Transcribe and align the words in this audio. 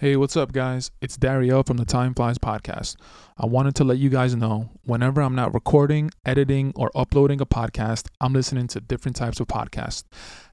Hey, 0.00 0.16
what's 0.16 0.34
up, 0.34 0.52
guys? 0.52 0.90
It's 1.02 1.18
Dario 1.18 1.62
from 1.62 1.76
the 1.76 1.84
Time 1.84 2.14
Flies 2.14 2.38
podcast. 2.38 2.96
I 3.36 3.44
wanted 3.44 3.74
to 3.74 3.84
let 3.84 3.98
you 3.98 4.08
guys 4.08 4.34
know 4.34 4.70
whenever 4.82 5.20
I'm 5.20 5.34
not 5.34 5.52
recording, 5.52 6.10
editing, 6.24 6.72
or 6.74 6.90
uploading 6.94 7.42
a 7.42 7.44
podcast, 7.44 8.08
I'm 8.18 8.32
listening 8.32 8.66
to 8.68 8.80
different 8.80 9.14
types 9.16 9.40
of 9.40 9.48
podcasts. 9.48 10.04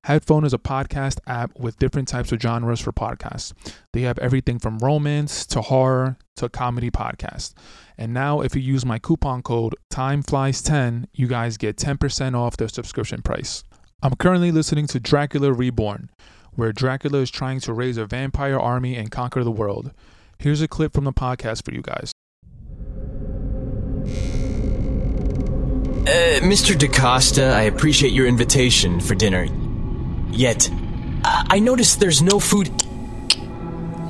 Headfone 0.06 0.44
is 0.44 0.54
a 0.54 0.58
podcast 0.58 1.20
app 1.28 1.58
with 1.58 1.80
different 1.80 2.10
types 2.10 2.34
of 2.34 2.42
genres 2.42 2.82
for 2.82 2.92
podcasts. 2.92 3.54
They 3.94 4.02
have 4.02 4.20
everything 4.20 4.60
from 4.60 4.80
romance 4.80 5.46
to 5.46 5.62
horror 5.62 6.18
to 6.36 6.50
comedy 6.50 6.92
podcasts. 6.92 7.54
And 7.98 8.14
now, 8.14 8.42
if 8.42 8.54
you 8.54 8.62
use 8.62 8.86
my 8.86 9.00
coupon 9.00 9.44
code 9.44 9.76
TIMEFLIES10, 9.94 11.06
you 11.14 11.28
guys 11.28 11.56
get 11.56 11.78
10% 11.78 12.36
off 12.36 12.58
their 12.58 12.68
subscription 12.68 13.22
price. 13.22 13.64
I'm 14.04 14.16
currently 14.16 14.52
listening 14.52 14.88
to 14.88 15.00
Dracula 15.00 15.54
Reborn 15.54 16.10
where 16.58 16.74
Dracula 16.74 17.20
is 17.20 17.30
trying 17.30 17.60
to 17.62 17.72
raise 17.72 17.98
a 17.98 18.06
vampire 18.06 18.60
army 18.60 18.96
and 18.96 19.12
conquer 19.12 19.44
the 19.44 19.52
world. 19.52 19.92
Here's 20.40 20.60
a 20.60 20.68
clip 20.68 20.92
from 20.92 21.04
the 21.06 21.14
podcast 21.14 21.64
for 21.64 21.72
you 21.72 21.84
guys. 21.84 22.12
Uh, 26.08 26.40
Mr. 26.42 26.76
DaCosta, 26.76 27.54
I 27.54 27.62
appreciate 27.64 28.12
your 28.12 28.26
invitation 28.26 29.00
for 29.00 29.14
dinner. 29.14 29.48
Yet, 30.32 30.68
I 31.24 31.46
I 31.50 31.60
noticed 31.60 32.00
there's 32.00 32.24
no 32.24 32.40
food. 32.40 32.72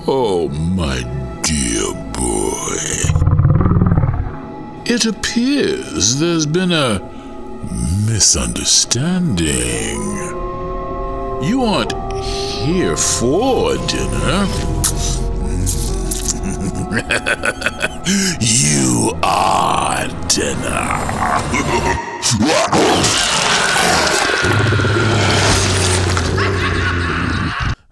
Oh, 0.07 0.47
my 0.49 1.01
dear 1.43 1.93
boy. 2.13 2.77
It 4.85 5.05
appears 5.05 6.17
there's 6.19 6.45
been 6.45 6.71
a 6.71 6.99
misunderstanding. 8.07 10.46
You 11.41 11.63
aren't 11.63 11.93
here 12.23 12.97
for 12.97 13.75
dinner. 13.87 14.47
you 18.41 19.11
are 19.21 20.07
dinner. 20.27 21.07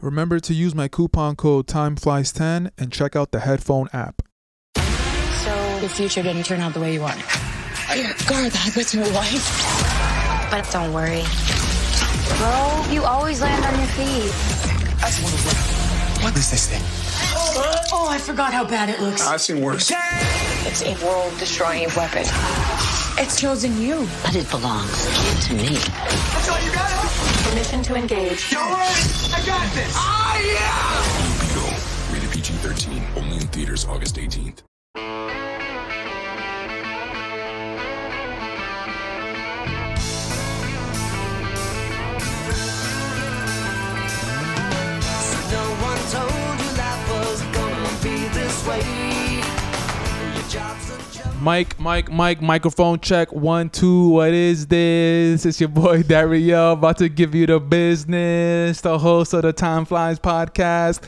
Remember 0.01 0.39
to 0.39 0.53
use 0.53 0.73
my 0.73 0.87
coupon 0.87 1.35
code 1.35 1.67
TIMEFLIES10 1.67 2.71
and 2.77 2.91
check 2.91 3.15
out 3.15 3.31
the 3.31 3.39
Headfone 3.39 3.93
app. 3.93 4.23
So 4.75 5.79
the 5.81 5.89
future 5.89 6.23
didn't 6.23 6.45
turn 6.45 6.61
out 6.61 6.73
the 6.73 6.79
way 6.79 6.93
you 6.93 7.01
wanted. 7.01 7.23
God, 8.27 8.51
that 8.51 8.73
was 8.75 8.93
your 8.93 9.03
wife. 9.13 10.49
But 10.49 10.67
don't 10.71 10.91
worry. 10.93 11.23
Bro, 12.37 12.85
you 12.91 13.03
always 13.03 13.41
land 13.41 13.65
on 13.65 13.75
your 13.77 13.87
feet. 13.87 14.31
I 15.01 15.07
just 15.07 15.23
want 15.23 15.35
to 15.35 16.23
What 16.23 16.35
is 16.37 16.49
this 16.49 16.67
thing? 16.67 16.81
Oh, 17.91 18.07
I 18.09 18.17
forgot 18.17 18.53
how 18.53 18.63
bad 18.65 18.89
it 18.89 18.99
looks. 19.01 19.25
I've 19.27 19.41
seen 19.41 19.61
worse. 19.61 19.91
It's 20.65 20.81
a 20.81 20.95
world-destroying 21.05 21.89
weapon. 21.95 22.23
It's 23.17 23.39
chosen 23.39 23.79
you. 23.81 24.07
But 24.23 24.35
it 24.35 24.49
belongs 24.49 25.05
to 25.47 25.53
me. 25.53 25.75
That's 25.75 26.49
all 26.49 26.59
you 26.61 26.71
got? 26.73 26.91
Permission 27.49 27.83
to 27.83 27.95
engage. 27.95 28.49
Don't 28.51 28.69
worry, 28.69 28.79
I 28.79 29.43
got 29.45 29.73
this. 29.73 29.93
Ah, 29.95 30.35
Beetle. 31.39 32.13
Rated 32.13 32.31
PG 32.31 32.53
13. 32.55 33.03
Only 33.15 33.37
in 33.37 33.47
theaters 33.47 33.85
August 33.85 34.15
18th. 34.17 34.63
Mike, 51.39 51.79
Mike, 51.79 52.11
Mike, 52.11 52.41
microphone 52.41 52.99
check. 52.99 53.31
One, 53.31 53.69
two. 53.69 54.09
What 54.09 54.33
is 54.33 54.65
this? 54.65 55.45
It's 55.45 55.59
your 55.59 55.69
boy 55.69 56.01
Dario 56.07 56.71
about 56.71 56.97
to 56.97 57.09
give 57.09 57.35
you 57.35 57.45
the 57.45 57.59
business, 57.59 58.81
the 58.81 58.97
host 58.97 59.33
of 59.33 59.43
the 59.43 59.53
Time 59.53 59.85
Flies 59.85 60.19
podcast. 60.19 61.07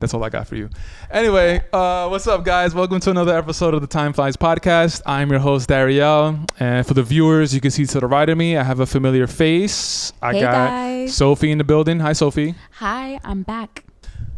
That's 0.00 0.14
all 0.14 0.24
I 0.24 0.30
got 0.30 0.48
for 0.48 0.56
you. 0.56 0.70
Anyway, 1.10 1.62
uh, 1.74 2.08
what's 2.08 2.26
up, 2.26 2.42
guys? 2.44 2.74
Welcome 2.74 3.00
to 3.00 3.10
another 3.10 3.36
episode 3.36 3.74
of 3.74 3.82
the 3.82 3.86
Time 3.86 4.14
Flies 4.14 4.36
podcast. 4.38 5.02
I'm 5.04 5.30
your 5.30 5.40
host, 5.40 5.68
Dario. 5.68 6.38
And 6.58 6.86
for 6.86 6.94
the 6.94 7.02
viewers, 7.02 7.54
you 7.54 7.60
can 7.60 7.70
see 7.70 7.84
to 7.86 8.00
the 8.00 8.06
right 8.06 8.28
of 8.30 8.38
me, 8.38 8.56
I 8.56 8.62
have 8.64 8.80
a 8.80 8.86
familiar 8.86 9.26
face. 9.26 10.12
I 10.22 10.32
Hey, 10.32 10.40
got 10.40 10.52
guys. 10.52 11.14
Sophie 11.14 11.50
in 11.50 11.58
the 11.58 11.64
building. 11.64 12.00
Hi, 12.00 12.14
Sophie. 12.14 12.54
Hi, 12.72 13.20
I'm 13.24 13.42
back. 13.42 13.83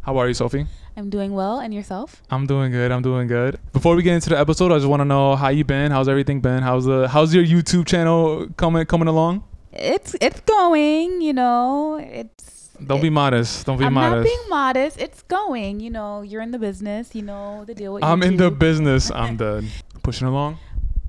How 0.07 0.19
are 0.19 0.29
you, 0.29 0.35
Sophie? 0.35 0.67
I'm 0.97 1.11
doing 1.11 1.33
well, 1.33 1.59
and 1.59 1.75
yourself? 1.75 2.23
I'm 2.31 2.47
doing 2.47 2.71
good. 2.71 2.93
I'm 2.93 3.03
doing 3.03 3.27
good. 3.27 3.59
Before 3.73 3.97
we 3.97 4.05
get 4.05 4.15
into 4.15 4.29
the 4.31 4.39
episode, 4.39 4.71
I 4.71 4.77
just 4.77 4.87
want 4.87 5.01
to 5.01 5.05
know 5.05 5.35
how 5.35 5.49
you 5.49 5.65
been. 5.65 5.91
How's 5.91 6.09
everything 6.09 6.41
been? 6.41 6.63
How's 6.63 6.85
the 6.85 7.09
How's 7.09 7.35
your 7.35 7.43
YouTube 7.43 7.87
channel 7.87 8.47
coming 8.57 8.87
coming 8.87 9.09
along? 9.09 9.43
It's 9.73 10.15
it's 10.21 10.39
going. 10.43 11.23
You 11.23 11.33
know, 11.33 11.97
it's. 12.01 12.69
Don't 12.87 13.03
be 13.03 13.11
modest. 13.11 13.67
Don't 13.67 13.79
be 13.79 13.85
I'm 13.85 13.95
not 13.95 14.11
modest. 14.11 14.29
being 14.33 14.49
modest. 14.49 15.01
It's 15.01 15.23
going. 15.23 15.81
You 15.81 15.91
know, 15.91 16.23
you're 16.23 16.41
in 16.41 16.53
the 16.53 16.61
business. 16.61 17.13
You 17.13 17.23
know 17.23 17.65
the 17.65 17.75
deal 17.75 17.93
with. 17.95 18.05
I'm 18.05 18.23
in 18.23 18.37
the 18.37 18.53
business. 18.53 19.11
I'm 19.11 19.37
done. 19.47 19.71
Pushing 20.05 20.29
along. 20.29 20.61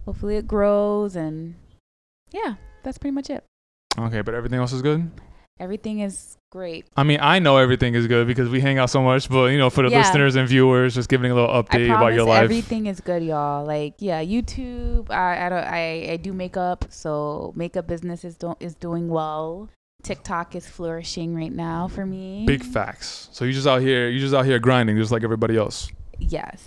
Hopefully, 0.05 0.37
it 0.37 0.47
grows, 0.47 1.15
and 1.15 1.53
yeah, 2.31 2.55
that's 2.81 2.97
pretty 2.97 3.13
much 3.13 3.29
it. 3.29 3.43
Okay, 3.99 4.21
but 4.21 4.33
everything 4.33 4.57
else 4.57 4.73
is 4.73 4.81
good. 4.81 5.11
Everything 5.59 5.99
is 6.01 6.37
great. 6.51 6.85
I 6.95 7.03
mean, 7.03 7.19
I 7.21 7.39
know 7.39 7.57
everything 7.57 7.95
is 7.95 8.05
good 8.07 8.27
because 8.27 8.47
we 8.49 8.61
hang 8.61 8.77
out 8.77 8.89
so 8.89 9.01
much. 9.01 9.27
But 9.29 9.47
you 9.47 9.57
know, 9.57 9.69
for 9.69 9.83
the 9.83 9.89
Yeah. 9.89 9.99
listeners 9.99 10.35
and 10.35 10.47
viewers, 10.47 10.95
just 10.95 11.09
giving 11.09 11.31
a 11.31 11.35
little 11.35 11.49
update 11.49 11.87
about 11.93 12.13
your 12.13 12.25
life. 12.25 12.43
everything 12.43 12.85
is 12.87 12.99
good, 12.99 13.23
y'all. 13.23 13.65
Like, 13.65 13.95
yeah, 13.99 14.23
YouTube. 14.23 15.09
I 15.11 15.45
I 15.45 15.49
don't, 15.49 15.63
I, 15.63 16.07
I 16.13 16.17
do 16.17 16.33
makeup, 16.33 16.85
so 16.89 17.53
makeup 17.55 17.87
business 17.87 18.23
is 18.23 18.35
do, 18.35 18.55
is 18.59 18.75
doing 18.75 19.09
well. 19.09 19.69
TikTok 20.03 20.55
is 20.55 20.67
flourishing 20.67 21.35
right 21.35 21.51
now 21.51 21.87
for 21.87 22.05
me. 22.05 22.45
Big 22.45 22.63
facts. 22.63 23.27
So 23.31 23.43
you 23.45 23.51
just 23.51 23.67
out 23.67 23.81
here, 23.81 24.09
you 24.09 24.19
just 24.19 24.33
out 24.33 24.45
here 24.45 24.59
grinding, 24.59 24.95
just 24.97 25.11
like 25.11 25.23
everybody 25.23 25.57
else. 25.57 25.89
Yes. 26.19 26.63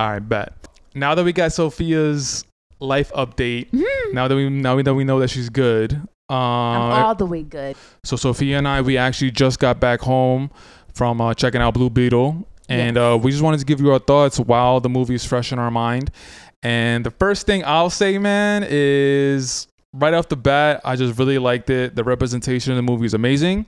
All 0.00 0.10
right, 0.10 0.18
bet. 0.26 0.52
Now 0.94 1.14
that 1.14 1.22
we 1.24 1.32
got 1.32 1.52
Sophia's 1.52 2.44
life 2.80 3.12
update, 3.12 3.70
Mhm. 3.70 4.12
now 4.14 4.26
that 4.26 4.34
we 4.34 4.48
now 4.48 4.80
that 4.82 4.94
we 4.94 5.04
know 5.04 5.20
that 5.20 5.28
she's 5.30 5.48
good, 5.50 6.00
um, 6.32 6.92
I'm 6.92 7.04
all 7.04 7.14
the 7.14 7.26
way 7.26 7.42
good. 7.42 7.76
So 8.04 8.16
Sophia 8.16 8.58
and 8.58 8.66
I, 8.66 8.80
we 8.80 8.96
actually 8.96 9.30
just 9.30 9.58
got 9.58 9.80
back 9.80 10.00
home 10.00 10.50
from 10.94 11.20
uh, 11.20 11.34
checking 11.34 11.60
out 11.60 11.74
Blue 11.74 11.90
Beetle, 11.90 12.46
and 12.68 12.96
uh, 12.96 13.18
we 13.20 13.30
just 13.30 13.42
wanted 13.42 13.60
to 13.60 13.66
give 13.66 13.80
you 13.80 13.92
our 13.92 13.98
thoughts 13.98 14.38
while 14.38 14.80
the 14.80 14.88
movie 14.88 15.14
is 15.14 15.24
fresh 15.24 15.52
in 15.52 15.58
our 15.58 15.70
mind. 15.70 16.10
And 16.62 17.04
the 17.04 17.10
first 17.10 17.44
thing 17.44 17.64
I'll 17.64 17.90
say, 17.90 18.16
man, 18.18 18.64
is 18.66 19.66
right 19.92 20.14
off 20.14 20.28
the 20.28 20.36
bat, 20.36 20.80
I 20.84 20.96
just 20.96 21.18
really 21.18 21.38
liked 21.38 21.68
it. 21.68 21.94
The 21.96 22.04
representation 22.04 22.72
in 22.72 22.76
the 22.76 22.82
movie 22.82 23.04
is 23.04 23.14
amazing. 23.14 23.66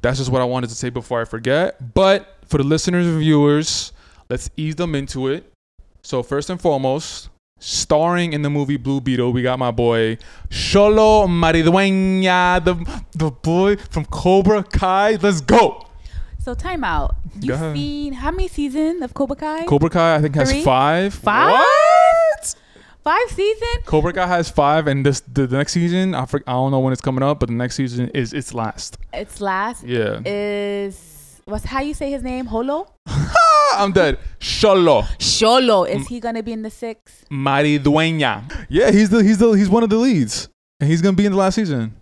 That's 0.00 0.18
just 0.18 0.30
what 0.30 0.40
I 0.40 0.44
wanted 0.44 0.70
to 0.70 0.76
say 0.76 0.90
before 0.90 1.20
I 1.20 1.24
forget. 1.24 1.94
But 1.94 2.36
for 2.46 2.58
the 2.58 2.64
listeners 2.64 3.06
and 3.06 3.18
viewers, 3.18 3.92
let's 4.28 4.50
ease 4.56 4.76
them 4.76 4.94
into 4.94 5.28
it. 5.28 5.50
So 6.02 6.22
first 6.22 6.48
and 6.48 6.60
foremost, 6.60 7.30
starring 7.58 8.32
in 8.32 8.42
the 8.42 8.50
movie 8.50 8.76
Blue 8.76 9.00
Beetle, 9.00 9.32
we 9.32 9.42
got 9.42 9.58
my 9.58 9.70
boy 9.70 10.16
Xolo 10.50 11.26
Maridueña, 11.28 12.64
the 12.64 12.74
the 13.12 13.30
boy 13.30 13.76
from 13.76 14.04
Cobra 14.06 14.62
Kai. 14.62 15.16
Let's 15.16 15.40
go. 15.40 15.84
So 16.38 16.54
time 16.54 16.84
out. 16.84 17.16
You've 17.40 17.58
seen 17.58 18.14
how 18.14 18.30
many 18.30 18.48
seasons 18.48 19.02
of 19.02 19.14
Cobra 19.14 19.36
Kai? 19.36 19.64
Cobra 19.66 19.90
Kai, 19.90 20.16
I 20.16 20.20
think 20.22 20.34
has 20.34 20.50
Three? 20.50 20.62
five. 20.64 21.14
Five? 21.14 21.52
What? 21.52 22.54
Five 23.04 23.30
seasons? 23.30 23.84
Cobra 23.86 24.12
Kai 24.12 24.26
has 24.26 24.50
five, 24.50 24.86
and 24.86 25.04
this 25.06 25.20
the, 25.20 25.46
the 25.46 25.56
next 25.56 25.72
season, 25.72 26.14
I 26.14 26.26
for, 26.26 26.42
I 26.46 26.52
don't 26.52 26.70
know 26.70 26.80
when 26.80 26.92
it's 26.92 27.00
coming 27.02 27.22
up, 27.22 27.40
but 27.40 27.48
the 27.48 27.54
next 27.54 27.76
season 27.76 28.08
is 28.10 28.32
its 28.32 28.52
last. 28.54 28.98
Its 29.12 29.40
last 29.40 29.84
Yeah, 29.84 30.20
is 30.26 31.07
what's 31.48 31.64
how 31.64 31.80
you 31.80 31.94
say 31.94 32.10
his 32.10 32.22
name? 32.22 32.46
Holo? 32.46 32.92
I'm 33.74 33.92
dead. 33.92 34.18
Xolo 34.40 35.04
Xolo. 35.18 35.88
Is 35.88 36.06
he 36.08 36.20
gonna 36.20 36.42
be 36.42 36.52
in 36.52 36.62
the 36.62 36.70
sixth? 36.70 37.24
Maridueña. 37.30 38.66
Yeah, 38.68 38.90
he's 38.90 39.10
the 39.10 39.22
he's 39.22 39.38
the 39.38 39.52
he's 39.52 39.68
one 39.68 39.82
of 39.82 39.90
the 39.90 39.96
leads, 39.96 40.48
and 40.80 40.90
he's 40.90 41.02
gonna 41.02 41.16
be 41.16 41.26
in 41.26 41.32
the 41.32 41.38
last 41.38 41.54
season. 41.54 41.94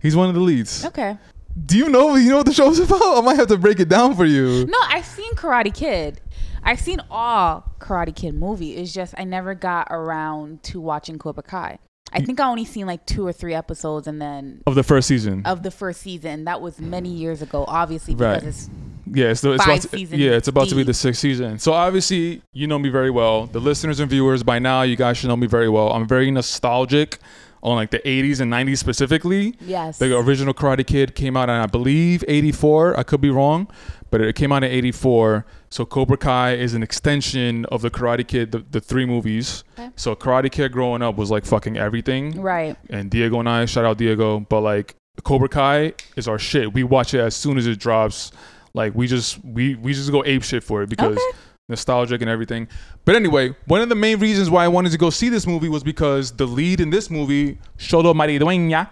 He's 0.00 0.16
one 0.16 0.28
of 0.28 0.34
the 0.34 0.40
leads. 0.40 0.84
Okay. 0.84 1.18
Do 1.66 1.76
you 1.76 1.88
know 1.88 2.14
you 2.16 2.30
know 2.30 2.38
what 2.38 2.46
the 2.46 2.52
show's 2.52 2.78
about? 2.86 3.18
I 3.18 3.20
might 3.20 3.36
have 3.36 3.48
to 3.48 3.56
break 3.58 3.80
it 3.80 3.88
down 3.88 4.14
for 4.14 4.24
you. 4.24 4.66
No, 4.66 4.78
I've 4.88 5.04
seen 5.06 5.32
Karate 5.34 5.74
Kid. 5.74 6.20
I've 6.62 6.80
seen 6.80 7.00
all 7.10 7.72
Karate 7.78 8.14
Kid 8.14 8.34
movie. 8.34 8.76
It's 8.76 8.92
just 8.92 9.14
I 9.18 9.24
never 9.24 9.54
got 9.54 9.88
around 9.90 10.62
to 10.64 10.80
watching 10.80 11.18
Cobra 11.18 11.42
Kai. 11.42 11.78
I 12.12 12.20
think 12.20 12.40
I 12.40 12.48
only 12.48 12.64
seen 12.64 12.86
like 12.86 13.06
two 13.06 13.26
or 13.26 13.32
three 13.32 13.54
episodes 13.54 14.06
and 14.06 14.20
then 14.20 14.62
Of 14.66 14.74
the 14.74 14.82
first 14.82 15.06
season. 15.08 15.42
of 15.44 15.62
the 15.62 15.70
first 15.70 16.00
season. 16.02 16.44
That 16.44 16.60
was 16.60 16.80
many 16.80 17.08
years 17.10 17.42
ago, 17.42 17.64
obviously 17.68 18.14
because 18.14 18.42
Right. 18.42 18.48
it's 18.48 18.70
Yeah, 19.12 19.26
it's, 19.30 19.40
the, 19.40 19.52
it's 19.52 19.64
Five 19.64 19.84
about 19.84 19.90
to, 20.10 20.16
yeah, 20.16 20.30
it's 20.32 20.48
about 20.48 20.68
to 20.68 20.74
be 20.76 20.82
the 20.84 20.94
sixth 20.94 21.20
season. 21.20 21.58
So 21.58 21.72
obviously, 21.72 22.42
you 22.52 22.66
know 22.68 22.78
me 22.78 22.88
very 22.90 23.10
well. 23.10 23.46
The 23.46 23.58
listeners 23.60 23.98
and 24.00 24.08
viewers 24.08 24.42
by 24.44 24.58
now, 24.60 24.82
you 24.82 24.94
guys 24.96 25.18
should 25.18 25.28
know 25.28 25.36
me 25.36 25.46
very 25.48 25.68
well. 25.68 25.92
I'm 25.92 26.06
very 26.06 26.30
nostalgic 26.30 27.18
on 27.62 27.74
like 27.76 27.90
the 27.90 27.98
80s 28.00 28.40
and 28.40 28.50
90s 28.52 28.78
specifically. 28.78 29.54
yes. 29.60 29.98
The 29.98 30.16
original 30.16 30.54
Karate 30.54 30.86
Kid 30.86 31.14
came 31.14 31.36
out 31.36 31.48
in 31.48 31.56
I 31.56 31.66
believe 31.66 32.24
84. 32.28 32.98
I 32.98 33.02
could 33.02 33.20
be 33.20 33.30
wrong, 33.30 33.68
but 34.10 34.20
it 34.20 34.34
came 34.36 34.52
out 34.52 34.62
in 34.64 34.70
'84. 34.70 35.46
So 35.70 35.84
Cobra 35.86 36.16
Kai 36.16 36.54
is 36.54 36.74
an 36.74 36.82
extension 36.82 37.64
of 37.66 37.82
the 37.82 37.90
Karate 37.90 38.26
Kid, 38.26 38.52
the, 38.52 38.58
the 38.58 38.80
three 38.80 39.06
movies. 39.06 39.64
Okay. 39.78 39.90
So 39.96 40.14
Karate 40.16 40.50
Kid 40.50 40.72
growing 40.72 41.02
up 41.02 41.16
was 41.16 41.30
like 41.30 41.44
fucking 41.44 41.76
everything. 41.76 42.40
Right. 42.40 42.76
And 42.90 43.10
Diego 43.10 43.38
and 43.40 43.48
I, 43.48 43.64
shout 43.66 43.84
out 43.84 43.98
Diego, 43.98 44.40
but 44.40 44.60
like 44.60 44.96
Cobra 45.22 45.48
Kai 45.48 45.94
is 46.16 46.26
our 46.28 46.38
shit. 46.38 46.72
We 46.72 46.82
watch 46.82 47.14
it 47.14 47.20
as 47.20 47.34
soon 47.36 47.56
as 47.58 47.66
it 47.66 47.78
drops. 47.78 48.32
Like 48.74 48.94
we 48.94 49.06
just 49.06 49.44
we 49.44 49.74
we 49.76 49.92
just 49.94 50.10
go 50.10 50.24
ape 50.24 50.42
shit 50.42 50.62
for 50.62 50.82
it 50.82 50.88
because 50.88 51.16
Okay. 51.16 51.38
nostalgic 51.68 52.20
and 52.20 52.30
everything. 52.30 52.68
But 53.04 53.16
anyway, 53.16 53.54
one 53.66 53.80
of 53.80 53.88
the 53.88 53.94
main 53.94 54.18
reasons 54.18 54.50
why 54.50 54.64
I 54.64 54.68
wanted 54.68 54.92
to 54.92 54.98
go 54.98 55.10
see 55.10 55.28
this 55.28 55.46
movie 55.46 55.68
was 55.68 55.82
because 55.82 56.32
the 56.32 56.46
lead 56.46 56.80
in 56.80 56.90
this 56.90 57.10
movie, 57.10 57.58
Xolo 57.78 58.14
Maridueña, 58.14 58.88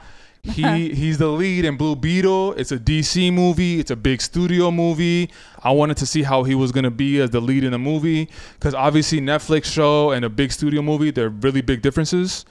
he 0.50 0.94
he's 0.94 1.18
the 1.18 1.28
lead 1.28 1.64
in 1.64 1.76
Blue 1.76 1.96
Beetle. 1.96 2.54
It's 2.54 2.72
a 2.72 2.78
DC 2.78 3.32
movie. 3.32 3.80
It's 3.80 3.90
a 3.90 3.96
big 3.96 4.20
studio 4.20 4.70
movie. 4.70 5.30
I 5.62 5.72
wanted 5.72 5.96
to 5.98 6.06
see 6.06 6.22
how 6.22 6.42
he 6.44 6.54
was 6.54 6.72
gonna 6.72 6.90
be 6.90 7.20
as 7.20 7.30
the 7.30 7.40
lead 7.40 7.64
in 7.64 7.72
the 7.72 7.78
movie 7.78 8.28
because 8.54 8.74
obviously 8.74 9.20
Netflix 9.20 9.64
show 9.66 10.10
and 10.10 10.24
a 10.24 10.28
big 10.28 10.52
studio 10.52 10.82
movie, 10.82 11.10
they're 11.10 11.30
really 11.30 11.60
big 11.60 11.82
differences. 11.82 12.44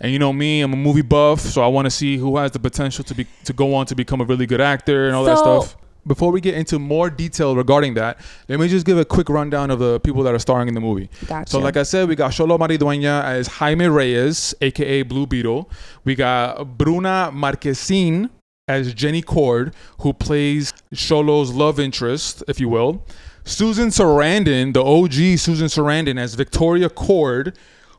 And 0.00 0.12
you 0.12 0.18
know 0.18 0.32
me, 0.32 0.62
I'm 0.62 0.72
a 0.72 0.76
movie 0.76 1.02
buff, 1.02 1.40
so 1.40 1.62
I 1.62 1.66
want 1.66 1.84
to 1.84 1.90
see 1.90 2.16
who 2.16 2.38
has 2.38 2.52
the 2.52 2.58
potential 2.58 3.04
to 3.04 3.14
be 3.14 3.26
to 3.44 3.52
go 3.52 3.74
on 3.74 3.86
to 3.86 3.94
become 3.94 4.20
a 4.20 4.24
really 4.24 4.46
good 4.46 4.60
actor 4.60 5.06
and 5.06 5.14
all 5.14 5.24
that 5.24 5.38
stuff. 5.38 5.76
Before 6.10 6.32
we 6.32 6.40
get 6.40 6.56
into 6.56 6.80
more 6.80 7.08
detail 7.08 7.54
regarding 7.54 7.94
that, 7.94 8.18
let 8.48 8.58
me 8.58 8.66
just 8.66 8.84
give 8.84 8.98
a 8.98 9.04
quick 9.04 9.28
rundown 9.28 9.70
of 9.70 9.78
the 9.78 10.00
people 10.00 10.24
that 10.24 10.34
are 10.34 10.40
starring 10.40 10.66
in 10.66 10.74
the 10.74 10.80
movie. 10.80 11.08
Gotcha. 11.28 11.48
So, 11.48 11.60
like 11.60 11.76
I 11.76 11.84
said, 11.84 12.08
we 12.08 12.16
got 12.16 12.32
Xolo 12.32 12.58
Maridueña 12.58 13.22
as 13.22 13.46
Jaime 13.46 13.86
Reyes, 13.86 14.52
aka 14.60 15.02
Blue 15.02 15.24
Beetle. 15.24 15.70
We 16.02 16.16
got 16.16 16.76
Bruna 16.76 17.30
Marquezine 17.32 18.28
as 18.66 18.92
Jenny 18.92 19.22
Kord, 19.22 19.72
who 20.00 20.12
plays 20.12 20.72
Xolo's 20.92 21.52
love 21.52 21.78
interest, 21.78 22.42
if 22.48 22.58
you 22.58 22.68
will. 22.68 23.06
Susan 23.44 23.90
Sarandon, 23.90 24.74
the 24.74 24.82
OG 24.82 25.38
Susan 25.38 25.68
Sarandon, 25.68 26.18
as 26.18 26.34
Victoria 26.34 26.88
Kord, 26.90 27.54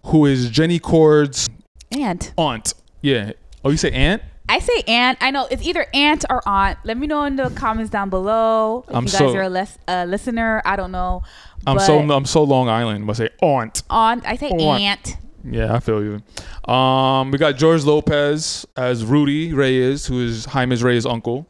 who 0.07 0.25
is 0.25 0.49
Jenny 0.49 0.79
Kord's 0.79 1.49
Aunt. 1.91 2.33
aunt. 2.37 2.73
Yeah. 3.01 3.31
Oh, 3.63 3.69
you 3.69 3.77
say 3.77 3.91
aunt? 3.93 4.21
I 4.49 4.59
say 4.59 4.83
aunt. 4.87 5.17
I 5.21 5.31
know 5.31 5.47
it's 5.49 5.63
either 5.65 5.85
aunt 5.93 6.25
or 6.29 6.41
aunt. 6.47 6.77
Let 6.83 6.97
me 6.97 7.07
know 7.07 7.23
in 7.23 7.37
the 7.37 7.49
comments 7.51 7.89
down 7.89 8.09
below 8.09 8.83
if 8.87 8.95
I'm 8.95 9.05
you 9.05 9.09
guys 9.11 9.17
so- 9.17 9.35
are 9.35 9.43
a 9.43 9.49
les- 9.49 9.77
listener. 10.07 10.61
I 10.65 10.75
don't 10.75 10.91
know. 10.91 11.23
I'm 11.65 11.79
so 11.79 11.99
I'm 11.99 12.25
so 12.25 12.43
Long 12.43 12.67
Island. 12.69 13.09
I 13.09 13.13
say 13.13 13.29
aunt. 13.41 13.83
aunt. 13.89 14.23
I 14.25 14.35
say 14.35 14.49
Aunt. 14.49 14.81
aunt. 14.81 15.17
Yeah, 15.43 15.73
I 15.73 15.79
feel 15.79 16.03
you. 16.03 16.71
Um, 16.71 17.31
we 17.31 17.37
got 17.37 17.55
George 17.55 17.83
Lopez 17.83 18.65
as 18.77 19.03
Rudy 19.05 19.53
Reyes, 19.53 20.05
who 20.05 20.19
is 20.21 20.45
Jaime's 20.45 20.83
Reyes' 20.83 21.05
uncle. 21.05 21.47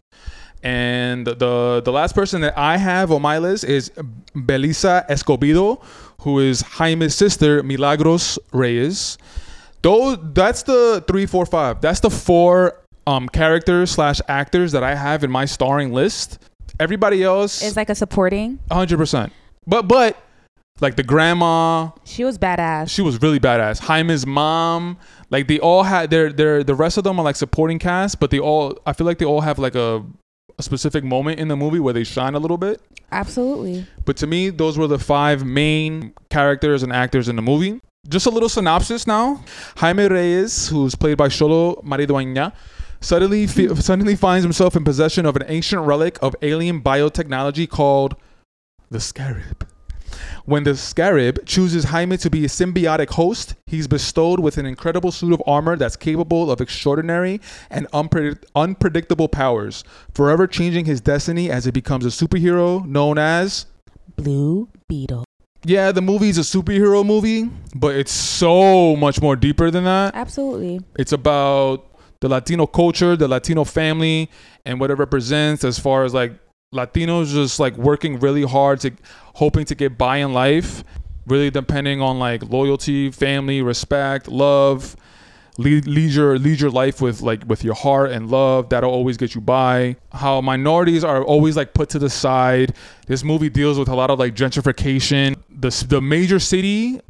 And 0.64 1.26
the 1.26 1.82
the 1.84 1.92
last 1.92 2.14
person 2.14 2.42
that 2.42 2.58
I 2.58 2.78
have 2.78 3.12
on 3.12 3.22
my 3.22 3.40
list 3.40 3.64
is 3.64 3.90
Belisa 4.36 5.08
Escobedo, 5.10 5.82
who 6.22 6.40
is 6.40 6.62
Jaime's 6.62 7.16
sister, 7.16 7.64
Milagros 7.64 8.38
Reyes. 8.54 9.18
Those 9.82 10.18
that's 10.34 10.62
the 10.64 11.04
three, 11.08 11.26
four, 11.26 11.46
five. 11.48 11.82
That's 11.82 12.00
the 12.02 12.12
four 12.12 12.78
um 13.08 13.28
characters 13.30 13.92
slash 13.92 14.22
actors 14.28 14.72
that 14.74 14.84
I 14.84 14.96
have 14.96 15.24
in 15.24 15.32
my 15.32 15.46
starring 15.46 15.92
list. 15.92 16.40
Everybody 16.80 17.24
else, 17.24 17.62
is 17.62 17.76
like 17.76 17.90
a 17.90 17.96
supporting. 17.96 18.60
hundred 18.72 18.98
percent. 18.98 19.32
But 19.68 19.88
but 19.88 20.18
like 20.80 20.96
the 20.96 21.04
grandma, 21.04 21.90
She 22.06 22.24
was 22.24 22.38
badass. 22.40 22.90
she 22.90 23.02
was 23.02 23.22
really 23.22 23.40
badass. 23.40 23.80
Jaime's 23.80 24.26
mom, 24.26 24.98
like 25.30 25.48
they 25.48 25.60
all 25.60 25.84
had 25.84 26.10
their 26.10 26.32
their 26.34 26.64
the 26.64 26.74
rest 26.76 26.98
of 26.98 27.04
them 27.04 27.20
are 27.20 27.24
like 27.24 27.36
supporting 27.36 27.78
cast, 27.80 28.20
but 28.20 28.32
they 28.32 28.40
all 28.40 28.78
I 28.86 28.94
feel 28.94 29.06
like 29.06 29.20
they 29.20 29.26
all 29.26 29.42
have 29.42 29.60
like 29.60 29.76
a 29.76 30.04
a 30.58 30.64
specific 30.64 31.04
moment 31.04 31.40
in 31.40 31.48
the 31.48 31.56
movie 31.56 31.80
where 31.80 31.94
they 31.94 32.04
shine 32.04 32.36
a 32.36 32.40
little 32.40 32.58
bit. 32.58 32.82
Absolutely. 33.12 33.86
But 34.06 34.18
to 34.18 34.28
me, 34.28 34.50
those 34.50 34.78
were 34.78 34.88
the 34.88 35.00
five 35.00 35.46
main 35.46 36.14
characters 36.30 36.82
and 36.84 36.92
actors 36.94 37.30
in 37.30 37.36
the 37.36 37.42
movie. 37.42 37.80
Just 38.10 38.26
a 38.26 38.30
little 38.30 38.50
synopsis 38.50 39.06
now. 39.06 39.44
Jaime 39.78 40.08
Reyes, 40.08 40.68
who's 40.70 40.96
played 40.96 41.18
by 41.18 41.28
Xolo 41.28 41.84
Maridueña, 41.84 42.54
suddenly 43.02 43.48
fe- 43.48 43.74
suddenly 43.76 44.16
finds 44.16 44.44
himself 44.44 44.76
in 44.76 44.84
possession 44.84 45.26
of 45.26 45.36
an 45.36 45.44
ancient 45.48 45.82
relic 45.82 46.18
of 46.22 46.36
alien 46.42 46.82
biotechnology 46.82 47.68
called 47.70 48.16
the 48.90 49.00
Scarab. 49.00 49.68
When 50.46 50.64
the 50.64 50.76
Scarab 50.76 51.46
chooses 51.46 51.86
Jaime 51.86 52.18
to 52.18 52.30
be 52.30 52.44
a 52.46 52.48
symbiotic 52.48 53.10
host, 53.12 53.56
he's 53.66 53.88
bestowed 53.88 54.40
with 54.40 54.58
an 54.58 54.66
incredible 54.66 55.12
suit 55.12 55.34
of 55.34 55.42
armor 55.48 55.76
that's 55.78 55.96
capable 55.96 56.52
of 56.52 56.60
extraordinary 56.60 57.40
and 57.70 57.88
unpredict- 57.92 58.44
unpredictable 58.56 59.28
powers, 59.30 59.84
forever 60.14 60.48
changing 60.48 60.86
his 60.86 61.00
destiny 61.02 61.50
as 61.50 61.66
he 61.66 61.72
becomes 61.72 62.06
a 62.06 62.10
superhero 62.10 62.86
known 62.86 63.18
as 63.18 63.68
Blue 64.18 64.68
Beetle. 64.90 65.24
yeah, 65.64 65.92
the 65.92 66.02
movie's 66.02 66.38
a 66.38 66.42
superhero 66.42 67.06
movie, 67.06 67.50
but 67.74 67.96
it's 67.96 68.12
so 68.12 68.96
much 68.98 69.22
more 69.22 69.36
deeper 69.38 69.72
than 69.72 69.86
that. 69.86 70.14
Absolutely. 70.14 70.82
It's 71.00 71.14
about 71.14 71.86
the 72.22 72.30
Latino 72.30 72.66
culture, 72.68 73.16
the 73.18 73.28
Latino 73.28 73.64
family, 73.66 74.30
and 74.66 74.80
what 74.80 74.90
it 74.90 74.96
represents 74.96 75.64
as 75.64 75.78
far 75.78 76.06
as 76.06 76.14
like 76.14 76.34
Latinos 76.74 77.34
just 77.34 77.60
like 77.60 77.76
working 77.76 78.20
really 78.20 78.44
hard 78.44 78.80
to 78.80 78.92
hoping 79.36 79.66
to 79.66 79.76
get 79.76 79.98
by 79.98 80.18
in 80.18 80.32
life, 80.32 80.84
really 81.28 81.50
depending 81.50 82.02
on 82.02 82.20
like 82.20 82.44
loyalty, 82.44 83.12
family, 83.12 83.62
respect, 83.62 84.30
love. 84.30 84.96
Your 85.58 86.40
lead 86.40 86.60
your 86.62 86.72
life 86.72 87.02
with 87.02 87.22
like 87.22 87.44
with 87.46 87.64
your 87.64 87.76
heart 87.76 88.12
and 88.12 88.32
love. 88.32 88.70
That'll 88.70 88.90
always 88.90 89.18
get 89.18 89.36
you 89.36 89.42
by. 89.42 89.98
How 90.12 90.42
minorities 90.42 91.04
are 91.04 91.24
always 91.24 91.58
like 91.58 91.74
put 91.74 91.90
to 91.90 92.00
the 92.00 92.10
side. 92.10 92.74
This 93.06 93.24
movie 93.24 93.50
deals 93.50 93.78
with 93.78 93.90
a 93.90 93.96
lot 93.96 94.10
of 94.10 94.18
like 94.18 94.34
gentrification. 94.34 95.36
The 95.50 95.70
the 95.88 96.02
major 96.02 96.40
city 96.40 97.02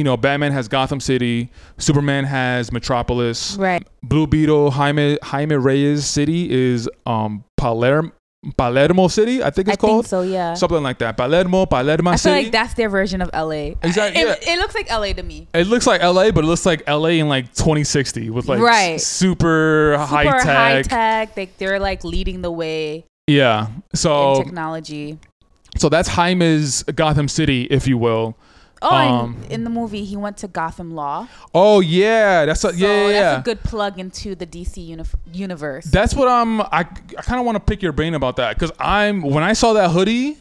you 0.00 0.04
know 0.04 0.16
batman 0.16 0.50
has 0.52 0.66
gotham 0.66 0.98
city 0.98 1.50
superman 1.76 2.24
has 2.24 2.72
metropolis 2.72 3.56
Right. 3.56 3.86
blue 4.02 4.26
beetle 4.26 4.70
jaime 4.70 5.18
jaime 5.22 5.56
reyes 5.56 6.06
city 6.06 6.40
is 6.50 6.88
um 7.04 7.44
palermo 7.58 8.12
palermo 8.56 9.06
city 9.08 9.42
i 9.44 9.50
think 9.50 9.68
it's 9.68 9.74
I 9.76 9.76
called 9.76 10.04
think 10.06 10.08
so. 10.08 10.22
Yeah. 10.22 10.54
something 10.54 10.82
like 10.82 10.96
that 11.04 11.18
palermo 11.18 11.66
palermo 11.66 12.16
City. 12.16 12.30
I 12.30 12.34
feel 12.36 12.42
like 12.44 12.52
that's 12.52 12.72
their 12.80 12.88
version 12.88 13.20
of 13.20 13.28
LA. 13.34 13.76
Exactly, 13.82 14.22
It, 14.22 14.26
yeah. 14.42 14.54
it 14.54 14.58
looks 14.58 14.74
like 14.74 14.88
LA 14.90 15.12
to 15.12 15.22
me. 15.22 15.46
it 15.52 15.66
looks 15.66 15.86
like 15.86 16.00
LA, 16.02 16.30
but 16.30 16.44
it 16.44 16.46
looks 16.46 16.64
like 16.64 16.80
LA 16.88 17.20
in 17.20 17.28
like 17.28 17.52
2060 17.52 18.30
with 18.30 18.48
like 18.48 18.58
Right. 18.60 18.94
s- 18.94 19.06
super, 19.06 19.98
high 19.98 20.24
Super 20.24 20.38
tech. 20.38 20.46
high 20.56 20.82
tech. 20.82 21.34
They, 21.34 21.50
they're 21.58 21.78
like 21.78 22.02
leading 22.02 22.40
the 22.40 22.50
way 22.50 23.04
Yeah. 23.26 23.66
in 23.66 23.82
So 23.94 24.42
technology. 24.42 25.18
so 25.76 25.90
that's 25.90 26.08
Jaime's 26.08 26.82
Gotham 26.84 27.28
City, 27.28 27.64
if 27.70 27.86
you 27.86 27.98
will. 27.98 28.36
Oh, 28.82 28.88
Um, 28.96 29.36
in 29.50 29.64
the 29.64 29.70
movie, 29.70 30.04
he 30.04 30.16
went 30.16 30.38
to 30.38 30.48
Gotham 30.48 30.92
Law. 30.94 31.28
Oh 31.54 31.80
yeah, 31.80 32.46
that's 32.46 32.64
a, 32.64 32.70
So 32.72 32.76
yeah, 32.76 33.06
yeah, 33.08 33.12
that's 33.22 33.40
a 33.40 33.44
good 33.44 33.62
plug 33.62 33.98
into 33.98 34.34
the 34.34 34.46
DC 34.46 34.78
uni- 34.86 35.04
universe. 35.32 35.84
That's 35.84 36.14
what 36.14 36.28
I'm. 36.28 36.60
I 36.62 36.66
I 36.80 36.82
kind 37.22 37.38
of 37.38 37.44
want 37.46 37.56
to 37.56 37.60
pick 37.60 37.82
your 37.82 37.92
brain 37.92 38.14
about 38.14 38.36
that 38.36 38.56
because 38.56 38.72
I'm 38.78 39.20
when 39.22 39.44
I 39.44 39.52
saw 39.52 39.74
that 39.74 39.90
hoodie, 39.90 40.38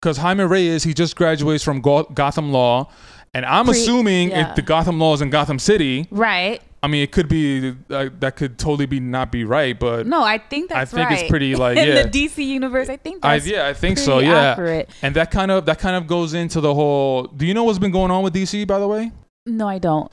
because 0.00 0.18
Jaime 0.18 0.44
Reyes 0.44 0.84
he 0.84 0.92
just 0.92 1.16
graduates 1.16 1.64
from 1.64 1.80
Go- 1.80 2.04
Gotham 2.12 2.52
Law, 2.52 2.90
and 3.32 3.46
I'm 3.46 3.64
Pre- 3.66 3.72
assuming 3.80 4.30
yeah. 4.30 4.50
if 4.50 4.56
the 4.56 4.62
Gotham 4.62 4.98
Law 5.00 5.14
is 5.14 5.22
in 5.22 5.30
Gotham 5.30 5.58
City, 5.58 6.06
right. 6.10 6.60
I 6.82 6.86
mean 6.86 7.02
it 7.02 7.10
could 7.10 7.28
be 7.28 7.74
uh, 7.90 8.08
that 8.20 8.36
could 8.36 8.58
totally 8.58 8.86
be 8.86 9.00
not 9.00 9.32
be 9.32 9.44
right, 9.44 9.78
but 9.78 10.06
No, 10.06 10.22
I 10.22 10.38
think 10.38 10.70
that's 10.70 10.94
I 10.94 10.96
think 10.96 11.10
it's 11.20 11.28
pretty, 11.28 11.56
like, 11.56 11.76
in 11.82 11.88
yeah. 11.88 12.02
the 12.02 12.08
DC 12.08 12.44
universe. 12.44 12.88
I 12.88 12.96
think 12.96 13.24
I, 13.24 13.38
that's 13.38 13.46
yeah, 13.50 13.66
I 13.66 13.74
think 13.74 13.98
so. 13.98 14.20
Yeah, 14.20 14.52
accurate. 14.52 14.88
and 15.02 15.14
that 15.16 15.30
kind 15.30 15.50
of 15.50 15.66
that 15.66 15.78
kind 15.80 15.96
of 15.96 16.06
goes 16.06 16.34
into 16.34 16.60
the 16.60 16.72
whole. 16.72 17.24
Do 17.24 17.46
you 17.46 17.54
know 17.54 17.64
what's 17.64 17.78
been 17.80 17.90
going 17.90 18.10
on 18.12 18.22
with 18.22 18.34
DC, 18.34 18.66
by 18.66 18.78
the 18.78 18.86
way? 18.88 19.10
No, 19.46 19.66
I 19.68 19.78
don't. 19.78 20.10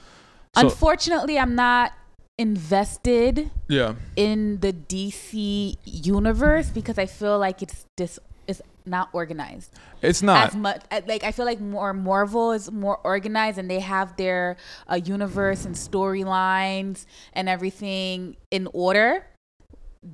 So- 0.55 0.62
Unfortunately, 0.62 1.38
I'm 1.38 1.53
not 1.55 1.91
invested 2.38 3.50
Yeah, 3.67 3.95
in 4.15 4.60
the 4.60 4.74
DC 4.74 5.77
universe 5.86 6.69
because 6.69 6.98
I 6.98 7.05
feel 7.05 7.38
like 7.39 7.62
it's 7.62 7.86
dis 7.95 8.19
not 8.85 9.09
organized 9.13 9.71
it's 10.01 10.21
not. 10.21 10.49
as 10.49 10.55
much. 10.55 10.81
Like 11.07 11.23
I 11.23 11.31
feel 11.31 11.45
like 11.45 11.59
more 11.59 11.93
Marvel 11.93 12.51
is 12.51 12.71
more 12.71 12.99
organized 13.03 13.57
and 13.57 13.69
they 13.69 13.79
have 13.79 14.15
their 14.17 14.57
uh, 14.89 14.95
universe 14.95 15.65
and 15.65 15.75
storylines 15.75 17.05
and 17.33 17.49
everything 17.49 18.35
in 18.51 18.67
order. 18.73 19.25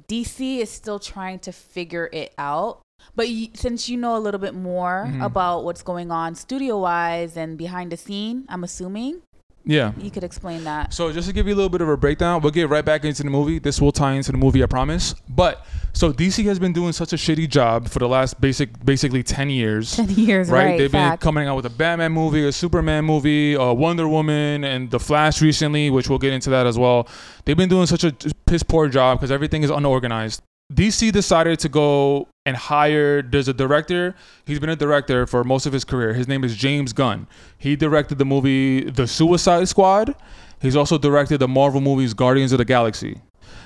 DC 0.08 0.60
is 0.60 0.70
still 0.70 1.00
trying 1.00 1.40
to 1.40 1.52
figure 1.52 2.10
it 2.14 2.34
out. 2.38 2.80
But 3.16 3.28
y 3.28 3.50
since 3.54 3.90
you 3.90 3.98
know 3.98 4.16
a 4.16 4.22
little 4.22 4.40
bit 4.40 4.54
more 4.54 5.06
Mm-hmm. 5.08 5.22
about 5.22 5.64
what's 5.66 5.82
going 5.84 6.12
on 6.12 6.36
studio 6.36 6.80
wise 6.80 7.36
and 7.36 7.58
behind 7.58 7.92
the 7.92 7.98
scene, 7.98 8.46
I'm 8.48 8.64
assuming 8.64 9.22
yeah. 9.66 9.94
you 9.98 10.12
could 10.12 10.24
explain 10.24 10.64
that. 10.64 10.94
So 10.94 11.12
just 11.12 11.28
to 11.28 11.34
give 11.34 11.48
you 11.48 11.54
a 11.54 11.58
little 11.58 11.70
bit 11.70 11.82
of 11.82 11.90
a 11.90 11.98
breakdown, 11.98 12.42
we'll 12.42 12.52
get 12.52 12.70
right 12.70 12.84
back 12.84 13.06
into 13.06 13.24
the 13.24 13.30
movie. 13.30 13.60
This 13.60 13.80
will 13.82 13.92
tie 13.92 14.14
into 14.14 14.32
the 14.32 14.38
movie, 14.38 14.64
I 14.64 14.66
promise. 14.66 15.14
But 15.30 15.66
so 15.94 16.12
DC 16.12 16.44
has 16.46 16.60
been 16.60 16.74
doing 16.74 16.94
such 16.94 17.14
a 17.14 17.16
shitty 17.16 17.50
job 17.50 17.90
for 17.90 18.00
the 18.00 18.08
last 18.08 18.40
basic, 18.40 18.84
basically 18.84 19.24
ten 19.24 19.50
years. 19.50 19.96
10 19.96 20.10
years, 20.12 20.50
right? 20.50 20.78
They've 20.78 20.92
fact. 20.92 21.22
been 21.22 21.24
coming 21.26 21.48
out 21.48 21.56
with 21.56 21.66
a 21.66 21.70
Batman 21.70 22.12
movie, 22.12 22.48
a 22.48 22.52
Superman 22.52 23.06
movie, 23.06 23.54
a 23.54 23.74
Wonder 23.74 24.08
Woman, 24.08 24.64
and 24.64 24.90
The 24.90 25.00
Flash 25.00 25.42
recently, 25.42 25.90
which 25.90 26.10
we'll 26.10 26.20
get 26.20 26.34
into 26.34 26.50
that 26.52 26.66
as 26.66 26.78
well. 26.78 27.08
They've 27.46 27.58
been 27.58 27.70
doing 27.70 27.88
such 27.88 28.04
a 28.04 28.14
piss 28.46 28.64
poor 28.64 28.88
job 28.88 29.20
because 29.20 29.32
everything 29.32 29.64
is 29.64 29.70
unorganized. 29.70 30.42
DC 30.74 31.12
decided 31.12 31.60
to 31.60 31.70
go 31.70 32.28
and 32.46 32.56
hire. 32.56 33.22
There's 33.22 33.48
a 33.48 33.54
director. 33.54 34.16
He's 34.46 34.60
been 34.60 34.70
a 34.70 34.76
director 34.76 35.28
for 35.28 35.44
most 35.44 35.66
of 35.66 35.74
his 35.74 35.84
career. 35.84 36.14
His 36.14 36.28
name 36.28 36.44
is 36.44 36.56
James 36.56 36.94
Gunn. 36.94 37.28
He 37.58 37.76
directed 37.76 38.18
the 38.18 38.26
movie 38.26 38.90
The 38.90 39.08
Suicide 39.08 39.68
Squad. 39.68 40.16
He's 40.62 40.76
also 40.76 40.98
directed 40.98 41.40
the 41.40 41.48
Marvel 41.48 41.82
movies 41.82 42.14
Guardians 42.14 42.52
of 42.52 42.60
the 42.60 42.66
Galaxy. 42.66 43.22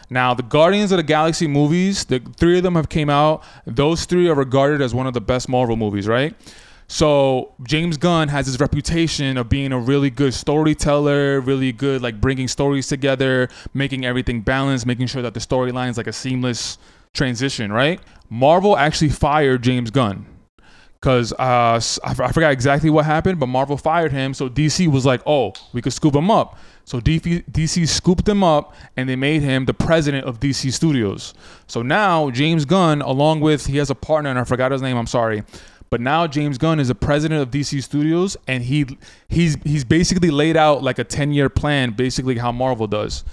Now, 0.09 0.33
the 0.33 0.43
Guardians 0.43 0.91
of 0.91 0.97
the 0.97 1.03
Galaxy 1.03 1.47
movies, 1.47 2.05
the 2.05 2.19
three 2.37 2.57
of 2.57 2.63
them 2.63 2.75
have 2.75 2.89
came 2.89 3.09
out. 3.09 3.43
Those 3.65 4.05
three 4.05 4.29
are 4.29 4.35
regarded 4.35 4.81
as 4.81 4.93
one 4.93 5.07
of 5.07 5.13
the 5.13 5.21
best 5.21 5.49
Marvel 5.49 5.75
movies, 5.75 6.07
right? 6.07 6.35
So 6.87 7.53
James 7.63 7.97
Gunn 7.97 8.27
has 8.27 8.45
his 8.45 8.59
reputation 8.59 9.37
of 9.37 9.49
being 9.49 9.71
a 9.71 9.79
really 9.79 10.11
good 10.11 10.33
storyteller, 10.33 11.41
really 11.41 11.71
good 11.71 12.01
like 12.01 12.21
bringing 12.21 12.47
stories 12.47 12.87
together, 12.87 13.49
making 13.73 14.05
everything 14.05 14.41
balanced, 14.41 14.85
making 14.85 15.07
sure 15.07 15.23
that 15.23 15.33
the 15.33 15.39
storyline 15.39 15.89
is 15.89 15.97
like 15.97 16.07
a 16.07 16.13
seamless 16.13 16.77
transition, 17.15 17.71
right? 17.71 17.99
Marvel 18.29 18.77
actually 18.77 19.09
fired 19.09 19.63
James 19.63 19.91
Gunn 19.91 20.25
because 21.05 21.33
uh, 21.33 21.79
I 22.03 22.11
f- 22.11 22.19
I 22.19 22.31
forgot 22.31 22.51
exactly 22.51 22.89
what 22.89 23.05
happened, 23.05 23.39
but 23.39 23.47
Marvel 23.47 23.77
fired 23.77 24.11
him. 24.11 24.33
So 24.33 24.49
DC 24.49 24.87
was 24.87 25.05
like, 25.05 25.21
oh, 25.25 25.53
we 25.71 25.81
could 25.81 25.93
scoop 25.93 26.15
him 26.15 26.31
up. 26.31 26.57
So 26.83 26.99
DC, 26.99 27.45
DC 27.51 27.87
scooped 27.87 28.27
him 28.27 28.43
up 28.43 28.73
and 28.95 29.09
they 29.09 29.15
made 29.15 29.41
him 29.41 29.65
the 29.65 29.73
president 29.73 30.25
of 30.25 30.39
DC 30.39 30.71
Studios. 30.71 31.33
So 31.67 31.81
now 31.81 32.29
James 32.29 32.65
Gunn, 32.65 33.01
along 33.01 33.41
with, 33.41 33.65
he 33.67 33.77
has 33.77 33.89
a 33.89 33.95
partner, 33.95 34.29
and 34.29 34.39
I 34.39 34.43
forgot 34.43 34.71
his 34.71 34.81
name, 34.81 34.97
I'm 34.97 35.07
sorry. 35.07 35.43
But 35.89 36.01
now 36.01 36.27
James 36.27 36.57
Gunn 36.57 36.79
is 36.79 36.87
the 36.87 36.95
president 36.95 37.41
of 37.41 37.51
DC 37.51 37.83
Studios, 37.83 38.35
and 38.47 38.63
he 38.63 38.97
he's 39.29 39.55
he's 39.63 39.83
basically 39.83 40.31
laid 40.31 40.57
out 40.57 40.83
like 40.83 40.99
a 40.99 41.03
10 41.03 41.31
year 41.31 41.49
plan, 41.49 41.91
basically 41.91 42.37
how 42.37 42.51
Marvel 42.51 42.87
does. 42.87 43.23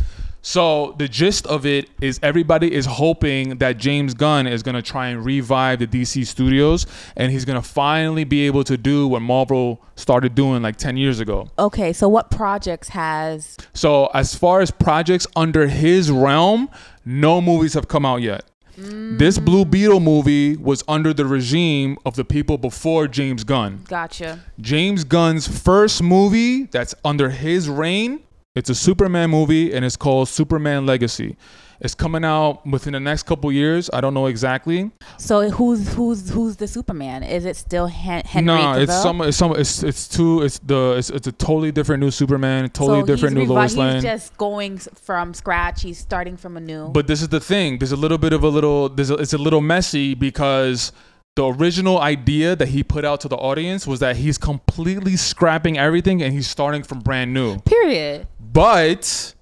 So 0.43 0.95
the 0.99 1.07
gist 1.07 1.47
of 1.47 1.65
it 1.65 1.89
is 2.01 2.19
everybody 2.21 2.73
is 2.73 2.85
hoping 2.85 3.59
that 3.59 3.79
James 3.79 4.13
Gunn 4.13 4.49
is 4.49 4.63
going 4.65 4.75
to 4.75 4.83
try 4.83 5.09
and 5.09 5.25
revive 5.25 5.79
the 5.79 5.87
DC 5.87 6.27
studios 6.27 6.85
and 7.17 7.31
he's 7.31 7.45
going 7.45 7.61
to 7.61 7.67
finally 7.67 8.25
be 8.25 8.47
able 8.47 8.65
to 8.65 8.77
do 8.77 9.07
what 9.07 9.23
Marvel 9.23 9.81
started 9.95 10.35
doing 10.35 10.61
like 10.61 10.77
10 10.77 10.97
years 10.97 11.21
ago. 11.21 11.49
Okay, 11.59 11.93
so 11.93 12.09
what 12.09 12.31
projects 12.31 12.89
has 12.89 13.57
So 13.73 14.07
as 14.07 14.35
far 14.35 14.61
as 14.61 14.73
projects 14.73 15.29
under 15.37 15.69
his 15.69 16.11
realm, 16.11 16.69
no 17.05 17.41
movies 17.41 17.75
have 17.75 17.87
come 17.87 18.05
out 18.05 18.21
yet. 18.21 18.45
Mm. 18.77 19.19
This 19.19 19.39
Blue 19.39 19.65
Beetle 19.65 20.01
movie 20.01 20.57
was 20.57 20.83
under 20.89 21.13
the 21.13 21.27
regime 21.27 21.99
of 22.05 22.17
the 22.17 22.25
people 22.25 22.59
before 22.59 23.07
James 23.07 23.45
Gunn. 23.45 23.85
gotcha? 23.87 24.41
James 24.61 25.05
Gunn's 25.05 25.47
first 25.47 26.03
movie 26.03 26.65
that's 26.65 26.95
under 27.05 27.31
his 27.31 27.69
reign. 27.69 28.21
It's 28.55 28.69
a 28.69 28.75
Superman 28.75 29.31
movie 29.31 29.73
and 29.73 29.83
it's 29.83 29.97
called 29.97 30.29
Superman 30.29 30.85
Legacy. 30.85 31.37
It's 31.81 31.95
coming 31.95 32.23
out 32.23 32.67
within 32.67 32.93
the 32.93 33.01
next 33.01 33.23
couple 33.23 33.51
years. 33.51 33.89
I 33.95 34.03
don't 34.03 34.13
know 34.13 34.27
exactly. 34.27 34.91
So 35.17 35.49
who's 35.49 35.95
who's 35.95 36.29
who's 36.29 36.57
the 36.57 36.69
Superman? 36.69 37.23
Is 37.23 37.47
it 37.47 37.57
still 37.57 37.87
Hen- 37.87 38.25
Henry 38.27 38.55
no, 38.55 38.75
it's 38.75 38.93
some. 38.93 39.23
It's 39.23 39.39
some. 39.39 39.57
It's 39.57 39.83
it's 39.83 40.07
two. 40.07 40.43
It's 40.43 40.59
the. 40.59 40.97
It's, 40.99 41.09
it's 41.09 41.27
a 41.27 41.33
totally 41.33 41.73
different 41.73 42.03
new 42.03 42.11
Superman. 42.11 42.69
Totally 42.69 43.01
so 43.01 43.07
different 43.07 43.35
new 43.37 43.47
revi- 43.47 43.49
Lois 43.49 43.75
Lane. 43.75 43.95
He's 43.95 44.03
just 44.03 44.37
going 44.37 44.77
from 44.77 45.33
scratch. 45.33 45.83
He's 45.83 45.99
starting 45.99 46.37
from 46.37 46.59
a 46.59 46.61
new. 46.61 46.89
But 46.89 47.07
this 47.07 47.23
is 47.23 47.29
the 47.29 47.41
thing. 47.41 47.79
There's 47.79 47.93
a 47.93 47.97
little 47.97 48.19
bit 48.19 48.35
of 48.35 48.45
a 48.45 48.49
little. 48.49 48.91
There's 48.91 49.11
a, 49.11 49.15
it's 49.15 49.33
a 49.33 49.39
little 49.39 49.63
messy 49.63 50.15
because 50.15 50.93
the 51.35 51.47
original 51.47 51.99
idea 51.99 52.55
that 52.55 52.69
he 52.69 52.83
put 52.83 53.07
out 53.07 53.21
to 53.23 53.29
the 53.29 53.37
audience 53.37 53.87
was 53.87 54.01
that 54.01 54.17
he's 54.17 54.37
completely 54.37 55.17
scrapping 55.17 55.79
everything 55.79 56.23
and 56.23 56.35
he's 56.35 56.47
starting 56.47 56.83
from 56.83 57.01
brand 57.01 57.33
new. 57.33 57.59
Period. 57.61 58.27
But 58.53 59.35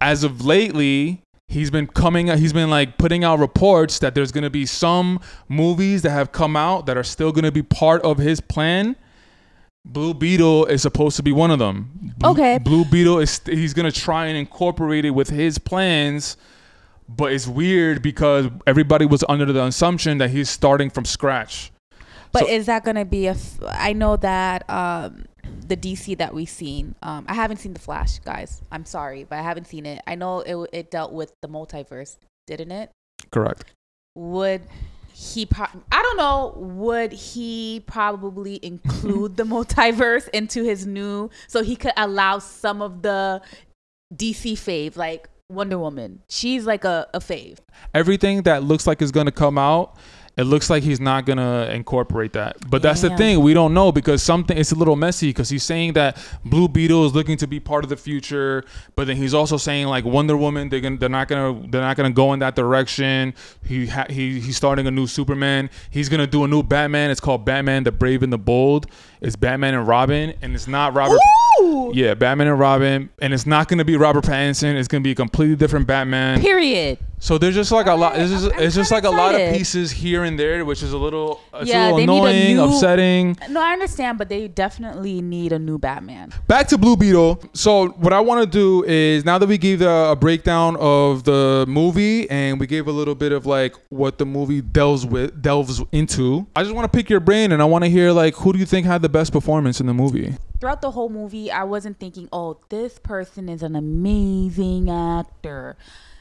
as 0.00 0.24
of 0.24 0.44
lately, 0.44 1.22
he's 1.48 1.70
been 1.70 1.86
coming. 1.86 2.26
He's 2.28 2.52
been 2.52 2.70
like 2.70 2.98
putting 2.98 3.24
out 3.24 3.38
reports 3.38 3.98
that 4.00 4.14
there's 4.14 4.32
gonna 4.32 4.50
be 4.50 4.66
some 4.66 5.20
movies 5.48 6.02
that 6.02 6.10
have 6.10 6.32
come 6.32 6.56
out 6.56 6.86
that 6.86 6.96
are 6.96 7.04
still 7.04 7.32
gonna 7.32 7.52
be 7.52 7.62
part 7.62 8.02
of 8.02 8.18
his 8.18 8.40
plan. 8.40 8.96
Blue 9.84 10.14
Beetle 10.14 10.66
is 10.66 10.82
supposed 10.82 11.16
to 11.16 11.22
be 11.22 11.32
one 11.32 11.50
of 11.50 11.58
them. 11.58 12.12
Blue- 12.18 12.30
Okay. 12.30 12.58
Blue 12.58 12.84
Beetle 12.84 13.18
is 13.18 13.40
he's 13.46 13.74
gonna 13.74 13.90
try 13.92 14.26
and 14.26 14.36
incorporate 14.36 15.04
it 15.04 15.10
with 15.10 15.30
his 15.30 15.58
plans, 15.58 16.36
but 17.08 17.32
it's 17.32 17.46
weird 17.48 18.02
because 18.02 18.48
everybody 18.66 19.06
was 19.06 19.24
under 19.28 19.46
the 19.52 19.64
assumption 19.64 20.18
that 20.18 20.30
he's 20.30 20.48
starting 20.50 20.88
from 20.90 21.04
scratch. 21.04 21.72
But 22.30 22.44
So- 22.44 22.48
is 22.48 22.66
that 22.66 22.84
gonna 22.84 23.04
be 23.04 23.26
a? 23.26 23.32
F- 23.32 23.58
I 23.68 23.92
know 23.92 24.16
that 24.16 24.68
um, 24.70 25.24
the 25.66 25.76
DC 25.76 26.18
that 26.18 26.34
we've 26.34 26.48
seen. 26.48 26.94
Um, 27.02 27.24
I 27.28 27.34
haven't 27.34 27.58
seen 27.58 27.72
the 27.74 27.80
Flash, 27.80 28.18
guys. 28.20 28.62
I'm 28.70 28.84
sorry, 28.84 29.24
but 29.24 29.38
I 29.38 29.42
haven't 29.42 29.66
seen 29.66 29.86
it. 29.86 30.02
I 30.06 30.14
know 30.14 30.40
it 30.40 30.70
it 30.72 30.90
dealt 30.90 31.12
with 31.12 31.32
the 31.42 31.48
multiverse, 31.48 32.16
didn't 32.46 32.72
it? 32.72 32.90
Correct. 33.30 33.64
Would 34.14 34.62
he? 35.12 35.46
Pro- 35.46 35.66
I 35.90 36.02
don't 36.02 36.16
know. 36.16 36.54
Would 36.56 37.12
he 37.12 37.82
probably 37.86 38.58
include 38.62 39.36
the 39.36 39.44
multiverse 39.54 40.28
into 40.30 40.62
his 40.64 40.86
new, 40.86 41.30
so 41.46 41.62
he 41.62 41.76
could 41.76 41.92
allow 41.96 42.38
some 42.38 42.82
of 42.82 43.02
the 43.02 43.40
DC 44.14 44.52
fave, 44.52 44.96
like 44.96 45.28
Wonder 45.52 45.78
Woman. 45.78 46.20
She's 46.28 46.64
like 46.66 46.84
a, 46.84 47.08
a 47.14 47.20
fave. 47.20 47.58
everything 47.94 48.42
that 48.42 48.62
looks 48.62 48.86
like 48.86 49.02
is 49.02 49.12
going 49.12 49.26
to 49.26 49.32
come 49.32 49.58
out 49.58 49.96
it 50.36 50.44
looks 50.44 50.70
like 50.70 50.82
he's 50.82 51.00
not 51.00 51.26
to 51.38 51.72
incorporate 51.74 52.32
that. 52.32 52.56
But 52.70 52.80
that's 52.80 53.02
the 53.02 53.14
thing 53.16 53.40
we 53.40 53.52
don't 53.52 53.74
know 53.74 53.92
because 53.92 54.22
something 54.22 54.56
it's 54.56 54.72
a 54.72 54.74
little 54.74 54.96
messy 54.96 55.28
because 55.28 55.50
he's 55.50 55.62
saying 55.62 55.92
that 55.92 56.16
blue 56.44 56.68
beetle 56.68 57.04
is 57.04 57.14
looking 57.14 57.36
to 57.38 57.46
be 57.46 57.60
part 57.60 57.84
of 57.84 57.90
the 57.90 57.96
future 57.96 58.64
but 58.96 59.06
then 59.06 59.16
he's 59.16 59.34
also 59.34 59.56
saying 59.56 59.86
like 59.86 60.04
wonder 60.04 60.36
woman 60.36 60.68
they're 60.68 60.80
gonna 60.80 60.96
they're 60.96 61.08
not 61.08 61.28
gonna 61.28 61.66
they're 61.68 61.82
not 61.82 61.96
gonna 61.96 62.10
go 62.10 62.32
in 62.32 62.38
that 62.38 62.56
direction. 62.56 63.34
He 63.64 63.86
ha- 63.86 64.06
he 64.08 64.40
he's 64.40 64.56
starting 64.56 64.86
a 64.86 64.90
new 64.90 65.06
superman. 65.06 65.68
He's 65.90 66.08
gonna 66.08 66.26
do 66.26 66.44
a 66.44 66.48
new 66.48 66.62
batman. 66.62 67.10
It's 67.10 67.20
called 67.20 67.44
batman 67.44 67.84
the 67.84 67.92
brave 67.92 68.22
and 68.22 68.32
the 68.32 68.38
bold 68.38 68.86
it's 69.22 69.36
batman 69.36 69.74
and 69.74 69.86
robin 69.88 70.34
and 70.42 70.54
it's 70.54 70.66
not 70.68 70.94
robert 70.94 71.18
Ooh. 71.62 71.90
yeah 71.94 72.14
batman 72.14 72.48
and 72.48 72.58
robin 72.58 73.08
and 73.20 73.32
it's 73.32 73.46
not 73.46 73.68
gonna 73.68 73.84
be 73.84 73.96
robert 73.96 74.24
pattinson 74.24 74.74
it's 74.74 74.88
gonna 74.88 75.02
be 75.02 75.12
a 75.12 75.14
completely 75.14 75.56
different 75.56 75.86
batman 75.86 76.40
Period. 76.40 76.98
so 77.18 77.38
there's 77.38 77.54
just 77.54 77.70
like 77.70 77.86
a 77.86 77.94
lot. 77.94 78.18
It's 78.18 78.30
just, 78.32 78.50
I'm- 78.52 78.60
it's 78.62 78.74
just 78.74 78.90
like 78.90 79.04
a 79.04 79.10
lot 79.10 79.34
of 79.34 79.52
pieces 79.54 79.92
here 79.92 80.24
and 80.24 80.36
there, 80.38 80.64
which 80.64 80.82
is 80.82 80.92
a 80.92 80.98
little, 80.98 81.40
it's 81.54 81.70
Yeah, 81.70 81.88
a 81.90 81.94
they 81.94 82.04
little 82.06 82.24
need 82.24 82.30
a 82.30 82.30
annoying, 82.32 82.56
new- 82.56 82.64
upsetting. 82.64 83.36
No, 83.48 83.60
I 83.62 83.72
understand, 83.74 84.18
but 84.18 84.28
they 84.28 84.48
definitely 84.48 85.22
need 85.22 85.52
a 85.52 85.58
new 85.58 85.78
Batman. 85.78 86.32
Back 86.48 86.66
to 86.68 86.78
Blue 86.78 86.96
Beetle. 86.96 87.40
So 87.52 87.88
what 87.90 88.12
I 88.12 88.18
want 88.18 88.42
to 88.44 88.50
do 88.50 88.82
is 88.84 89.24
now 89.24 89.38
that 89.38 89.48
we 89.48 89.56
gave 89.56 89.78
the, 89.78 89.88
a 90.10 90.16
breakdown 90.16 90.76
of 90.80 91.22
the 91.22 91.64
movie 91.68 92.28
and 92.28 92.58
we 92.58 92.66
gave 92.66 92.88
a 92.88 92.92
little 92.92 93.14
bit 93.14 93.30
of 93.30 93.46
like 93.46 93.76
what 93.90 94.18
the 94.18 94.26
movie 94.26 94.60
delves 94.60 95.06
with 95.06 95.40
delves 95.40 95.80
into, 95.92 96.46
I 96.56 96.64
just 96.64 96.74
want 96.74 96.90
to 96.92 96.96
pick 96.96 97.08
your 97.08 97.20
brain 97.20 97.52
and 97.52 97.62
I 97.62 97.66
want 97.66 97.84
to 97.84 97.90
hear 97.90 98.10
like 98.10 98.34
who 98.34 98.52
do 98.52 98.58
you 98.58 98.66
think 98.66 98.84
had 98.86 99.00
the 99.02 99.08
best 99.12 99.32
performance 99.32 99.80
in 99.80 99.86
the 99.86 99.94
movie? 99.94 100.34
Throughout 100.60 100.80
the 100.80 100.90
whole 100.92 101.08
movie, 101.08 101.50
I 101.50 101.64
wasn't 101.64 101.98
thinking, 101.98 102.28
"Oh, 102.32 102.58
this 102.68 102.98
person 102.98 103.48
is 103.48 103.62
an 103.62 103.76
amazing 103.76 104.90
actor." 104.90 105.76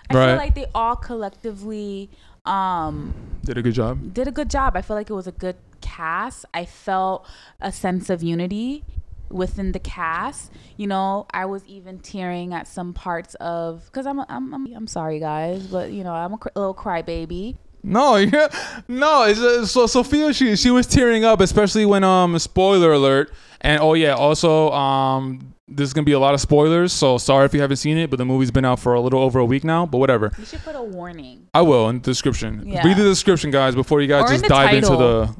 I 0.09 0.13
Right. 0.15 0.25
feel 0.27 0.35
like 0.37 0.55
they 0.55 0.65
all 0.75 0.95
collectively 0.95 2.09
um, 2.45 3.13
Did 3.45 3.57
a 3.57 3.61
good 3.61 3.73
job. 3.75 4.13
did 4.13 4.27
a 4.27 4.31
good 4.31 4.49
job. 4.49 4.75
I 4.75 4.81
feel 4.81 4.95
like 4.95 5.09
it 5.09 5.13
was 5.13 5.27
a 5.27 5.31
good 5.31 5.55
cast. 5.79 6.43
I 6.53 6.65
felt 6.65 7.25
a 7.61 7.71
sense 7.71 8.09
of 8.09 8.23
unity 8.23 8.83
within 9.29 9.71
the 9.73 9.79
cast. 9.79 10.51
You 10.75 10.87
know, 10.87 11.27
I 11.31 11.45
was 11.45 11.63
even 11.65 11.99
tearing 11.99 12.51
at 12.53 12.67
some 12.67 12.93
parts 12.93 13.35
of 13.35 13.85
because 13.85 14.05
I'm, 14.07 14.19
I'm 14.21 14.53
I'm 14.53 14.73
I'm 14.75 14.87
sorry 14.87 15.19
guys, 15.19 15.67
but 15.67 15.91
you 15.91 16.03
know 16.03 16.13
I'm 16.13 16.33
a 16.33 16.37
cr- 16.39 16.49
little 16.55 16.73
crybaby. 16.73 17.55
No, 17.83 18.15
yeah, 18.17 18.47
no. 18.87 19.23
It's, 19.23 19.39
uh, 19.39 19.65
so 19.65 19.87
Sophia, 19.87 20.33
she 20.33 20.55
she 20.55 20.71
was 20.71 20.87
tearing 20.87 21.25
up, 21.25 21.41
especially 21.41 21.85
when 21.85 22.03
um 22.03 22.37
spoiler 22.39 22.93
alert. 22.93 23.31
And 23.61 23.81
oh 23.81 23.93
yeah, 23.93 24.13
also 24.13 24.71
um 24.71 25.53
there's 25.67 25.93
gonna 25.93 26.05
be 26.05 26.11
a 26.11 26.19
lot 26.19 26.33
of 26.33 26.41
spoilers. 26.41 26.93
So 26.93 27.17
sorry 27.17 27.45
if 27.45 27.53
you 27.53 27.61
haven't 27.61 27.77
seen 27.77 27.97
it, 27.97 28.09
but 28.09 28.17
the 28.17 28.25
movie's 28.25 28.51
been 28.51 28.65
out 28.65 28.79
for 28.79 28.93
a 28.93 29.01
little 29.01 29.21
over 29.21 29.39
a 29.39 29.45
week 29.45 29.63
now. 29.63 29.85
But 29.85 29.97
whatever, 29.99 30.31
You 30.37 30.45
should 30.45 30.63
put 30.63 30.75
a 30.75 30.83
warning. 30.83 31.47
I 31.53 31.61
will 31.61 31.89
in 31.89 31.97
the 31.97 32.01
description. 32.03 32.63
Yeah. 32.67 32.85
Read 32.85 32.97
the 32.97 33.03
description, 33.03 33.51
guys, 33.51 33.75
before 33.75 34.01
you 34.01 34.07
guys 34.07 34.29
Or 34.29 34.33
in 34.33 34.41
just 34.41 34.43
the 34.43 34.49
dive 34.49 34.73
into 34.75 34.89
the. 34.89 35.35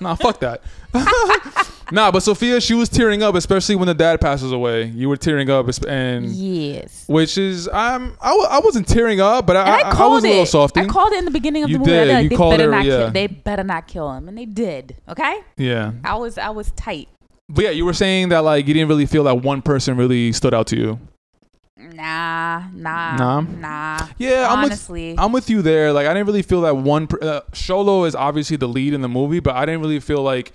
Nah, 0.00 0.14
fuck 0.14 0.40
that. 0.40 0.62
nah, 1.92 2.10
but 2.10 2.22
Sophia, 2.22 2.60
she 2.60 2.74
was 2.74 2.88
tearing 2.88 3.22
up, 3.22 3.34
especially 3.34 3.76
when 3.76 3.86
the 3.88 3.94
dad 3.94 4.20
passes 4.20 4.52
away. 4.52 4.84
You 4.84 5.08
were 5.08 5.16
tearing 5.16 5.48
up, 5.50 5.66
and 5.86 6.26
Yes. 6.26 7.04
which 7.06 7.38
is 7.38 7.68
um 7.68 8.16
I, 8.20 8.28
w- 8.30 8.48
I 8.48 8.58
wasn't 8.60 8.86
tearing 8.88 9.20
up, 9.20 9.46
but 9.46 9.56
I, 9.56 9.80
I, 9.82 9.90
I, 9.90 10.06
was 10.06 10.24
a 10.24 10.28
little 10.28 10.42
it. 10.42 10.46
softy. 10.46 10.80
I 10.80 10.86
called 10.86 11.12
it 11.12 11.18
in 11.18 11.24
the 11.24 11.30
beginning 11.30 11.64
of 11.64 11.70
You 11.70 11.76
the 11.78 11.78
movie. 11.80 11.92
I 11.98 12.04
did. 12.04 12.12
like, 12.14 12.22
You 12.24 12.28
they 12.30 12.36
called 12.36 12.52
better 12.52 12.64
her- 12.64 12.70
not 12.70 12.84
yeah. 12.84 12.96
kill. 12.98 13.10
They 13.10 13.26
better 13.26 13.64
not 13.64 13.86
kill 13.86 14.12
him, 14.12 14.28
and 14.28 14.36
they 14.38 14.46
did. 14.46 14.96
Okay. 15.08 15.40
yeah, 15.56 15.92
I 16.04 16.16
was 16.16 16.38
I 16.38 16.50
was 16.50 16.70
tight. 16.72 17.08
But 17.48 17.64
yeah, 17.64 17.70
you 17.70 17.84
were 17.86 17.94
saying 17.94 18.28
that 18.30 18.40
like 18.44 18.66
you 18.68 18.74
didn't 18.74 18.88
really 18.88 19.06
feel 19.06 19.24
that 19.24 19.36
one 19.42 19.62
person 19.62 19.96
really 19.96 20.32
stood 20.32 20.52
out 20.54 20.66
to 20.68 20.76
you. 20.76 20.98
Nah, 21.80 22.64
nah, 22.74 23.16
Nah? 23.16 23.40
nah. 23.40 24.06
Yeah, 24.18 24.48
I'm 24.50 24.64
honestly, 24.64 25.10
with 25.12 25.20
I'm 25.20 25.32
with 25.32 25.48
you 25.48 25.62
there. 25.62 25.92
Like 25.92 26.06
I 26.06 26.12
didn't 26.12 26.26
really 26.26 26.42
feel 26.42 26.62
that 26.62 26.76
one. 26.76 27.06
Per- 27.06 27.18
uh, 27.22 27.40
Xolo 27.52 28.06
is 28.06 28.14
obviously 28.16 28.56
the 28.56 28.66
lead 28.66 28.94
in 28.94 29.00
the 29.00 29.08
movie, 29.08 29.38
but 29.40 29.54
I 29.54 29.64
didn't 29.64 29.80
really 29.80 30.00
feel 30.00 30.22
like 30.22 30.52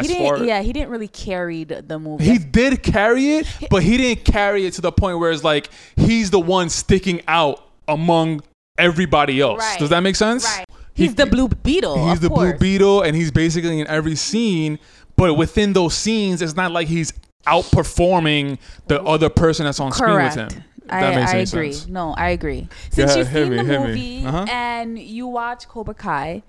he 0.00 0.06
didn't. 0.08 0.26
far 0.26 0.44
yeah, 0.44 0.62
he 0.62 0.72
didn't 0.72 0.90
really 0.90 1.08
carry 1.08 1.64
the, 1.64 1.82
the 1.82 1.98
movie. 1.98 2.24
he 2.24 2.38
did 2.38 2.82
carry 2.82 3.32
it, 3.36 3.46
but 3.70 3.82
he 3.82 3.96
didn't 3.96 4.24
carry 4.24 4.64
it 4.66 4.72
to 4.74 4.80
the 4.80 4.92
point 4.92 5.18
where 5.18 5.30
it's 5.30 5.44
like 5.44 5.68
he's 5.96 6.30
the 6.30 6.40
one 6.40 6.68
sticking 6.70 7.20
out 7.28 7.62
among 7.88 8.42
everybody 8.78 9.40
else. 9.40 9.58
Right. 9.58 9.78
Does 9.78 9.90
that 9.90 10.00
make 10.00 10.16
sense? 10.16 10.44
Right. 10.44 10.64
He's 10.94 11.14
the 11.14 11.26
Blue 11.26 11.48
Beetle. 11.48 12.04
He's 12.08 12.14
of 12.16 12.20
the 12.22 12.28
course. 12.28 12.50
Blue 12.52 12.58
Beetle, 12.58 13.02
and 13.02 13.16
he's 13.16 13.30
basically 13.30 13.80
in 13.80 13.86
every 13.86 14.14
scene. 14.16 14.78
But 15.16 15.34
within 15.34 15.72
those 15.72 15.94
scenes, 15.94 16.40
it's 16.42 16.54
not 16.56 16.70
like 16.72 16.88
he's 16.88 17.12
outperforming 17.46 18.58
the 18.88 19.02
other 19.02 19.28
person 19.28 19.64
that's 19.64 19.80
on 19.80 19.90
Correct. 19.92 20.32
screen 20.32 20.46
with 20.46 20.54
him. 20.54 20.64
If 20.84 20.92
I, 20.92 21.00
that 21.00 21.14
makes 21.14 21.30
I 21.30 21.34
any 21.34 21.42
agree. 21.44 21.72
sense. 21.72 21.88
No, 21.88 22.12
I 22.14 22.30
agree. 22.30 22.68
Since 22.90 23.12
Yeah, 23.12 23.18
you've 23.18 23.28
seen 23.28 23.50
me, 23.50 23.56
the 23.56 23.62
movie 23.64 24.24
Uh-huh. 24.26 24.46
and 24.50 24.98
you 24.98 25.26
watch 25.28 25.68
Cobra 25.68 25.94
Kai, 25.94 26.42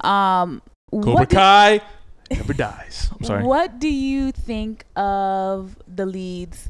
um, 0.00 0.60
Cobra 0.90 1.12
what 1.12 1.28
do- 1.28 1.36
Kai 1.36 1.80
never 2.30 2.52
dies. 2.52 3.08
I'm 3.18 3.24
sorry. 3.24 3.44
What 3.44 3.78
do 3.78 3.88
you 3.88 4.32
think 4.32 4.84
of 4.96 5.76
the 5.86 6.06
leads? 6.06 6.68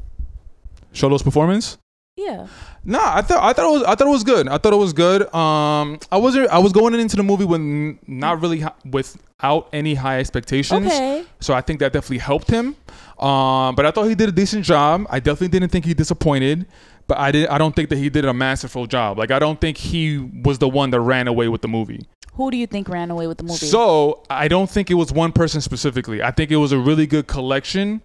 Xolo's 0.93 1.23
performance? 1.23 1.77
Yeah. 2.15 2.47
Nah, 2.83 3.15
I 3.15 3.21
thought 3.21 3.41
I 3.41 3.53
thought 3.53 3.69
it 3.69 3.79
was 3.79 3.83
I 3.83 3.95
thought 3.95 4.07
it 4.07 4.11
was 4.11 4.23
good. 4.25 4.47
I 4.49 4.57
thought 4.57 4.73
it 4.73 4.77
was 4.77 4.91
good. 4.91 5.33
Um, 5.33 5.99
I 6.11 6.17
wasn't 6.17 6.49
I 6.49 6.59
was 6.59 6.73
going 6.73 6.93
into 6.95 7.15
the 7.15 7.23
movie 7.23 7.45
with 7.45 7.61
not 8.07 8.41
really 8.41 8.59
hi- 8.59 8.73
without 8.91 9.69
any 9.71 9.93
high 9.93 10.19
expectations. 10.19 10.85
Okay. 10.87 11.23
So 11.39 11.53
I 11.53 11.61
think 11.61 11.79
that 11.79 11.93
definitely 11.93 12.17
helped 12.17 12.49
him. 12.49 12.75
Um, 13.19 13.75
but 13.75 13.85
I 13.85 13.91
thought 13.91 14.03
he 14.09 14.15
did 14.15 14.27
a 14.29 14.31
decent 14.33 14.65
job. 14.65 15.05
I 15.09 15.19
definitely 15.19 15.47
didn't 15.49 15.69
think 15.69 15.85
he 15.85 15.93
disappointed. 15.93 16.65
But 17.09 17.17
I 17.17 17.31
did. 17.31 17.47
I 17.47 17.57
don't 17.57 17.75
think 17.75 17.89
that 17.89 17.97
he 17.97 18.09
did 18.09 18.23
a 18.23 18.33
masterful 18.33 18.85
job. 18.85 19.17
Like 19.17 19.31
I 19.31 19.39
don't 19.39 19.59
think 19.59 19.77
he 19.77 20.19
was 20.45 20.59
the 20.59 20.69
one 20.69 20.91
that 20.91 21.01
ran 21.01 21.27
away 21.27 21.47
with 21.49 21.61
the 21.61 21.67
movie. 21.67 22.01
Who 22.35 22.51
do 22.51 22.55
you 22.57 22.67
think 22.67 22.87
ran 22.87 23.09
away 23.11 23.27
with 23.27 23.39
the 23.39 23.43
movie? 23.43 23.65
So 23.65 24.23
I 24.29 24.47
don't 24.47 24.69
think 24.69 24.89
it 24.89 24.93
was 24.93 25.11
one 25.11 25.31
person 25.33 25.59
specifically. 25.59 26.23
I 26.23 26.31
think 26.31 26.51
it 26.51 26.55
was 26.57 26.71
a 26.71 26.77
really 26.79 27.05
good 27.07 27.27
collection 27.27 28.01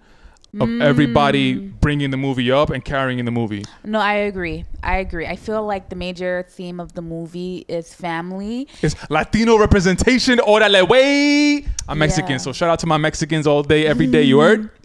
of 0.60 0.70
everybody 0.80 1.56
Mm. 1.56 1.80
bringing 1.80 2.10
the 2.12 2.16
movie 2.16 2.50
up 2.52 2.70
and 2.70 2.84
carrying 2.84 3.18
in 3.18 3.24
the 3.26 3.32
movie. 3.32 3.64
no, 3.84 3.98
I 3.98 4.14
agree. 4.30 4.64
I 4.84 4.98
agree. 4.98 5.26
I 5.26 5.34
feel 5.36 5.66
like 5.66 5.88
the 5.88 5.96
major 5.96 6.46
theme 6.48 6.78
of 6.80 6.92
the 6.94 7.02
movie 7.02 7.64
is 7.68 7.92
family. 7.92 8.68
It's 8.80 8.94
Latino 9.10 9.58
representation. 9.58 10.38
Órale, 10.38 10.88
wey. 10.88 11.64
I'm 11.88 11.98
Mexican, 11.98 12.32
Yeah. 12.32 12.36
so 12.46 12.52
shout 12.52 12.70
out 12.70 12.78
to 12.80 12.86
my 12.86 12.96
Mexicans 12.98 13.46
all 13.48 13.62
day, 13.64 13.84
every 13.86 14.06
day. 14.06 14.22
You 14.22 14.40
heard? 14.40 14.70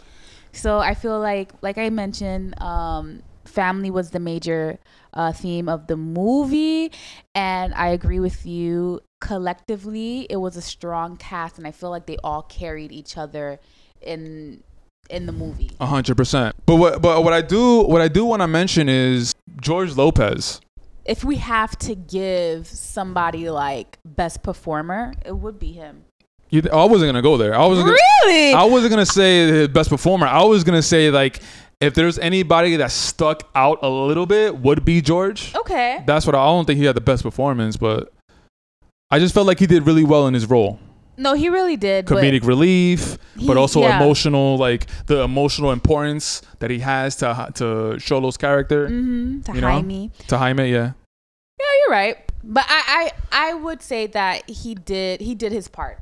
So 0.52 0.80
I 0.80 0.96
feel 0.96 1.20
like, 1.20 1.52
like 1.62 1.78
I 1.78 1.92
mentioned, 1.92 2.60
um, 2.60 3.22
family 3.50 3.91
was 3.91 4.12
the 4.12 4.20
major 4.20 4.79
uh, 5.13 5.32
theme 5.32 5.68
of 5.68 5.88
the 5.88 5.98
movie, 5.98 6.91
and 7.36 7.74
I 7.74 7.89
agree 7.89 8.20
with 8.20 8.46
you. 8.46 9.01
Collectively, 9.20 10.27
it 10.29 10.38
was 10.38 10.56
a 10.56 10.62
strong 10.62 11.18
cast, 11.18 11.58
and 11.58 11.68
I 11.68 11.72
feel 11.72 11.89
like 11.89 12.06
they 12.06 12.18
all 12.24 12.44
carried 12.44 12.91
each 12.91 13.18
other 13.18 13.60
in 14.01 14.63
in 15.10 15.25
the 15.25 15.32
movie. 15.32 15.72
A 15.82 15.86
hundred 15.86 16.15
percent. 16.15 16.56
But 16.65 16.75
what? 16.75 17.01
But 17.01 17.24
what 17.24 17.34
I 17.34 17.41
do, 17.41 17.82
what 17.82 18.01
I 18.01 18.08
do 18.08 18.24
want 18.25 18.41
to 18.41 18.48
mention 18.48 18.88
is 18.88 19.34
George 19.60 19.96
Lopez. 19.96 20.62
If 21.06 21.24
we 21.24 21.38
have 21.38 21.77
to 21.79 21.96
give 21.96 22.68
somebody 22.68 23.50
like 23.50 23.98
best 24.06 24.44
performer, 24.44 25.13
it 25.25 25.36
would 25.36 25.58
be 25.60 25.72
him. 25.72 26.06
You, 26.51 26.63
I 26.72 26.86
wasn't 26.86 27.10
gonna 27.10 27.22
go 27.22 27.38
there. 27.38 27.53
I 27.56 27.65
was 27.65 27.79
gonna, 27.79 27.91
Really? 28.25 28.53
I 28.53 28.63
wasn't 28.63 28.91
gonna 28.91 29.06
say 29.06 29.62
the 29.63 29.70
best 29.70 29.89
performer. 29.89 30.27
I 30.27 30.44
was 30.44 30.63
gonna 30.63 30.82
say 30.82 31.12
like 31.12 31.41
if 31.81 31.93
there's 31.93 32.19
anybody 32.19 32.75
that 32.77 32.91
stuck 32.91 33.50
out 33.55 33.79
a 33.81 33.89
little 33.89 34.25
bit, 34.25 34.57
would 34.57 34.83
be 34.83 35.01
George. 35.01 35.53
Okay. 35.55 36.03
That's 36.05 36.25
what 36.25 36.36
I, 36.36 36.39
I 36.41 36.45
don't 36.48 36.65
think 36.65 36.77
he 36.79 36.86
had 36.86 36.95
the 36.95 37.01
best 37.01 37.24
performance, 37.24 37.77
but 37.77 38.12
I 39.09 39.19
just 39.19 39.33
felt 39.33 39.48
like 39.48 39.59
he 39.59 39.67
did 39.67 39.86
really 39.86 40.03
well 40.03 40.27
in 40.27 40.33
his 40.33 40.45
role. 40.50 40.79
No, 41.17 41.33
he 41.33 41.50
really 41.50 41.75
did. 41.77 42.05
but- 42.05 42.24
Comedic 42.24 42.45
relief, 42.45 43.17
He- 43.38 43.48
but 43.48 43.57
also 43.57 43.81
yeah. 43.81 44.01
emotional, 44.01 44.57
like 44.57 44.88
the 45.07 45.21
emotional 45.21 45.71
importance 45.71 46.41
that 46.59 46.69
he 46.69 46.79
has 46.79 47.15
to 47.17 47.50
to 47.55 47.63
Xolo's 47.98 48.38
character. 48.38 48.88
Mhm, 48.88 49.43
to 49.45 49.53
you 49.53 49.62
know? 49.62 49.67
Jaime. 49.69 50.12
To 50.27 50.38
Jaime, 50.38 50.71
yeah. 50.71 50.91
Yeah, 51.59 51.65
you're 51.81 51.91
right. 51.91 52.17
But 52.41 52.63
I, 52.69 53.12
I 53.33 53.50
I 53.50 53.53
would 53.53 53.81
say 53.81 54.07
that 54.07 54.50
he 54.50 54.75
did 54.75 55.19
he 55.19 55.36
did 55.36 55.51
his 55.51 55.67
part. 55.67 56.00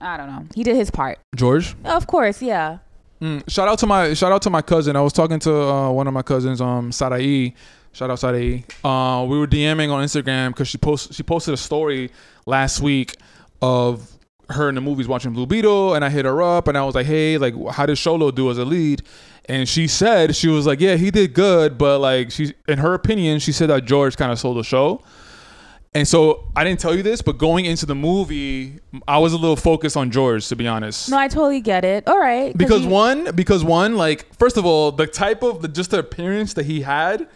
I 0.00 0.16
don't 0.16 0.26
know. 0.26 0.46
He 0.54 0.64
did 0.64 0.74
his 0.74 0.90
part. 0.90 1.18
George. 1.36 1.76
Of 1.84 2.08
course, 2.08 2.42
yeah. 2.42 2.78
Mm, 3.20 3.48
shout 3.50 3.68
out 3.68 3.78
to 3.78 3.86
my 3.86 4.14
shout 4.14 4.32
out 4.32 4.42
to 4.42 4.50
my 4.50 4.62
cousin. 4.62 4.94
I 4.96 5.00
was 5.00 5.12
talking 5.12 5.38
to 5.40 5.54
uh, 5.54 5.90
one 5.90 6.06
of 6.06 6.12
my 6.12 6.22
cousins, 6.22 6.60
um, 6.60 6.92
Sarai. 6.92 7.54
Shout 7.92 8.10
out 8.10 8.18
Sarai. 8.18 8.64
Uh, 8.84 9.24
we 9.28 9.38
were 9.38 9.46
DMing 9.46 9.90
on 9.90 10.04
Instagram 10.04 10.48
because 10.48 10.68
she 10.68 10.76
post 10.76 11.14
she 11.14 11.22
posted 11.22 11.54
a 11.54 11.56
story 11.56 12.10
last 12.44 12.80
week 12.80 13.16
of 13.62 14.10
her 14.50 14.68
in 14.68 14.74
the 14.74 14.80
movies 14.80 15.08
watching 15.08 15.32
Blue 15.32 15.46
Beetle, 15.46 15.94
and 15.94 16.04
I 16.04 16.10
hit 16.10 16.24
her 16.24 16.42
up 16.42 16.68
and 16.68 16.76
I 16.76 16.84
was 16.84 16.94
like, 16.94 17.06
hey, 17.06 17.38
like, 17.38 17.54
how 17.70 17.86
did 17.86 17.96
Xolo 17.96 18.32
do 18.34 18.50
as 18.50 18.58
a 18.58 18.64
lead? 18.64 19.02
And 19.46 19.68
she 19.68 19.88
said 19.88 20.36
she 20.36 20.48
was 20.48 20.66
like, 20.66 20.80
yeah, 20.80 20.96
he 20.96 21.10
did 21.10 21.32
good, 21.32 21.78
but 21.78 22.00
like 22.00 22.30
she, 22.30 22.52
in 22.68 22.78
her 22.78 22.94
opinion, 22.94 23.38
she 23.38 23.52
said 23.52 23.70
that 23.70 23.84
George 23.86 24.16
kind 24.16 24.30
of 24.30 24.38
sold 24.38 24.58
the 24.58 24.64
show. 24.64 25.02
And 25.96 26.06
so 26.06 26.44
I 26.54 26.62
didn't 26.62 26.78
tell 26.80 26.94
you 26.94 27.02
this, 27.02 27.22
but 27.22 27.38
going 27.38 27.64
into 27.64 27.86
the 27.86 27.94
movie, 27.94 28.80
I 29.08 29.16
was 29.16 29.32
a 29.32 29.38
little 29.38 29.56
focused 29.56 29.96
on 29.96 30.10
George, 30.10 30.46
to 30.48 30.54
be 30.54 30.68
honest 30.68 31.08
No, 31.08 31.16
I 31.16 31.26
totally 31.26 31.62
get 31.62 31.86
it. 31.86 32.06
All 32.06 32.18
right. 32.18 32.54
because 32.54 32.82
you- 32.84 32.90
one 32.90 33.34
because 33.34 33.64
one 33.64 33.96
like 33.96 34.26
first 34.36 34.58
of 34.58 34.66
all 34.66 34.92
the 34.92 35.06
type 35.06 35.42
of 35.42 35.62
the, 35.62 35.68
just 35.68 35.92
the 35.92 36.00
appearance 36.00 36.52
that 36.52 36.66
he 36.66 36.82
had 36.82 37.26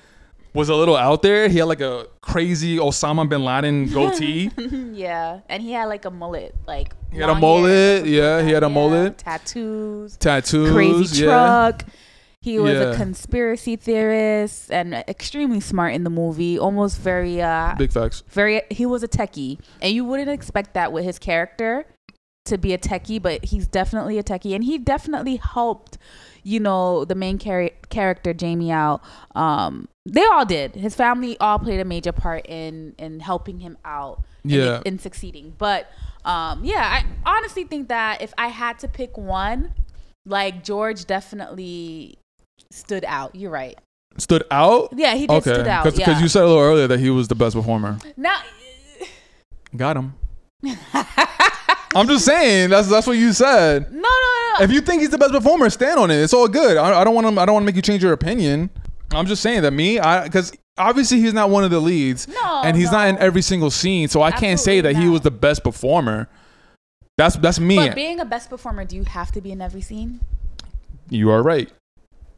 was 0.52 0.68
a 0.68 0.74
little 0.74 0.96
out 0.96 1.22
there 1.22 1.48
he 1.48 1.56
had 1.58 1.68
like 1.68 1.80
a 1.80 2.06
crazy 2.20 2.76
osama 2.76 3.26
bin 3.26 3.42
laden 3.44 3.86
goatee 3.88 4.50
yeah, 4.92 5.40
and 5.48 5.62
he 5.62 5.72
had 5.72 5.86
like 5.86 6.04
a 6.04 6.10
mullet, 6.10 6.54
like 6.66 6.92
he 7.10 7.18
had 7.18 7.30
a 7.30 7.34
mullet 7.36 8.04
yeah 8.04 8.42
he 8.42 8.50
had 8.50 8.62
a 8.62 8.66
yeah, 8.66 8.74
mullet 8.74 9.16
tattoos, 9.16 10.16
tattoos 10.18 10.70
crazy 10.72 11.24
yeah. 11.24 11.30
truck. 11.70 11.84
He 12.42 12.58
was 12.58 12.72
Yeah. 12.72 12.92
a 12.92 12.96
conspiracy 12.96 13.76
theorist 13.76 14.72
and 14.72 14.94
extremely 14.94 15.60
smart 15.60 15.92
in 15.94 16.04
the 16.04 16.10
movie. 16.10 16.58
Almost 16.58 16.98
very 16.98 17.40
uh 17.42 17.74
big 17.76 17.92
facts 17.92 18.22
very 18.28 18.62
he 18.70 18.86
was 18.86 19.02
a 19.02 19.08
techie 19.08 19.58
and 19.82 19.92
you 19.92 20.04
wouldn't 20.04 20.30
expect 20.30 20.72
that 20.74 20.90
with 20.92 21.04
his 21.04 21.18
character 21.18 21.84
to 22.46 22.56
be 22.56 22.72
a 22.72 22.78
techie 22.78 23.20
but 23.20 23.44
he's 23.44 23.66
definitely 23.66 24.18
a 24.18 24.22
techie 24.22 24.54
and 24.54 24.64
he 24.64 24.78
definitely 24.78 25.36
helped 25.36 25.98
you 26.42 26.58
know 26.58 27.04
the 27.04 27.14
main 27.14 27.38
char- 27.38 27.68
character 27.90 28.32
jamie 28.32 28.72
out 28.72 29.02
um 29.34 29.86
they 30.06 30.24
all 30.24 30.46
did 30.46 30.74
his 30.74 30.94
family 30.94 31.36
all 31.38 31.58
played 31.58 31.78
a 31.78 31.84
major 31.84 32.12
part 32.12 32.44
in 32.48 32.94
in 32.98 33.20
helping 33.20 33.60
him 33.60 33.76
out 33.84 34.24
in- 34.42 34.50
Yeah. 34.50 34.80
in, 34.86 34.98
succeeding 34.98 35.52
but 35.58 35.90
um 36.24 36.64
yeah 36.64 37.02
i 37.02 37.04
honestly 37.36 37.64
think 37.64 37.88
that 37.88 38.22
if 38.22 38.32
i 38.38 38.48
had 38.48 38.78
to 38.78 38.88
pick 38.88 39.18
one 39.18 39.74
like 40.24 40.64
george 40.64 41.04
definitely 41.04 42.16
stood 42.70 43.04
out 43.04 43.34
you're 43.34 43.50
right 43.50 43.78
stood 44.18 44.44
out 44.50 44.90
yeah 44.96 45.14
he 45.14 45.26
did 45.26 45.36
okay 45.36 45.54
stood 45.54 45.68
out 45.68 45.84
because 45.84 45.98
yeah 45.98 46.20
you 46.20 46.28
said 46.28 46.42
a 46.42 46.46
little 46.46 46.62
earlier 46.62 46.86
that 46.86 47.00
he 47.00 47.10
was 47.10 47.28
the 47.28 47.34
best 47.34 47.54
performer 47.54 47.98
now 48.16 48.40
got 49.76 49.96
him 49.96 50.14
i'm 51.94 52.06
just 52.06 52.24
saying 52.24 52.70
that's 52.70 52.88
that's 52.88 53.06
what 53.06 53.16
you 53.16 53.32
said 53.32 53.90
no 53.92 54.00
no 54.00 54.08
no 54.08 54.40
if 54.60 54.70
you 54.70 54.80
think 54.80 55.00
he's 55.00 55.10
the 55.10 55.18
best 55.18 55.32
performer, 55.32 55.70
stand 55.70 55.98
on 55.98 56.10
it. 56.10 56.16
It's 56.16 56.34
all 56.34 56.48
good. 56.48 56.76
I, 56.76 57.00
I 57.00 57.04
don't 57.04 57.14
want 57.14 57.26
to. 57.26 57.40
I 57.40 57.46
don't 57.46 57.54
want 57.54 57.62
to 57.64 57.66
make 57.66 57.76
you 57.76 57.82
change 57.82 58.02
your 58.02 58.12
opinion. 58.12 58.70
I'm 59.12 59.26
just 59.26 59.42
saying 59.42 59.62
that 59.62 59.72
me, 59.72 59.98
I 59.98 60.24
because 60.24 60.52
obviously 60.78 61.20
he's 61.20 61.34
not 61.34 61.50
one 61.50 61.64
of 61.64 61.70
the 61.70 61.80
leads, 61.80 62.28
No, 62.28 62.62
and 62.64 62.76
he's 62.76 62.92
not 62.92 63.08
in 63.08 63.18
every 63.18 63.42
single 63.42 63.70
scene, 63.70 64.08
so 64.08 64.22
I 64.22 64.30
can't 64.30 64.60
say 64.60 64.80
that 64.80 64.90
Absolutely 64.90 65.08
he 65.08 65.12
was 65.12 65.20
the 65.22 65.30
best 65.30 65.64
performer. 65.64 66.28
That's 67.16 67.36
that's 67.36 67.58
me. 67.58 67.76
But 67.76 67.94
being 67.94 68.20
a 68.20 68.24
best 68.24 68.50
performer, 68.50 68.84
do 68.84 68.96
you 68.96 69.04
have 69.04 69.32
to 69.32 69.40
be 69.40 69.50
in 69.50 69.60
every 69.60 69.80
scene? 69.80 70.20
you 71.08 71.28
are 71.30 71.42
right. 71.42 71.72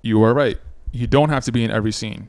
You 0.02 0.22
are 0.24 0.34
right. 0.34 0.58
You 0.92 1.06
don't 1.06 1.30
have 1.30 1.44
to 1.44 1.52
be 1.52 1.64
in 1.64 1.70
every 1.70 1.92
scene, 1.92 2.28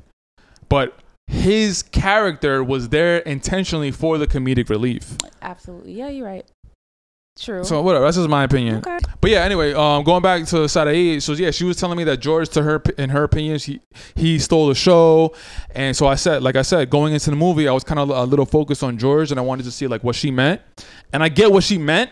but 0.70 0.98
his 1.28 1.84
character 1.84 2.64
was 2.64 2.90
there 2.90 3.18
intentionally 3.20 3.92
for 3.92 4.18
the 4.18 4.28
comedic 4.28 4.70
relief. 4.70 5.18
Absolutely. 5.42 5.94
Yeah, 5.94 6.10
you're 6.10 6.26
right. 6.26 6.46
True. 7.40 7.64
So 7.64 7.82
whatever. 7.82 8.06
That's 8.06 8.18
just 8.18 8.30
my 8.30 8.44
opinion. 8.44 8.78
Okay. 8.78 9.00
But 9.20 9.32
yeah, 9.32 9.44
anyway, 9.44 9.74
um, 9.74 10.04
going 10.04 10.22
back 10.22 10.46
to 10.46 10.70
Sarai, 10.70 11.20
so 11.20 11.34
yeah, 11.34 11.50
she 11.50 11.64
was 11.64 11.78
telling 11.78 11.98
me 11.98 12.04
that 12.04 12.18
George, 12.18 12.50
to 12.50 12.62
her, 12.62 12.82
in 13.00 13.10
her 13.10 13.24
opinion, 13.24 13.58
he 13.58 13.82
he 14.14 14.38
stole 14.38 14.68
the 14.68 14.76
show, 14.76 15.34
and 15.72 15.98
so 15.98 16.06
I 16.06 16.14
said, 16.14 16.44
like 16.44 16.56
I 16.56 16.62
said, 16.62 16.92
going 16.92 17.14
into 17.14 17.32
the 17.32 17.36
movie, 17.36 17.68
I 17.68 17.72
was 17.72 17.84
kind 17.84 18.00
of 18.00 18.10
a 18.12 18.24
little 18.26 18.46
focused 18.46 18.84
on 18.84 19.00
George, 19.00 19.32
and 19.32 19.40
I 19.40 19.44
wanted 19.44 19.64
to 19.64 19.72
see 19.72 19.88
like 19.88 20.04
what 20.04 20.16
she 20.16 20.30
meant, 20.30 20.62
and 21.12 21.24
I 21.24 21.30
get 21.30 21.52
what 21.52 21.64
she 21.64 21.80
meant, 21.80 22.12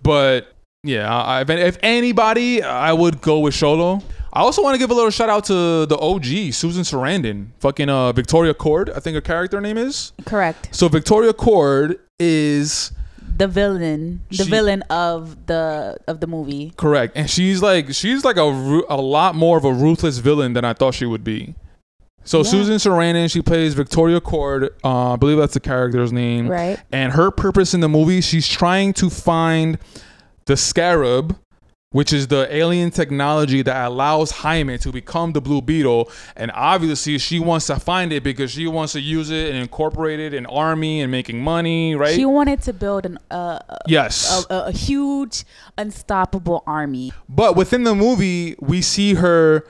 but 0.00 0.54
yeah, 0.84 1.12
I, 1.12 1.40
if, 1.40 1.50
if 1.50 1.78
anybody, 1.82 2.62
I 2.62 2.92
would 2.92 3.20
go 3.20 3.40
with 3.40 3.54
Xolo. 3.54 4.02
I 4.32 4.40
also 4.40 4.62
want 4.62 4.74
to 4.74 4.78
give 4.78 4.90
a 4.90 4.94
little 4.94 5.10
shout 5.10 5.28
out 5.28 5.44
to 5.46 5.86
the 5.86 5.98
OG, 5.98 6.52
Susan 6.54 6.82
Sarandon, 6.84 7.48
fucking 7.58 7.88
uh, 7.88 8.12
Victoria 8.12 8.54
Kord, 8.54 8.94
I 8.96 9.00
think 9.00 9.14
her 9.16 9.20
character 9.20 9.60
name 9.60 9.76
is. 9.76 10.12
Correct. 10.24 10.68
So 10.72 10.86
Victoria 10.88 11.32
Kord 11.32 11.98
is 12.18 12.92
The 13.36 13.48
villain, 13.48 14.20
the 14.30 14.44
She- 14.44 14.50
villain 14.50 14.82
of 14.90 15.46
the 15.46 15.96
of 16.06 16.20
the 16.20 16.26
movie. 16.26 16.72
Correct, 16.76 17.16
and 17.16 17.28
she's 17.28 17.60
like 17.62 17.92
she's 17.94 18.24
like 18.24 18.36
a 18.36 18.42
a 18.88 19.00
lot 19.00 19.34
more 19.34 19.56
of 19.56 19.64
a 19.64 19.72
ruthless 19.72 20.18
villain 20.18 20.52
than 20.52 20.64
I 20.64 20.74
thought 20.74 20.94
she 20.94 21.06
would 21.06 21.24
be. 21.24 21.54
So 22.22 22.38
Yeah. 22.38 22.44
Susan 22.50 22.74
Sarandon, 22.76 23.30
she 23.30 23.40
plays 23.40 23.72
Victoria 23.74 24.20
Kord. 24.20 24.68
Uh, 24.84 25.14
I 25.14 25.16
believe 25.16 25.38
that's 25.38 25.54
the 25.54 25.60
character's 25.60 26.12
name. 26.12 26.48
Right. 26.48 26.78
And 26.92 27.14
her 27.14 27.30
purpose 27.30 27.72
in 27.72 27.80
the 27.80 27.88
movie, 27.88 28.20
she's 28.20 28.46
trying 28.46 28.92
to 28.94 29.08
find 29.08 29.78
the 30.44 30.56
scarab 30.56 31.36
which 31.92 32.12
is 32.12 32.28
the 32.28 32.46
alien 32.54 32.88
technology 32.90 33.62
that 33.62 33.84
allows 33.84 34.30
Jaime 34.30 34.78
to 34.78 34.92
become 34.92 35.32
the 35.32 35.40
Blue 35.40 35.60
Beetle. 35.60 36.10
And 36.36 36.52
obviously, 36.54 37.18
she 37.18 37.40
wants 37.40 37.66
to 37.66 37.80
find 37.80 38.12
it 38.12 38.22
because 38.22 38.52
she 38.52 38.68
wants 38.68 38.92
to 38.92 39.00
use 39.00 39.30
it 39.30 39.50
and 39.50 39.58
incorporate 39.58 40.20
it 40.20 40.32
in 40.32 40.46
army 40.46 41.00
and 41.00 41.10
making 41.10 41.42
money, 41.42 41.96
right? 41.96 42.14
She 42.14 42.24
wanted 42.24 42.62
to 42.62 42.72
build 42.72 43.06
an 43.06 43.18
uh, 43.30 43.58
yes, 43.88 44.46
a, 44.48 44.54
a, 44.54 44.66
a 44.66 44.72
huge, 44.72 45.44
unstoppable 45.76 46.62
army. 46.64 47.12
But 47.28 47.56
within 47.56 47.82
the 47.82 47.94
movie, 47.96 48.54
we 48.60 48.82
see 48.82 49.14
her, 49.14 49.66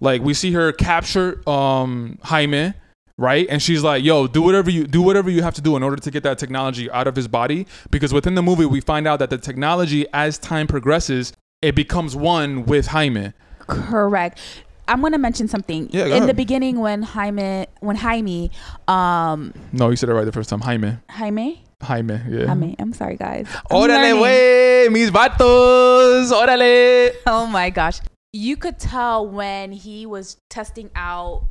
like, 0.00 0.22
we 0.22 0.34
see 0.34 0.52
her 0.52 0.72
capture 0.72 1.42
um 1.48 2.18
Jaime 2.22 2.74
right 3.18 3.46
and 3.48 3.62
she's 3.62 3.82
like 3.82 4.04
yo 4.04 4.26
do 4.26 4.42
whatever 4.42 4.68
you 4.68 4.86
do 4.86 5.00
whatever 5.00 5.30
you 5.30 5.42
have 5.42 5.54
to 5.54 5.62
do 5.62 5.74
in 5.74 5.82
order 5.82 5.96
to 5.96 6.10
get 6.10 6.22
that 6.22 6.36
technology 6.38 6.90
out 6.90 7.06
of 7.06 7.16
his 7.16 7.26
body 7.26 7.66
because 7.90 8.12
within 8.12 8.34
the 8.34 8.42
movie 8.42 8.66
we 8.66 8.78
find 8.78 9.08
out 9.08 9.18
that 9.18 9.30
the 9.30 9.38
technology 9.38 10.04
as 10.12 10.36
time 10.36 10.66
progresses 10.66 11.32
it 11.66 11.74
becomes 11.74 12.14
one 12.14 12.64
with 12.64 12.86
Jaime. 12.86 13.32
Correct. 13.66 14.38
I'm 14.86 15.02
gonna 15.02 15.18
mention 15.18 15.48
something. 15.48 15.88
Yeah, 15.90 16.02
go 16.02 16.06
in 16.06 16.12
ahead. 16.18 16.28
the 16.28 16.34
beginning 16.34 16.78
when 16.78 17.02
Jaime 17.02 17.66
when 17.80 17.96
Jaime 17.96 18.52
um 18.86 19.52
no 19.72 19.90
you 19.90 19.96
said 19.96 20.08
it 20.08 20.14
right 20.14 20.24
the 20.24 20.30
first 20.30 20.48
time. 20.48 20.60
Jaime. 20.60 20.98
Jaime? 21.10 21.64
Jaime 21.82 22.20
yeah. 22.28 22.46
Jaime 22.46 22.76
I'm 22.78 22.92
sorry 22.92 23.16
guys. 23.16 23.48
I'm 23.68 23.76
Órale, 23.76 24.20
wey, 24.22 24.88
mis 24.92 25.10
vatos, 25.10 26.30
órale. 26.30 27.10
oh 27.26 27.46
my 27.46 27.70
gosh. 27.70 27.98
You 28.32 28.56
could 28.56 28.78
tell 28.78 29.26
when 29.26 29.72
he 29.72 30.06
was 30.06 30.36
testing 30.48 30.90
out 30.94 31.42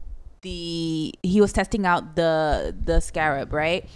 the 0.42 1.14
he 1.24 1.42
was 1.42 1.52
testing 1.52 1.86
out 1.86 2.16
the 2.16 2.74
the 2.86 3.02
scarab 3.02 3.52
right? 3.52 3.90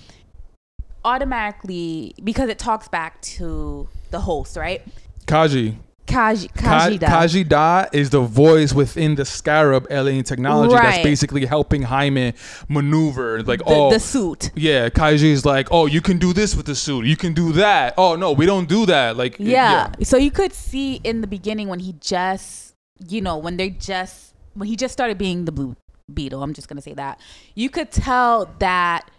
Automatically 1.05 2.13
because 2.21 2.49
it 2.49 2.60
talks 2.60 2.89
back 2.89 3.21
to 3.21 3.88
the 4.12 4.19
host 4.19 4.58
right? 4.58 4.82
Khaji. 5.25 5.77
Khaji 6.10 6.54
Ka- 6.56 6.89
Khaji-Da 6.89 7.08
Kaji 7.08 7.48
Da 7.48 7.86
is 7.93 8.10
the 8.10 8.22
voice 8.22 8.74
within 8.74 9.15
the 9.15 9.26
Scarab 9.26 9.88
alien 9.89 10.24
technology 10.24 10.74
that's 10.74 11.04
basically 11.04 11.45
helping 11.45 11.84
Jaime 11.84 12.34
maneuver. 12.67 13.43
Like, 13.43 13.60
the, 13.60 13.65
oh, 13.67 13.91
the 13.91 14.00
suit 14.00 14.52
yeah, 14.56 14.89
Kaiji 14.89 15.32
is 15.32 15.45
like, 15.45 15.67
oh, 15.72 15.86
you 15.86 16.02
can 16.02 16.17
do 16.17 16.34
this 16.34 16.56
with 16.56 16.65
the 16.65 16.76
suit. 16.76 17.06
You 17.06 17.15
can 17.15 17.34
do 17.34 17.52
that. 17.54 17.93
Oh 17.98 18.15
no, 18.15 18.32
we 18.32 18.45
don't 18.45 18.67
do 18.67 18.86
that. 18.88 19.17
Like, 19.17 19.36
yeah. 19.39 19.91
So 20.04 20.17
you 20.17 20.32
could 20.32 20.54
see 20.54 21.00
in 21.04 21.22
the 21.22 21.28
beginning 21.28 21.67
when 21.67 21.80
he 21.80 21.93
just, 22.00 22.74
you 23.08 23.22
know, 23.22 23.38
when 23.38 23.58
they 23.58 23.69
just, 23.69 24.34
when 24.56 24.67
he 24.67 24.76
just 24.76 24.93
started 24.93 25.17
being 25.17 25.45
the 25.45 25.52
Blue 25.52 25.76
Beetle, 26.13 26.41
I'm 26.41 26.54
just 26.54 26.67
going 26.67 26.78
to 26.78 26.82
say 26.82 26.93
that, 26.95 27.19
you 27.56 27.69
could 27.69 27.91
tell 27.91 28.50
that 28.60 29.10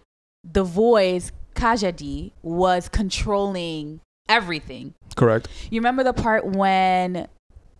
the 0.44 0.64
voice, 0.64 1.32
Kajadi, 1.54 2.32
was 2.42 2.88
controlling 2.88 4.00
everything. 4.30 4.94
correct. 5.16 5.48
You 5.70 5.80
remember 5.80 6.02
the 6.04 6.12
part 6.14 6.46
when 6.46 7.28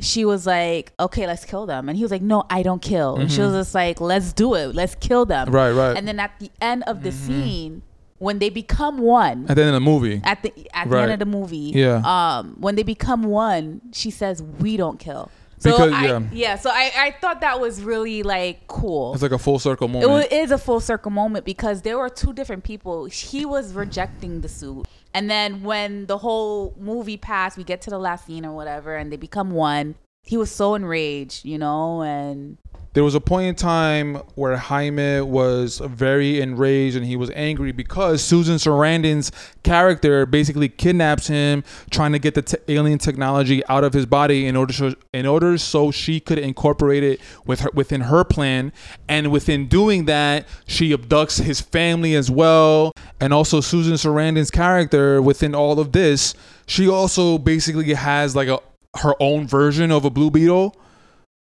she 0.01 0.25
was 0.25 0.47
like, 0.47 0.93
okay, 0.99 1.27
let's 1.27 1.45
kill 1.45 1.67
them. 1.67 1.89
And 1.89 1.97
he 1.97 2.03
was 2.05 2.11
like, 2.11 2.23
no, 2.23 2.45
I 2.51 2.63
don't 2.63 2.81
kill. 2.83 3.17
And 3.17 3.31
she 3.31 3.41
was 3.41 3.53
just 3.53 3.75
like, 3.75 4.01
let's 4.01 4.33
do 4.33 4.55
it. 4.55 4.75
Let's 4.75 4.95
kill 4.95 5.27
them. 5.27 5.47
Mm-hmm. 5.47 5.55
Right, 5.57 5.71
right. 5.73 5.97
And 5.97 6.07
then 6.09 6.19
at 6.21 6.33
the 6.41 6.51
end 6.61 6.85
of 6.87 7.03
the 7.03 7.13
scene, 7.13 7.83
when 8.19 8.39
they 8.39 8.51
become 8.51 8.99
one, 8.99 9.47
And 9.49 9.57
then 9.57 9.69
in 9.69 9.75
the 9.75 9.81
movie, 9.81 10.21
at 10.25 10.43
the 10.43 10.53
at 10.75 10.91
the 10.91 10.99
end 11.01 11.13
of 11.13 11.19
the 11.19 11.27
movie. 11.27 11.73
Yeah. 11.75 12.03
Um, 12.05 12.57
when 12.59 12.75
they 12.77 12.83
become 12.83 13.23
one, 13.23 13.81
she 13.93 14.11
says, 14.11 14.43
"We 14.43 14.77
don't 14.77 14.99
kill." 14.99 15.31
So 15.59 15.71
Because- 15.71 15.93
I, 15.93 16.07
yeah. 16.07 16.21
yeah. 16.33 16.57
So 16.57 16.69
I, 16.71 16.91
I 16.97 17.17
thought 17.21 17.41
that 17.43 17.61
was 17.61 17.83
really 17.83 18.23
like 18.23 18.67
cool. 18.67 19.13
it's 19.15 19.23
like 19.23 19.33
a 19.33 19.39
full 19.39 19.59
circle 19.59 19.87
It 19.89 19.93
moment. 19.93 20.27
it 20.27 20.33
is 20.33 20.51
a 20.51 20.59
full 20.59 20.81
circle 20.81 21.11
moment 21.11 21.45
because 21.47 21.81
there 21.83 21.97
were 21.99 22.09
two 22.11 22.33
different 22.35 22.65
people. 22.65 23.05
He 23.07 23.45
was 23.47 23.73
rejecting 23.75 24.41
the 24.43 24.49
suit, 24.49 24.87
and 25.13 25.31
then 25.31 25.63
when 25.63 26.07
the 26.07 26.19
whole 26.19 26.75
movie 26.79 27.17
passed, 27.17 27.57
we 27.57 27.65
get 27.65 27.83
to 27.83 27.91
the 27.91 27.99
last 27.99 28.27
scene 28.27 28.47
or 28.47 28.53
whatever, 28.53 28.97
and 28.97 29.13
they 29.13 29.17
become 29.17 29.51
one. 29.51 29.97
He 30.23 30.37
was 30.37 30.51
so 30.51 30.75
enraged, 30.75 31.45
you 31.45 31.59
know, 31.59 32.03
and 32.03 32.59
there 32.93 33.05
was 33.05 33.15
a 33.15 33.21
point 33.21 33.47
in 33.47 33.55
time 33.55 34.17
where 34.35 34.57
Jaime 34.57 35.21
was 35.21 35.79
very 35.79 36.41
enraged 36.41 36.97
and 36.97 37.07
he 37.07 37.15
was 37.15 37.31
angry 37.37 37.71
because 37.71 38.23
Susan 38.23 38.57
Sarandon's 38.57 39.31
character 39.63 40.27
basically 40.27 40.69
kidnaps 40.69 41.29
him, 41.29 41.63
trying 41.91 42.13
to 42.13 42.19
get 42.19 42.35
the 42.35 42.61
alien 42.69 42.99
technology 42.99 43.65
out 43.67 43.85
of 43.85 43.93
his 43.93 44.07
body 44.07 44.47
in 44.47 44.57
order 44.57 44.73
so, 44.73 44.95
in 45.13 45.25
order 45.25 45.57
so 45.57 45.93
she 45.93 46.19
could 46.19 46.39
incorporate 46.39 47.05
it 47.05 47.21
with 47.47 47.61
her 47.61 47.71
within 47.75 48.03
her 48.03 48.25
plan. 48.25 48.73
And 49.09 49.31
within 49.31 49.69
doing 49.69 50.07
that, 50.07 50.49
she 50.67 50.93
abducts 50.93 51.41
his 51.41 51.61
family 51.61 52.17
as 52.17 52.29
well. 52.31 52.93
And 53.21 53.33
also 53.33 53.61
Susan 53.61 53.95
Sarandon's 53.95 54.51
character 54.51 55.23
within 55.23 55.55
all 55.55 55.79
of 55.79 55.93
this, 55.93 56.35
she 56.67 56.89
also 56.89 57.39
basically 57.39 57.95
has 57.95 58.35
like 58.35 58.49
a 58.49 58.59
her 58.97 59.15
own 59.21 59.47
version 59.47 59.93
of 59.93 60.05
a 60.05 60.11
Blue 60.11 60.33
Beetle 60.33 60.75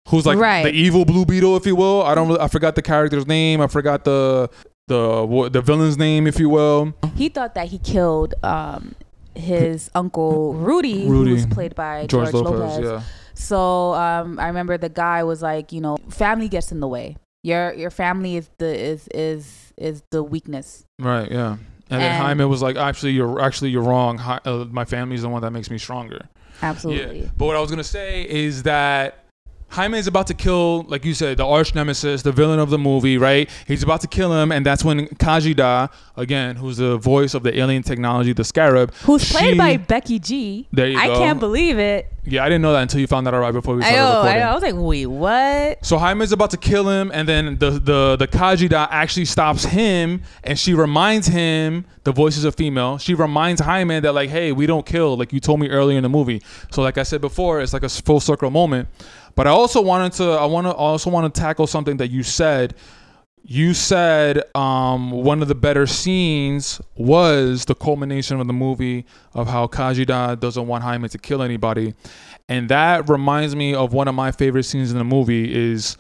who's 0.09 0.25
like 0.25 0.37
Right. 0.37 0.63
the 0.63 0.71
evil 0.71 1.05
Blue 1.05 1.25
Beetle, 1.25 1.55
if 1.57 1.65
you 1.65 1.75
will. 1.75 2.03
I 2.03 2.15
don't. 2.15 2.27
Really, 2.27 2.39
I 2.39 2.47
forgot 2.47 2.75
the 2.75 2.81
character's 2.81 3.27
name. 3.27 3.61
I 3.61 3.67
forgot 3.67 4.03
the 4.03 4.49
the 4.87 5.49
the 5.51 5.61
villain's 5.61 5.97
name, 5.97 6.27
if 6.27 6.39
you 6.39 6.49
will. 6.49 6.93
he 7.15 7.29
thought 7.29 7.55
that 7.55 7.67
he 7.69 7.77
killed 7.77 8.33
um, 8.43 8.95
his 9.35 9.89
uncle 9.95 10.53
Rudy, 10.53 11.07
Rudy. 11.07 11.29
who 11.29 11.35
was 11.35 11.45
played 11.45 11.75
by 11.75 12.07
George, 12.07 12.33
Lopez. 12.33 12.83
Yeah. 12.83 13.01
So 13.33 13.93
um, 13.93 14.37
I 14.39 14.47
remember 14.47 14.77
the 14.77 14.89
guy 14.89 15.23
was 15.23 15.41
like, 15.41 15.71
you 15.71 15.81
know, 15.81 15.97
family 16.09 16.47
gets 16.49 16.71
in 16.71 16.79
the 16.79 16.87
way. 16.87 17.17
Your 17.43 17.73
your 17.73 17.89
family 17.89 18.35
is 18.35 18.49
the 18.57 18.77
is 18.77 19.07
is 19.09 19.73
is 19.77 20.03
the 20.11 20.21
weakness. 20.21 20.85
Right. 20.99 21.31
Yeah. 21.31 21.57
And, 21.89 22.01
then 22.01 22.11
And- 22.11 22.23
Jaime 22.23 22.45
was 22.45 22.61
like, 22.61 22.75
actually, 22.75 23.11
you're 23.13 23.41
actually 23.41 23.69
you're 23.71 23.81
wrong. 23.83 24.17
Hi, 24.19 24.39
uh, 24.45 24.65
my 24.69 24.85
family's 24.85 25.23
the 25.23 25.29
one 25.29 25.41
that 25.41 25.51
makes 25.51 25.69
me 25.71 25.77
stronger. 25.77 26.27
Absolutely. 26.61 27.21
Yeah. 27.21 27.29
But 27.37 27.45
what 27.45 27.55
I 27.55 27.59
was 27.59 27.69
gonna 27.71 27.83
say 27.83 28.23
is 28.29 28.63
that 28.63 29.20
Jaime 29.71 29.97
is 29.97 30.07
about 30.07 30.27
to 30.27 30.34
kill, 30.34 30.84
like 30.84 31.05
you 31.05 31.13
said, 31.13 31.38
the 31.38 31.45
arch 31.45 31.73
nemesis, 31.73 32.23
the 32.23 32.31
villain 32.34 32.60
of 32.60 32.69
the 32.69 32.77
movie, 32.77 33.17
right? 33.17 33.49
He's 33.65 33.84
about 33.84 34.01
to 34.01 34.07
kill 34.07 34.34
him, 34.34 34.51
and 34.51 34.65
that's 34.65 34.84
when 34.84 35.07
Khaji-Da, 35.07 35.88
again, 36.17 36.57
who's 36.57 36.77
the 36.77 36.97
voice 36.97 37.34
of 37.34 37.43
the 37.43 37.57
alien 37.57 37.81
technology, 37.81 38.34
the 38.34 38.43
Scarab, 38.43 38.93
Who's 39.03 39.31
played 39.31 39.57
by 39.57 39.77
Becky 39.77 40.19
G. 40.19 40.67
There 40.73 40.88
you 40.88 40.95
go. 40.95 41.01
I 41.01 41.07
go. 41.07 41.17
can't 41.19 41.39
believe 41.39 41.79
it. 41.79 42.12
Yeah, 42.23 42.43
I 42.43 42.49
didn't 42.49 42.62
know 42.62 42.73
that 42.73 42.81
until 42.84 42.99
you 42.99 43.07
found 43.07 43.25
that 43.25 43.34
out 43.34 43.39
right 43.39 43.51
before 43.51 43.75
we 43.75 43.81
I 43.81 43.93
started 43.93 43.97
know, 43.97 44.10
I 44.10 44.15
recording. 44.17 44.39
know. 44.41 44.47
I 44.47 44.53
was 44.53 44.62
like, 44.62 44.75
wait, 44.75 45.05
what? 45.07 45.86
So 45.86 45.97
Jaime's 45.97 46.31
about 46.31 46.51
to 46.51 46.57
kill 46.57 46.88
him, 46.88 47.10
and 47.13 47.27
then 47.27 47.57
the 47.57 47.71
the 47.71 48.15
the 48.17 48.27
Khaji-Da 48.27 48.89
actually 48.91 49.25
stops 49.25 49.63
him, 49.63 50.21
and 50.43 50.60
she 50.60 50.73
reminds 50.75 51.27
him 51.27 51.86
the 52.03 52.12
voice 52.12 52.38
is 52.38 52.45
a 52.45 52.51
female. 52.51 52.97
She 52.99 53.13
reminds 53.15 53.62
Jaime 53.62 53.99
that 54.01 54.13
like, 54.13 54.29
hey, 54.29 54.51
we 54.51 54.67
don't 54.67 54.86
kill, 54.86 55.17
like 55.17 55.34
you 55.34 55.39
told 55.39 55.60
me 55.60 55.69
earlier 55.69 55.97
in 55.97 56.03
the 56.03 56.10
movie. 56.10 56.43
So 56.71 56.81
like 56.84 56.97
I 56.99 57.03
said 57.03 57.21
before, 57.21 57.62
it's 57.62 57.73
like 57.73 57.84
a 57.84 57.89
full 57.89 58.19
circle 58.19 58.51
moment. 58.51 58.88
But 59.35 59.47
I 59.47 59.51
also 59.51 59.81
wanted 59.81 60.13
to, 60.13 60.23
I 60.31 60.45
want 60.45 60.67
to 60.67 60.73
also 60.73 61.09
want 61.09 61.33
to 61.33 61.41
tackle 61.41 61.67
something 61.67 61.97
that 61.97 62.09
you 62.09 62.23
said. 62.23 62.75
You 63.43 63.73
said 63.73 64.43
um, 64.53 65.09
one 65.11 65.41
of 65.41 65.47
the 65.47 65.55
better 65.55 65.87
scenes 65.87 66.79
was 66.95 67.65
the 67.65 67.73
culmination 67.73 68.39
of 68.39 68.45
the 68.45 68.53
movie 68.53 69.05
of 69.33 69.47
how 69.47 69.65
Khaji-Da 69.65 70.35
doesn't 70.35 70.67
want 70.67 70.83
Jaime 70.83 71.09
to 71.09 71.17
kill 71.17 71.41
anybody. 71.41 71.95
And 72.47 72.69
that 72.69 73.09
reminds 73.09 73.55
me 73.55 73.73
of 73.73 73.93
one 73.93 74.07
of 74.07 74.13
my 74.13 74.31
favorite 74.31 74.63
scenes 74.63 74.91
in 74.91 74.97
the 74.97 75.03
movie 75.03 75.53
is 75.55 75.97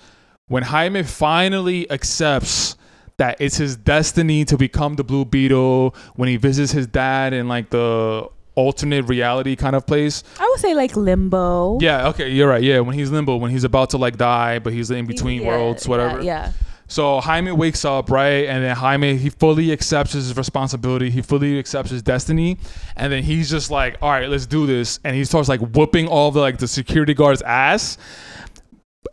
when 0.49 0.63
Jaime 0.63 1.01
finally 1.03 1.89
accepts 1.89 2.75
that 3.17 3.39
it's 3.39 3.57
his 3.57 3.75
destiny 3.75 4.43
to 4.45 4.57
become 4.57 4.95
the 4.95 5.03
Blue 5.03 5.25
Beetle 5.25 5.95
when 6.15 6.27
he 6.27 6.37
visits 6.37 6.71
his 6.71 6.87
dad 6.87 7.33
in 7.33 7.47
like 7.47 7.69
the 7.69 8.27
alternate 8.55 9.07
reality 9.07 9.55
kind 9.55 9.75
of 9.75 9.85
place. 9.85 10.23
I 10.39 10.47
would 10.49 10.59
say 10.59 10.73
like 10.73 10.95
limbo. 10.95 11.79
Yeah, 11.79 12.09
okay, 12.09 12.29
you're 12.29 12.49
right. 12.49 12.63
Yeah, 12.63 12.79
when 12.81 12.95
he's 12.97 13.09
limbo, 13.11 13.37
when 13.37 13.51
he's 13.51 13.63
about 13.63 13.91
to 13.91 13.97
like 13.97 14.17
die, 14.17 14.59
but 14.59 14.73
he's 14.73 14.91
in 14.91 15.05
between 15.05 15.41
Yeah, 15.41 15.47
worlds, 15.47 15.87
whatever. 15.87 16.17
Yeah. 16.17 16.47
yeah. 16.47 16.51
So 16.87 17.21
Jaime 17.21 17.53
wakes 17.53 17.85
up, 17.85 18.11
right? 18.11 18.47
And 18.49 18.65
then 18.65 18.75
Jaime, 18.75 19.15
he 19.15 19.29
fully 19.29 19.71
accepts 19.71 20.11
his 20.11 20.35
responsibility. 20.35 21.09
He 21.09 21.21
fully 21.21 21.57
accepts 21.57 21.89
his 21.89 22.01
destiny. 22.01 22.57
And 22.97 23.13
then 23.13 23.23
he's 23.23 23.49
just 23.49 23.71
like, 23.71 23.97
all 24.01 24.09
right, 24.09 24.27
let's 24.27 24.45
do 24.45 24.67
this. 24.67 24.99
And 25.05 25.15
he 25.15 25.23
starts 25.23 25.47
like 25.47 25.61
whooping 25.61 26.09
all 26.09 26.31
the 26.31 26.41
like 26.41 26.57
the 26.57 26.67
security 26.67 27.13
guards' 27.13 27.41
ass. 27.43 27.97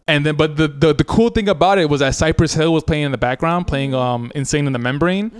And 0.08 0.26
then, 0.26 0.34
but 0.34 0.56
the, 0.56 0.66
the 0.66 0.92
the 0.92 1.04
cool 1.04 1.28
thing 1.28 1.48
about 1.48 1.78
it 1.78 1.88
was 1.88 2.00
that 2.00 2.16
Cypress 2.16 2.52
Hill 2.52 2.72
was 2.72 2.82
playing 2.82 3.04
in 3.04 3.12
the 3.12 3.18
background, 3.18 3.68
playing 3.68 3.94
um 3.94 4.32
Insane 4.34 4.66
in 4.66 4.72
the 4.72 4.78
Membrane. 4.80 5.30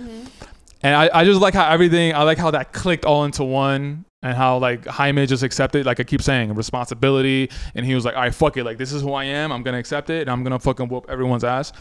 And 0.81 0.95
I, 0.95 1.09
I 1.13 1.23
just 1.25 1.41
like 1.41 1.53
how 1.53 1.69
everything, 1.69 2.13
I 2.13 2.23
like 2.23 2.37
how 2.37 2.51
that 2.51 2.71
clicked 2.73 3.05
all 3.05 3.25
into 3.25 3.43
one 3.43 4.05
and 4.21 4.35
how 4.35 4.57
like 4.57 4.85
Jaime 4.85 5.25
just 5.25 5.43
accepted, 5.43 5.85
like 5.85 5.99
I 5.99 6.03
keep 6.03 6.21
saying, 6.21 6.53
responsibility. 6.55 7.49
And 7.75 7.85
he 7.85 7.95
was 7.95 8.05
like, 8.05 8.15
all 8.15 8.21
right, 8.21 8.33
fuck 8.33 8.57
it. 8.57 8.63
Like, 8.63 8.77
this 8.77 8.91
is 8.93 9.01
who 9.01 9.13
I 9.13 9.25
am. 9.25 9.51
I'm 9.51 9.63
going 9.63 9.73
to 9.73 9.79
accept 9.79 10.09
it 10.09 10.21
and 10.21 10.29
I'm 10.29 10.43
going 10.43 10.51
to 10.51 10.59
fucking 10.59 10.87
whoop 10.87 11.05
everyone's 11.09 11.43
ass. 11.43 11.73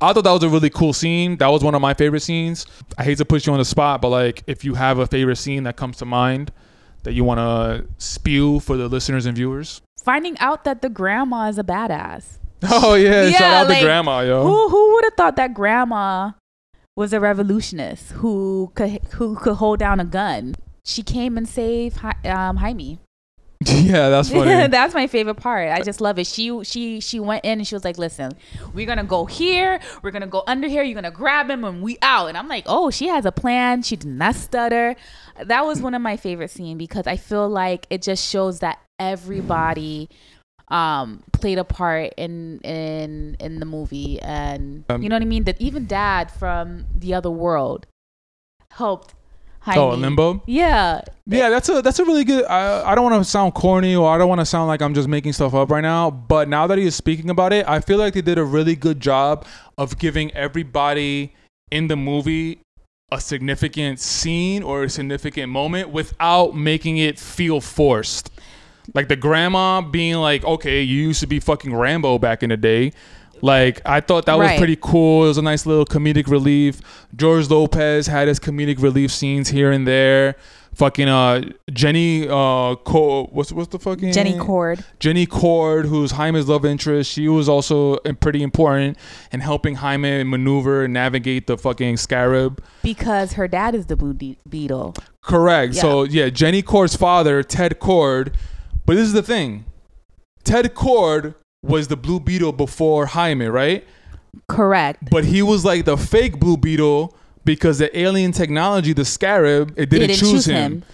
I 0.00 0.12
thought 0.12 0.24
that 0.24 0.32
was 0.32 0.42
a 0.42 0.48
really 0.48 0.70
cool 0.70 0.92
scene. 0.92 1.36
That 1.36 1.48
was 1.48 1.64
one 1.64 1.74
of 1.74 1.80
my 1.80 1.94
favorite 1.94 2.20
scenes. 2.20 2.66
I 2.98 3.04
hate 3.04 3.18
to 3.18 3.24
put 3.24 3.46
you 3.46 3.52
on 3.52 3.58
the 3.58 3.64
spot, 3.64 4.02
but 4.02 4.08
like, 4.10 4.42
if 4.46 4.64
you 4.64 4.74
have 4.74 4.98
a 4.98 5.06
favorite 5.06 5.36
scene 5.36 5.64
that 5.64 5.76
comes 5.76 5.96
to 5.98 6.04
mind 6.04 6.52
that 7.04 7.12
you 7.12 7.22
want 7.22 7.38
to 7.38 7.86
spew 7.98 8.60
for 8.60 8.76
the 8.76 8.88
listeners 8.88 9.26
and 9.26 9.36
viewers. 9.36 9.80
Finding 10.02 10.36
out 10.38 10.64
that 10.64 10.82
the 10.82 10.88
grandma 10.88 11.48
is 11.48 11.58
a 11.58 11.64
badass. 11.64 12.38
Oh, 12.66 12.94
yeah. 12.94 13.30
shout 13.30 13.42
out 13.42 13.68
like, 13.68 13.80
to 13.80 13.84
grandma, 13.84 14.20
yo. 14.20 14.42
Who 14.42 14.68
who 14.70 14.94
would 14.94 15.04
have 15.04 15.12
thought 15.18 15.36
that 15.36 15.52
grandma 15.52 16.30
was 16.96 17.12
a 17.12 17.20
revolutionist 17.20 18.12
who 18.12 18.70
could 18.74 19.00
who 19.14 19.36
could 19.36 19.56
hold 19.56 19.78
down 19.78 20.00
a 20.00 20.04
gun? 20.04 20.54
She 20.84 21.02
came 21.02 21.36
and 21.36 21.48
saved 21.48 21.98
Hi- 21.98 22.16
um, 22.24 22.56
Jaime. 22.56 22.98
Yeah, 23.66 24.10
that's 24.10 24.28
funny. 24.28 24.66
That's 24.68 24.92
my 24.92 25.06
favorite 25.06 25.36
part. 25.36 25.70
I 25.70 25.80
just 25.80 26.00
love 26.00 26.18
it. 26.18 26.26
She 26.26 26.62
she 26.64 27.00
she 27.00 27.18
went 27.18 27.46
in 27.46 27.60
and 27.60 27.66
she 27.66 27.74
was 27.74 27.82
like, 27.84 27.96
"Listen, 27.96 28.32
we're 28.74 28.84
gonna 28.84 29.04
go 29.04 29.24
here. 29.24 29.80
We're 30.02 30.10
gonna 30.10 30.26
go 30.26 30.42
under 30.46 30.68
here. 30.68 30.82
You're 30.82 30.94
gonna 30.94 31.10
grab 31.10 31.48
him, 31.48 31.64
and 31.64 31.80
we 31.80 31.96
out." 32.02 32.26
And 32.26 32.36
I'm 32.36 32.48
like, 32.48 32.64
"Oh, 32.66 32.90
she 32.90 33.06
has 33.08 33.24
a 33.24 33.32
plan. 33.32 33.82
She 33.82 33.96
did 33.96 34.10
not 34.10 34.34
stutter." 34.34 34.96
That 35.42 35.64
was 35.64 35.80
one 35.80 35.94
of 35.94 36.02
my 36.02 36.18
favorite 36.18 36.50
scenes 36.50 36.76
because 36.76 37.06
I 37.06 37.16
feel 37.16 37.48
like 37.48 37.86
it 37.88 38.02
just 38.02 38.28
shows 38.28 38.58
that 38.58 38.80
everybody 38.98 40.10
um 40.68 41.22
played 41.32 41.58
a 41.58 41.64
part 41.64 42.12
in 42.16 42.58
in 42.60 43.36
in 43.38 43.60
the 43.60 43.66
movie 43.66 44.20
and 44.22 44.84
Um, 44.88 45.02
you 45.02 45.08
know 45.08 45.16
what 45.16 45.22
I 45.22 45.26
mean 45.26 45.44
that 45.44 45.60
even 45.60 45.86
dad 45.86 46.30
from 46.30 46.86
the 46.94 47.12
other 47.14 47.30
world 47.30 47.86
helped 48.70 49.14
Oh, 49.66 49.88
Limbo? 49.94 50.42
yeah 50.46 51.00
Yeah, 51.26 51.48
that's 51.48 51.70
a 51.70 51.80
that's 51.80 51.98
a 51.98 52.04
really 52.04 52.24
good. 52.24 52.44
I, 52.44 52.90
I 52.90 52.94
don't 52.94 53.04
want 53.10 53.24
to 53.24 53.28
sound 53.28 53.54
corny 53.54 53.96
or 53.96 54.10
I 54.14 54.18
don't 54.18 54.28
want 54.28 54.42
to 54.42 54.44
sound 54.44 54.68
like 54.68 54.82
I'm 54.82 54.92
just 54.92 55.08
making 55.08 55.32
stuff 55.32 55.54
up 55.54 55.70
right 55.70 55.80
now. 55.80 56.10
But 56.10 56.48
now 56.48 56.66
that 56.66 56.76
he 56.76 56.84
is 56.84 56.94
speaking 56.94 57.30
about 57.30 57.54
it, 57.54 57.66
I 57.66 57.80
feel 57.80 57.96
like 57.96 58.12
they 58.12 58.20
did 58.20 58.36
a 58.36 58.44
really 58.44 58.76
good 58.76 59.00
job 59.00 59.46
of 59.78 59.98
giving 59.98 60.30
everybody 60.34 61.32
in 61.70 61.88
the 61.88 61.96
movie 61.96 62.60
a 63.10 63.18
significant 63.22 64.00
scene 64.00 64.62
or 64.62 64.82
a 64.84 64.90
significant 64.90 65.50
moment 65.50 65.88
without 65.88 66.54
making 66.54 66.98
it 66.98 67.18
feel 67.18 67.62
forced. 67.62 68.30
Like 68.92 69.08
the 69.08 69.16
grandma 69.16 69.80
being 69.80 70.16
like, 70.16 70.44
"Okay, 70.44 70.82
you 70.82 71.02
used 71.08 71.20
to 71.20 71.26
be 71.26 71.40
fucking 71.40 71.74
Rambo 71.74 72.18
back 72.18 72.42
in 72.42 72.50
the 72.50 72.56
day." 72.56 72.92
Like 73.40 73.80
I 73.84 74.00
thought 74.00 74.26
that 74.26 74.38
was 74.38 74.48
pretty 74.58 74.78
cool. 74.80 75.24
It 75.24 75.28
was 75.28 75.38
a 75.38 75.42
nice 75.42 75.66
little 75.66 75.84
comedic 75.84 76.28
relief. 76.28 76.80
George 77.16 77.50
Lopez 77.50 78.06
had 78.06 78.28
his 78.28 78.38
comedic 78.40 78.80
relief 78.82 79.10
scenes 79.10 79.48
here 79.48 79.70
and 79.72 79.86
there. 79.86 80.36
Fucking 80.74 81.08
uh 81.08 81.42
Jenny 81.72 82.26
uh 82.26 82.74
Co- 82.84 83.26
what's 83.32 83.52
what's 83.52 83.68
the 83.68 83.78
fucking 83.78 84.12
Jenny 84.12 84.32
Kord 84.32 84.82
Jenny 84.98 85.24
Kord, 85.26 85.84
who's 85.86 86.10
Jaime's 86.12 86.48
love 86.48 86.64
interest, 86.64 87.12
she 87.12 87.28
was 87.28 87.48
also 87.48 87.96
pretty 88.20 88.42
important 88.42 88.96
in 89.30 89.38
helping 89.40 89.76
Jaime 89.76 90.24
maneuver 90.24 90.84
and 90.84 90.92
navigate 90.94 91.46
the 91.46 91.56
fucking 91.56 91.96
scarab. 91.98 92.60
because 92.82 93.34
her 93.34 93.46
dad 93.46 93.74
is 93.76 93.86
the 93.86 93.94
Blue 93.96 94.14
Beetle. 94.14 94.94
Correct. 95.20 95.74
So 95.76 96.02
yeah, 96.04 96.28
Jenny 96.28 96.62
Kord's 96.62 96.96
father, 96.96 97.42
Ted 97.44 97.78
Kord. 97.78 98.32
But 98.86 98.96
this 98.96 99.06
is 99.06 99.12
the 99.12 99.22
thing. 99.22 99.64
Ted 100.42 100.74
Kord 100.74 101.34
was 101.62 101.88
the 101.88 101.96
Blue 101.96 102.20
Beetle 102.20 102.52
before 102.52 103.06
Jaime, 103.06 103.46
right? 103.46 103.86
Correct. 104.48 105.10
But 105.10 105.24
he 105.24 105.42
was 105.42 105.64
like 105.64 105.84
the 105.84 105.96
fake 105.96 106.38
Blue 106.38 106.56
Beetle 106.56 107.16
because 107.44 107.78
the 107.78 107.96
alien 107.98 108.32
technology, 108.32 108.92
the 108.92 109.04
scarab, 109.04 109.70
it 109.76 109.88
didn't, 109.90 110.08
Didn't 110.08 110.16
choose, 110.20 110.30
choose 110.30 110.46
him. 110.46 110.72
him. 110.72 110.84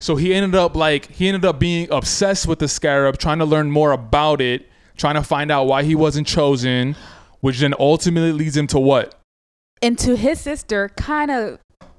So 0.00 0.16
he 0.16 0.34
ended 0.34 0.54
up 0.54 0.74
like 0.76 1.10
he 1.12 1.28
ended 1.28 1.44
up 1.44 1.58
being 1.58 1.88
obsessed 1.90 2.46
with 2.46 2.58
the 2.58 2.68
scarab, 2.68 3.18
trying 3.18 3.38
to 3.38 3.44
learn 3.44 3.70
more 3.70 3.92
about 3.92 4.40
it, 4.40 4.68
trying 4.96 5.14
to 5.14 5.22
find 5.22 5.50
out 5.50 5.64
why 5.64 5.84
he 5.84 5.94
wasn't 5.94 6.26
chosen, 6.26 6.96
which 7.40 7.60
then 7.60 7.74
ultimately 7.78 8.32
leads 8.32 8.56
him 8.56 8.66
to 8.68 8.78
what? 8.80 9.14
And 9.80 9.98
to 10.00 10.16
his 10.16 10.40
sister, 10.40 10.90
kind 10.96 11.30
of 11.30 11.58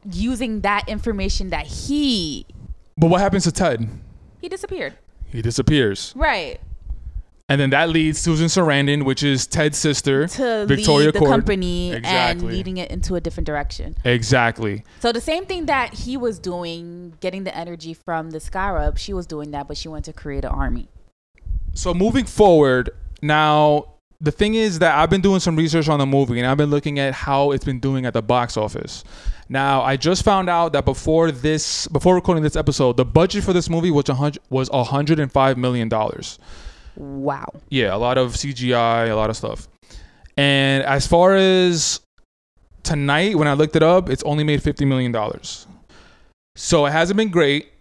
using 0.09 0.61
that 0.61 0.87
information 0.89 1.49
that 1.49 1.65
he 1.65 2.45
But 2.97 3.07
what 3.07 3.21
happens 3.21 3.43
to 3.45 3.51
Ted? 3.51 3.89
he 4.41 4.49
disappeared. 4.49 4.93
He 5.33 5.41
disappears. 5.41 6.13
Right. 6.15 6.61
And 7.49 7.59
then 7.59 7.71
that 7.71 7.89
leads 7.89 8.19
Susan 8.19 8.47
Sarandon, 8.47 9.03
which 9.03 9.21
is 9.21 9.45
Ted's 9.45 9.77
sister, 9.77 10.27
To 10.27 10.65
Victoria 10.65 11.07
lead 11.07 11.15
the 11.15 11.19
company 11.25 11.89
and 11.89 11.97
Exactly. 11.97 12.53
leading 12.55 12.77
it 12.77 12.89
into 12.89 13.15
a 13.15 13.21
different 13.21 13.45
direction. 13.45 13.95
Exactly. 14.05 14.85
So 15.01 15.11
the 15.11 15.19
same 15.19 15.45
thing 15.45 15.65
that 15.65 15.93
he 15.93 16.15
was 16.15 16.39
doing, 16.39 17.15
getting 17.19 17.43
the 17.43 17.55
energy 17.55 17.93
from 17.93 18.29
the 18.29 18.39
Scarab, 18.39 18.97
she 18.97 19.13
was 19.13 19.27
doing 19.27 19.51
that, 19.51 19.67
but 19.67 19.75
she 19.75 19.89
went 19.89 20.05
to 20.05 20.13
create 20.13 20.45
an 20.45 20.51
army. 20.51 20.87
So 21.73 21.93
moving 21.93 22.25
forward, 22.25 22.91
now 23.21 23.92
the 24.23 24.31
thing 24.31 24.55
is 24.55 24.79
that 24.79 24.95
I've 24.97 25.09
been 25.09 25.19
doing 25.19 25.41
some 25.41 25.57
research 25.57 25.89
on 25.89 25.99
the 25.99 26.05
movie 26.05 26.39
and 26.39 26.47
I've 26.47 26.55
been 26.55 26.69
looking 26.69 26.97
at 26.97 27.13
how 27.13 27.51
it's 27.51 27.65
been 27.65 27.81
doing 27.81 28.05
at 28.05 28.13
the 28.13 28.21
box 28.21 28.55
office. 28.55 29.03
Now 29.49 29.81
I 29.81 29.97
just 29.97 30.23
found 30.23 30.49
out 30.49 30.71
that 30.71 30.85
before 30.85 31.29
this, 31.29 31.87
before 31.89 32.15
recording 32.15 32.41
this 32.41 32.55
episode, 32.55 32.95
the 32.95 33.03
budget 33.03 33.43
for 33.43 33.51
this 33.51 33.69
movie 33.69 33.91
was 33.91 34.07
a 34.07 34.13
hundred 34.13 34.41
was 34.49 34.69
hundred 34.71 35.19
and 35.19 35.29
five 35.29 35.57
million 35.57 35.89
dollars. 35.89 36.39
Wow. 36.95 37.49
Yeah, 37.67 37.93
a 37.93 37.97
lot 37.97 38.17
of 38.17 38.31
CGI, 38.31 39.09
a 39.09 39.13
lot 39.13 39.29
of 39.29 39.35
stuff. 39.35 39.67
And 40.37 40.83
as 40.85 41.05
far 41.05 41.35
as 41.35 41.99
tonight, 42.83 43.35
when 43.35 43.49
I 43.49 43.53
looked 43.53 43.75
it 43.75 43.83
up, 43.83 44.09
it's 44.09 44.23
only 44.23 44.45
made 44.45 44.63
fifty 44.63 44.85
million 44.85 45.11
dollars. 45.11 45.67
So 46.55 46.85
it 46.85 46.91
hasn't 46.91 47.17
been 47.17 47.29
great. 47.29 47.73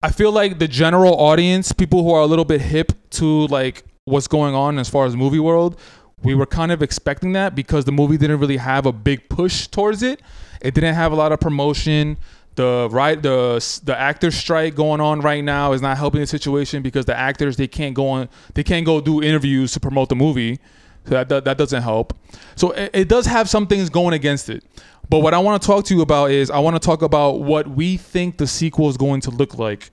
I 0.00 0.12
feel 0.12 0.30
like 0.30 0.60
the 0.60 0.68
general 0.68 1.18
audience, 1.18 1.72
people 1.72 2.04
who 2.04 2.12
are 2.12 2.20
a 2.20 2.26
little 2.26 2.44
bit 2.44 2.60
hip 2.60 2.92
to 3.12 3.48
like 3.48 3.82
what's 4.04 4.28
going 4.28 4.54
on 4.54 4.78
as 4.78 4.88
far 4.88 5.06
as 5.06 5.16
movie 5.16 5.38
world, 5.38 5.78
we 6.22 6.34
were 6.34 6.46
kind 6.46 6.72
of 6.72 6.82
expecting 6.82 7.32
that 7.32 7.54
because 7.54 7.84
the 7.84 7.92
movie 7.92 8.16
didn't 8.16 8.38
really 8.38 8.56
have 8.56 8.86
a 8.86 8.92
big 8.92 9.28
push 9.28 9.66
towards 9.66 10.02
it. 10.02 10.20
It 10.60 10.74
didn't 10.74 10.94
have 10.94 11.12
a 11.12 11.14
lot 11.14 11.32
of 11.32 11.40
promotion. 11.40 12.18
The 12.54 12.88
right 12.90 13.20
the 13.20 13.80
the 13.82 13.98
actor 13.98 14.30
strike 14.30 14.76
going 14.76 15.00
on 15.00 15.20
right 15.20 15.42
now 15.42 15.72
is 15.72 15.82
not 15.82 15.98
helping 15.98 16.20
the 16.20 16.26
situation 16.26 16.82
because 16.82 17.04
the 17.04 17.16
actors 17.16 17.56
they 17.56 17.66
can't 17.66 17.94
go 17.94 18.08
on 18.08 18.28
they 18.54 18.62
can't 18.62 18.86
go 18.86 19.00
do 19.00 19.22
interviews 19.22 19.72
to 19.72 19.80
promote 19.80 20.08
the 20.08 20.14
movie. 20.14 20.60
So 21.04 21.10
that 21.10 21.28
that, 21.30 21.44
that 21.46 21.58
doesn't 21.58 21.82
help. 21.82 22.16
So 22.54 22.70
it, 22.70 22.90
it 22.94 23.08
does 23.08 23.26
have 23.26 23.50
some 23.50 23.66
things 23.66 23.90
going 23.90 24.14
against 24.14 24.48
it. 24.48 24.64
But 25.10 25.18
what 25.18 25.34
I 25.34 25.38
want 25.38 25.60
to 25.60 25.66
talk 25.66 25.84
to 25.86 25.94
you 25.94 26.00
about 26.00 26.30
is 26.30 26.50
I 26.50 26.60
want 26.60 26.76
to 26.76 26.80
talk 26.80 27.02
about 27.02 27.40
what 27.40 27.68
we 27.68 27.96
think 27.96 28.38
the 28.38 28.46
sequel 28.46 28.88
is 28.88 28.96
going 28.96 29.20
to 29.22 29.30
look 29.30 29.58
like. 29.58 29.90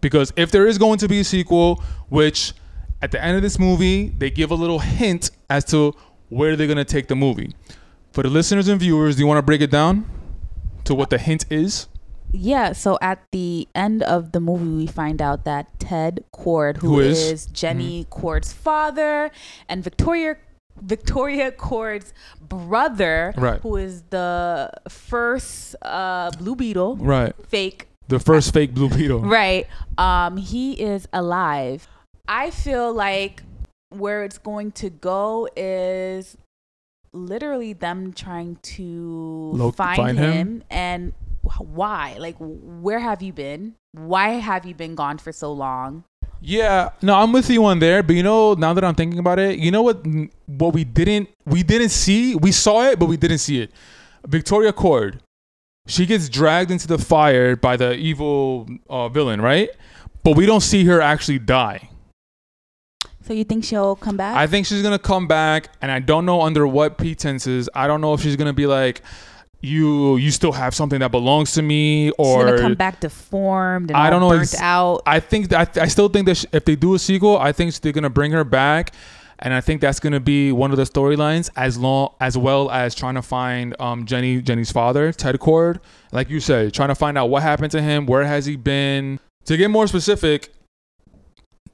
Because 0.00 0.32
if 0.36 0.50
there 0.50 0.66
is 0.66 0.76
going 0.76 0.98
to 0.98 1.08
be 1.08 1.20
a 1.20 1.24
sequel, 1.24 1.82
which 2.08 2.52
at 3.02 3.10
the 3.12 3.22
end 3.22 3.36
of 3.36 3.42
this 3.42 3.58
movie, 3.58 4.08
they 4.18 4.30
give 4.30 4.50
a 4.50 4.54
little 4.54 4.78
hint 4.78 5.30
as 5.50 5.64
to 5.66 5.94
where 6.28 6.56
they're 6.56 6.66
going 6.66 6.76
to 6.78 6.84
take 6.84 7.08
the 7.08 7.16
movie. 7.16 7.54
For 8.12 8.22
the 8.22 8.30
listeners 8.30 8.68
and 8.68 8.80
viewers, 8.80 9.16
do 9.16 9.20
you 9.22 9.26
want 9.26 9.38
to 9.38 9.42
break 9.42 9.60
it 9.60 9.70
down 9.70 10.08
to 10.84 10.94
what 10.94 11.10
the 11.10 11.18
hint 11.18 11.44
is? 11.50 11.88
Yeah, 12.32 12.72
so 12.72 12.98
at 13.00 13.22
the 13.30 13.68
end 13.74 14.02
of 14.02 14.32
the 14.32 14.40
movie, 14.40 14.64
we 14.84 14.86
find 14.86 15.22
out 15.22 15.44
that 15.44 15.78
Ted 15.78 16.24
Kord, 16.34 16.78
Who 16.78 16.94
who 16.94 17.00
is? 17.00 17.18
is, 17.22 17.46
Jenny 17.46 18.06
Kord's 18.10 18.52
father, 18.52 19.30
and 19.68 19.84
Victoria 19.84 20.36
Victoria 20.78 21.50
Kord's 21.52 22.12
brother, 22.40 23.32
Right. 23.38 23.60
who 23.62 23.76
is 23.76 24.02
the 24.10 24.70
first 24.88 25.74
uh, 25.82 26.30
Blue 26.38 26.54
Beetle, 26.56 26.96
Right. 26.96 27.32
fake, 27.48 27.88
The 28.08 28.18
first 28.18 28.52
fake 28.52 28.74
Blue 28.74 28.88
Beetle. 28.90 29.20
right? 29.20 29.66
Um, 29.96 30.36
he 30.36 30.72
is 30.74 31.08
alive. 31.14 31.88
I 32.28 32.50
feel 32.50 32.92
like 32.92 33.42
where 33.90 34.24
it's 34.24 34.38
going 34.38 34.72
to 34.72 34.90
go 34.90 35.48
is 35.56 36.36
literally 37.12 37.72
them 37.72 38.12
trying 38.12 38.56
to 38.62 39.52
Lo- 39.54 39.70
find, 39.70 39.96
find 39.96 40.18
him? 40.18 40.32
him 40.32 40.64
and 40.70 41.12
why 41.60 42.16
like 42.18 42.34
where 42.38 42.98
have 42.98 43.22
you 43.22 43.32
been 43.32 43.74
why 43.92 44.30
have 44.30 44.66
you 44.66 44.74
been 44.74 44.94
gone 44.96 45.16
for 45.16 45.32
so 45.32 45.52
long 45.52 46.04
Yeah, 46.42 46.90
no, 47.00 47.14
I'm 47.14 47.32
with 47.32 47.48
you 47.48 47.64
on 47.64 47.78
there. 47.78 48.02
But 48.02 48.16
you 48.16 48.22
know, 48.22 48.54
now 48.54 48.74
that 48.74 48.84
I'm 48.84 48.94
thinking 48.94 49.18
about 49.18 49.38
it, 49.38 49.58
you 49.58 49.70
know 49.70 49.82
what? 49.82 50.04
What 50.46 50.74
we 50.74 50.84
didn't 50.84 51.30
we 51.46 51.62
didn't 51.62 51.88
see. 51.88 52.34
We 52.34 52.52
saw 52.52 52.84
it, 52.90 52.98
but 52.98 53.06
we 53.06 53.16
didn't 53.16 53.38
see 53.38 53.62
it. 53.62 53.70
Victoria 54.26 54.72
Kord, 54.72 55.20
she 55.86 56.04
gets 56.04 56.28
dragged 56.28 56.70
into 56.70 56.86
the 56.86 56.98
fire 56.98 57.56
by 57.56 57.76
the 57.78 57.94
evil 57.94 58.68
uh, 58.90 59.08
villain, 59.08 59.40
right? 59.40 59.70
But 60.22 60.36
we 60.36 60.44
don't 60.44 60.60
see 60.60 60.84
her 60.84 61.00
actually 61.00 61.38
die. 61.38 61.88
So 63.26 63.34
you 63.34 63.42
think 63.42 63.64
she'll 63.64 63.96
come 63.96 64.16
back 64.16 64.36
I 64.36 64.46
think 64.46 64.66
she's 64.66 64.82
gonna 64.82 65.00
come 65.00 65.26
back, 65.26 65.70
and 65.82 65.90
I 65.90 65.98
don't 65.98 66.26
know 66.26 66.42
under 66.42 66.66
what 66.66 66.96
pretenses. 66.96 67.68
I 67.74 67.88
don't 67.88 68.00
know 68.00 68.14
if 68.14 68.20
she's 68.20 68.36
gonna 68.36 68.52
be 68.52 68.66
like, 68.66 69.02
"You, 69.60 70.16
you 70.16 70.30
still 70.30 70.52
have 70.52 70.74
something 70.76 71.00
that 71.00 71.10
belongs 71.10 71.52
to 71.54 71.62
me," 71.62 72.10
or 72.18 72.48
she's 72.48 72.60
come 72.60 72.74
back 72.74 73.00
deformed 73.00 73.90
and 73.90 73.96
I 73.96 74.10
don't 74.10 74.20
know. 74.20 74.28
burnt 74.28 74.54
out 74.60 75.02
I 75.06 75.18
think 75.18 75.48
that 75.48 75.76
I 75.76 75.88
still 75.88 76.08
think 76.08 76.26
that 76.26 76.36
sh- 76.36 76.44
if 76.52 76.64
they 76.64 76.76
do 76.76 76.94
a 76.94 76.98
sequel, 77.00 77.36
I 77.36 77.50
think 77.50 77.74
they're 77.74 77.92
gonna 77.92 78.10
bring 78.10 78.30
her 78.30 78.44
back, 78.44 78.92
and 79.40 79.52
I 79.52 79.60
think 79.60 79.80
that's 79.80 79.98
gonna 79.98 80.20
be 80.20 80.52
one 80.52 80.70
of 80.70 80.76
the 80.76 80.84
storylines 80.84 81.50
as 81.56 81.76
long 81.76 82.14
as 82.20 82.38
well 82.38 82.70
as 82.70 82.94
trying 82.94 83.16
to 83.16 83.22
find 83.22 83.74
um 83.80 84.04
Jenny 84.06 84.40
Jenny's 84.40 84.70
father 84.70 85.10
Ted 85.12 85.36
Kord, 85.40 85.80
like 86.12 86.30
you 86.30 86.38
said, 86.38 86.72
trying 86.72 86.90
to 86.90 86.94
find 86.94 87.18
out 87.18 87.28
what 87.28 87.42
happened 87.42 87.72
to 87.72 87.82
him, 87.82 88.06
where 88.06 88.24
has 88.24 88.46
he 88.46 88.54
been. 88.54 89.18
To 89.46 89.56
get 89.56 89.70
more 89.70 89.86
specific, 89.86 90.52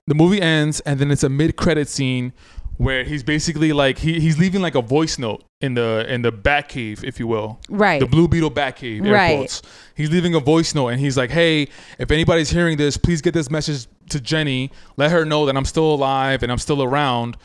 the 0.06 0.14
movie 0.14 0.40
ends 0.40 0.80
and 0.80 0.98
then 0.98 1.10
it's 1.10 1.22
a 1.22 1.28
mid-credit 1.28 1.88
scene 1.88 2.32
where 2.78 3.04
he's 3.04 3.22
basically 3.22 3.72
like 3.72 3.98
he, 3.98 4.18
he's 4.18 4.38
leaving 4.38 4.60
like 4.60 4.74
a 4.74 4.82
voice 4.82 5.18
note 5.18 5.44
in 5.60 5.74
the 5.74 6.04
in 6.12 6.22
the 6.22 6.32
Batcave, 6.32 7.04
if 7.04 7.20
you 7.20 7.26
will. 7.26 7.60
Right. 7.68 8.00
The 8.00 8.06
Blue 8.06 8.26
Beetle 8.26 8.50
Batcave. 8.50 9.06
Air 9.06 9.12
Right. 9.12 9.36
quotes. 9.36 9.62
He's 9.94 10.10
leaving 10.10 10.34
a 10.34 10.40
voice 10.40 10.74
note 10.74 10.88
and 10.88 10.98
he's 11.00 11.16
like, 11.16 11.30
"Hey, 11.30 11.68
if 11.98 12.10
anybody's 12.10 12.50
hearing 12.50 12.76
this, 12.78 12.96
please 12.96 13.20
get 13.22 13.34
this 13.34 13.50
message 13.50 13.86
to 14.08 14.20
Jenny. 14.20 14.72
Let 14.96 15.10
her 15.12 15.24
know 15.24 15.46
that 15.46 15.56
I'm 15.56 15.64
still 15.64 15.94
alive 15.94 16.42
and 16.42 16.50
I'm 16.50 16.58
still 16.58 16.82
around." 16.82 17.36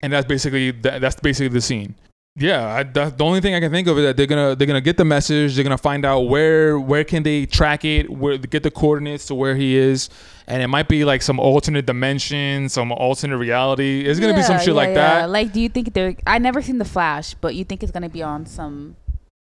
And 0.00 0.12
that's 0.12 0.26
basically 0.26 0.70
that, 0.70 1.00
that's 1.00 1.18
basically 1.18 1.48
the 1.48 1.60
scene. 1.62 1.96
Yeah, 2.38 2.66
I, 2.66 2.82
that's 2.84 3.16
the 3.16 3.24
only 3.24 3.40
thing 3.40 3.54
I 3.54 3.60
can 3.60 3.70
think 3.70 3.88
of 3.88 3.98
is 3.98 4.04
that 4.04 4.16
they're 4.16 4.26
gonna 4.26 4.54
they're 4.54 4.66
gonna 4.66 4.80
get 4.80 4.96
the 4.96 5.04
message. 5.04 5.54
They're 5.54 5.64
gonna 5.64 5.78
find 5.78 6.04
out 6.04 6.20
where 6.22 6.78
where 6.78 7.04
can 7.04 7.22
they 7.22 7.46
track 7.46 7.84
it, 7.84 8.08
where 8.08 8.38
get 8.38 8.62
the 8.62 8.70
coordinates 8.70 9.26
to 9.26 9.34
where 9.34 9.56
he 9.56 9.76
is, 9.76 10.08
and 10.46 10.62
it 10.62 10.68
might 10.68 10.88
be 10.88 11.04
like 11.04 11.22
some 11.22 11.40
alternate 11.40 11.86
dimension, 11.86 12.68
some 12.68 12.92
alternate 12.92 13.38
reality. 13.38 14.04
It's 14.06 14.20
gonna 14.20 14.34
be 14.34 14.42
some 14.42 14.58
shit 14.58 14.68
yeah, 14.68 14.74
like 14.74 14.88
yeah. 14.88 14.94
that. 14.94 15.30
Like, 15.30 15.52
do 15.52 15.60
you 15.60 15.68
think 15.68 15.92
they're? 15.92 16.14
I 16.26 16.38
never 16.38 16.62
seen 16.62 16.78
the 16.78 16.84
Flash, 16.84 17.34
but 17.34 17.54
you 17.54 17.64
think 17.64 17.82
it's 17.82 17.92
gonna 17.92 18.08
be 18.08 18.22
on 18.22 18.46
some 18.46 18.96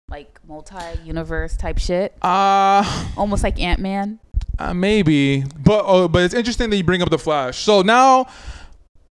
like 0.10 0.40
multi-universe 0.48 1.58
type 1.58 1.80
shit, 1.80 2.16
Uh 2.22 3.08
almost 3.18 3.44
like 3.44 3.60
Ant 3.60 3.80
Man. 3.80 4.20
Uh, 4.60 4.74
maybe, 4.74 5.44
but 5.60 5.84
oh, 5.88 6.08
but 6.08 6.24
it's 6.24 6.36
interesting 6.36 6.70
that 6.70 6.78
you 6.78 6.84
bring 6.84 7.02
up 7.02 7.10
the 7.10 7.18
Flash. 7.18 7.58
So 7.58 7.82
now, 7.82 8.28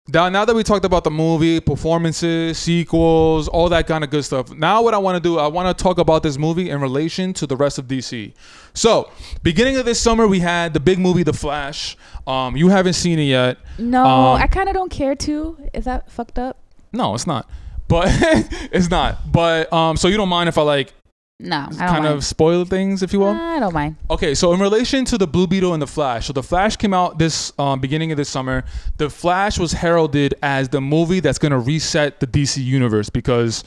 now, 0.08 0.28
now 0.28 0.44
that 0.44 0.54
we 0.54 0.62
talked 0.62 0.84
about 0.84 1.04
the 1.04 1.10
movie, 1.10 1.60
performances, 1.60 2.58
sequels, 2.58 3.46
all 3.48 3.68
that 3.68 3.86
kind 3.86 4.02
of 4.04 4.10
good 4.10 4.24
stuff. 4.24 4.50
Now, 4.52 4.82
what 4.82 4.94
I 4.94 4.98
want 4.98 5.16
to 5.16 5.20
do, 5.20 5.38
I 5.38 5.46
want 5.48 5.76
to 5.76 5.82
talk 5.82 5.98
about 5.98 6.22
this 6.22 6.38
movie 6.38 6.70
in 6.70 6.80
relation 6.80 7.32
to 7.34 7.46
the 7.46 7.56
rest 7.56 7.78
of 7.78 7.86
DC. 7.86 8.32
So, 8.74 9.10
beginning 9.42 9.76
of 9.76 9.84
this 9.84 10.00
summer, 10.00 10.26
we 10.26 10.40
had 10.40 10.72
the 10.72 10.80
big 10.80 10.98
movie, 10.98 11.22
The 11.24 11.32
Flash. 11.32 11.96
Um, 12.26 12.56
you 12.56 12.68
haven't 12.68 12.94
seen 12.94 13.18
it 13.18 13.24
yet. 13.24 13.58
No, 13.78 14.04
Um, 14.04 14.40
I 14.40 14.46
kind 14.46 14.68
of 14.68 14.74
don't 14.74 14.90
care 14.90 15.14
to. 15.14 15.58
Is 15.74 15.84
that 15.84 16.10
fucked 16.10 16.38
up? 16.38 16.56
No, 16.92 17.14
it's 17.14 17.26
not. 17.26 17.48
But 17.86 18.08
it's 18.72 18.90
not. 18.90 19.30
But 19.30 19.72
um, 19.72 19.96
so 19.96 20.08
you 20.08 20.16
don't 20.16 20.28
mind 20.28 20.48
if 20.48 20.58
I 20.58 20.62
like 20.62 20.92
No, 21.40 21.56
I 21.56 21.60
don't 21.66 21.78
kind 21.78 22.04
mind. 22.04 22.14
of 22.16 22.24
spoil 22.24 22.64
things, 22.64 23.00
if 23.02 23.12
you 23.12 23.20
will. 23.20 23.28
I 23.28 23.60
don't 23.60 23.72
mind. 23.72 23.94
Okay, 24.10 24.34
so 24.34 24.52
in 24.52 24.60
relation 24.60 25.04
to 25.04 25.16
the 25.16 25.26
Blue 25.28 25.46
Beetle 25.46 25.72
and 25.72 25.80
the 25.80 25.86
Flash, 25.86 26.26
so 26.26 26.32
the 26.32 26.42
Flash 26.42 26.76
came 26.76 26.92
out 26.92 27.18
this 27.20 27.52
um, 27.60 27.78
beginning 27.78 28.10
of 28.10 28.16
this 28.16 28.28
summer. 28.28 28.64
The 28.96 29.08
Flash 29.08 29.56
was 29.56 29.72
heralded 29.72 30.34
as 30.42 30.68
the 30.70 30.80
movie 30.80 31.20
that's 31.20 31.38
going 31.38 31.52
to 31.52 31.58
reset 31.58 32.18
the 32.18 32.26
DC 32.26 32.64
universe 32.64 33.08
because, 33.08 33.62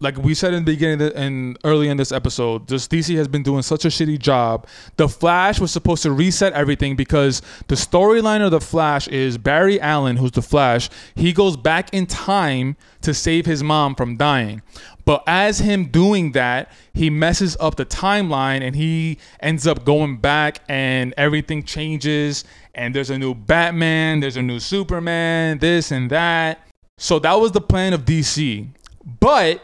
like 0.00 0.16
we 0.16 0.34
said 0.34 0.54
in 0.54 0.64
the 0.64 0.72
beginning 0.72 1.12
and 1.14 1.58
early 1.62 1.88
in 1.88 1.98
this 1.98 2.10
episode, 2.10 2.66
just 2.66 2.90
DC 2.90 3.14
has 3.16 3.28
been 3.28 3.42
doing 3.42 3.62
such 3.62 3.84
a 3.84 3.88
shitty 3.88 4.18
job. 4.18 4.66
The 4.96 5.08
Flash 5.08 5.60
was 5.60 5.70
supposed 5.70 6.02
to 6.04 6.10
reset 6.10 6.54
everything 6.54 6.96
because 6.96 7.42
the 7.68 7.74
storyline 7.74 8.44
of 8.44 8.50
the 8.50 8.60
Flash 8.60 9.08
is 9.08 9.36
Barry 9.36 9.80
Allen, 9.80 10.16
who's 10.16 10.32
the 10.32 10.42
Flash. 10.42 10.88
He 11.14 11.34
goes 11.34 11.56
back 11.56 11.92
in 11.92 12.06
time 12.06 12.76
to 13.02 13.12
save 13.12 13.44
his 13.44 13.62
mom 13.62 13.94
from 13.94 14.16
dying. 14.16 14.62
But 15.04 15.22
as 15.26 15.58
him 15.58 15.86
doing 15.86 16.32
that, 16.32 16.72
he 16.94 17.10
messes 17.10 17.56
up 17.60 17.76
the 17.76 17.86
timeline 17.86 18.62
and 18.62 18.74
he 18.74 19.18
ends 19.40 19.66
up 19.66 19.84
going 19.84 20.16
back 20.16 20.60
and 20.68 21.12
everything 21.16 21.62
changes 21.62 22.44
and 22.74 22.94
there's 22.94 23.10
a 23.10 23.18
new 23.18 23.34
Batman, 23.34 24.20
there's 24.20 24.36
a 24.36 24.42
new 24.42 24.60
Superman, 24.60 25.58
this 25.58 25.90
and 25.90 26.10
that. 26.10 26.66
So 26.96 27.18
that 27.18 27.34
was 27.34 27.52
the 27.52 27.60
plan 27.60 27.92
of 27.92 28.04
DC. 28.04 28.68
But 29.20 29.62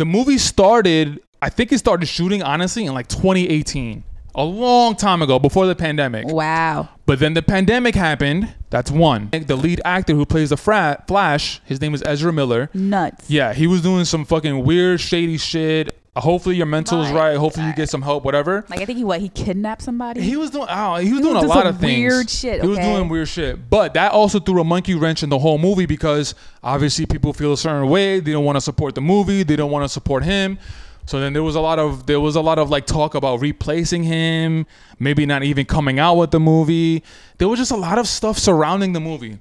the 0.00 0.06
movie 0.06 0.38
started, 0.38 1.20
I 1.42 1.50
think 1.50 1.72
it 1.72 1.78
started 1.78 2.06
shooting 2.06 2.42
honestly 2.42 2.86
in 2.86 2.94
like 2.94 3.06
2018. 3.08 4.02
A 4.34 4.42
long 4.42 4.96
time 4.96 5.20
ago, 5.20 5.38
before 5.38 5.66
the 5.66 5.74
pandemic. 5.74 6.26
Wow. 6.26 6.88
But 7.04 7.18
then 7.18 7.34
the 7.34 7.42
pandemic 7.42 7.94
happened. 7.94 8.54
That's 8.70 8.90
one. 8.90 9.28
The 9.30 9.56
lead 9.56 9.82
actor 9.84 10.14
who 10.14 10.24
plays 10.24 10.48
the 10.48 10.56
fra- 10.56 11.04
Flash, 11.06 11.60
his 11.66 11.82
name 11.82 11.92
is 11.92 12.02
Ezra 12.06 12.32
Miller. 12.32 12.70
Nuts. 12.72 13.28
Yeah, 13.28 13.52
he 13.52 13.66
was 13.66 13.82
doing 13.82 14.06
some 14.06 14.24
fucking 14.24 14.64
weird, 14.64 15.00
shady 15.02 15.36
shit. 15.36 15.99
Hopefully 16.16 16.56
your 16.56 16.66
mental 16.66 17.02
is 17.02 17.12
Right. 17.12 17.36
Hopefully 17.36 17.66
you 17.66 17.72
get 17.72 17.88
some 17.88 18.02
help. 18.02 18.24
Whatever. 18.24 18.64
Like 18.68 18.80
I 18.80 18.84
think 18.84 18.98
he 18.98 19.04
what 19.04 19.20
he 19.20 19.28
kidnapped 19.28 19.82
somebody. 19.82 20.20
He 20.20 20.36
was 20.36 20.50
doing. 20.50 20.66
Oh, 20.68 20.96
he 20.96 21.12
was 21.12 21.22
doing 21.22 21.36
a 21.36 21.40
lot 21.42 21.66
of 21.66 21.78
things. 21.78 21.98
weird 21.98 22.28
shit, 22.28 22.60
He 22.62 22.66
was 22.68 22.78
okay? 22.78 22.94
doing 22.96 23.08
weird 23.08 23.28
shit. 23.28 23.70
But 23.70 23.94
that 23.94 24.12
also 24.12 24.40
threw 24.40 24.60
a 24.60 24.64
monkey 24.64 24.94
wrench 24.94 25.22
in 25.22 25.28
the 25.28 25.38
whole 25.38 25.56
movie 25.58 25.86
because 25.86 26.34
obviously 26.62 27.06
people 27.06 27.32
feel 27.32 27.52
a 27.52 27.56
certain 27.56 27.88
way. 27.88 28.18
They 28.20 28.32
don't 28.32 28.44
want 28.44 28.56
to 28.56 28.60
support 28.60 28.94
the 28.96 29.00
movie. 29.00 29.44
They 29.44 29.56
don't 29.56 29.70
want 29.70 29.84
to 29.84 29.88
support 29.88 30.24
him. 30.24 30.58
So 31.06 31.18
then 31.20 31.32
there 31.32 31.42
was 31.42 31.54
a 31.54 31.60
lot 31.60 31.78
of 31.78 32.06
there 32.06 32.20
was 32.20 32.36
a 32.36 32.40
lot 32.40 32.58
of 32.58 32.70
like 32.70 32.86
talk 32.86 33.14
about 33.14 33.40
replacing 33.40 34.02
him, 34.02 34.66
maybe 34.98 35.26
not 35.26 35.42
even 35.44 35.64
coming 35.64 35.98
out 35.98 36.16
with 36.16 36.32
the 36.32 36.40
movie. 36.40 37.02
There 37.38 37.48
was 37.48 37.58
just 37.58 37.70
a 37.72 37.76
lot 37.76 37.98
of 37.98 38.06
stuff 38.08 38.36
surrounding 38.36 38.92
the 38.92 39.00
movie. 39.00 39.38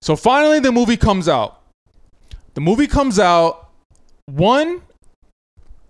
So 0.00 0.14
finally 0.16 0.60
the 0.60 0.72
movie 0.72 0.96
comes 0.96 1.28
out. 1.28 1.62
The 2.54 2.60
movie 2.60 2.86
comes 2.86 3.18
out. 3.18 3.70
One, 4.26 4.82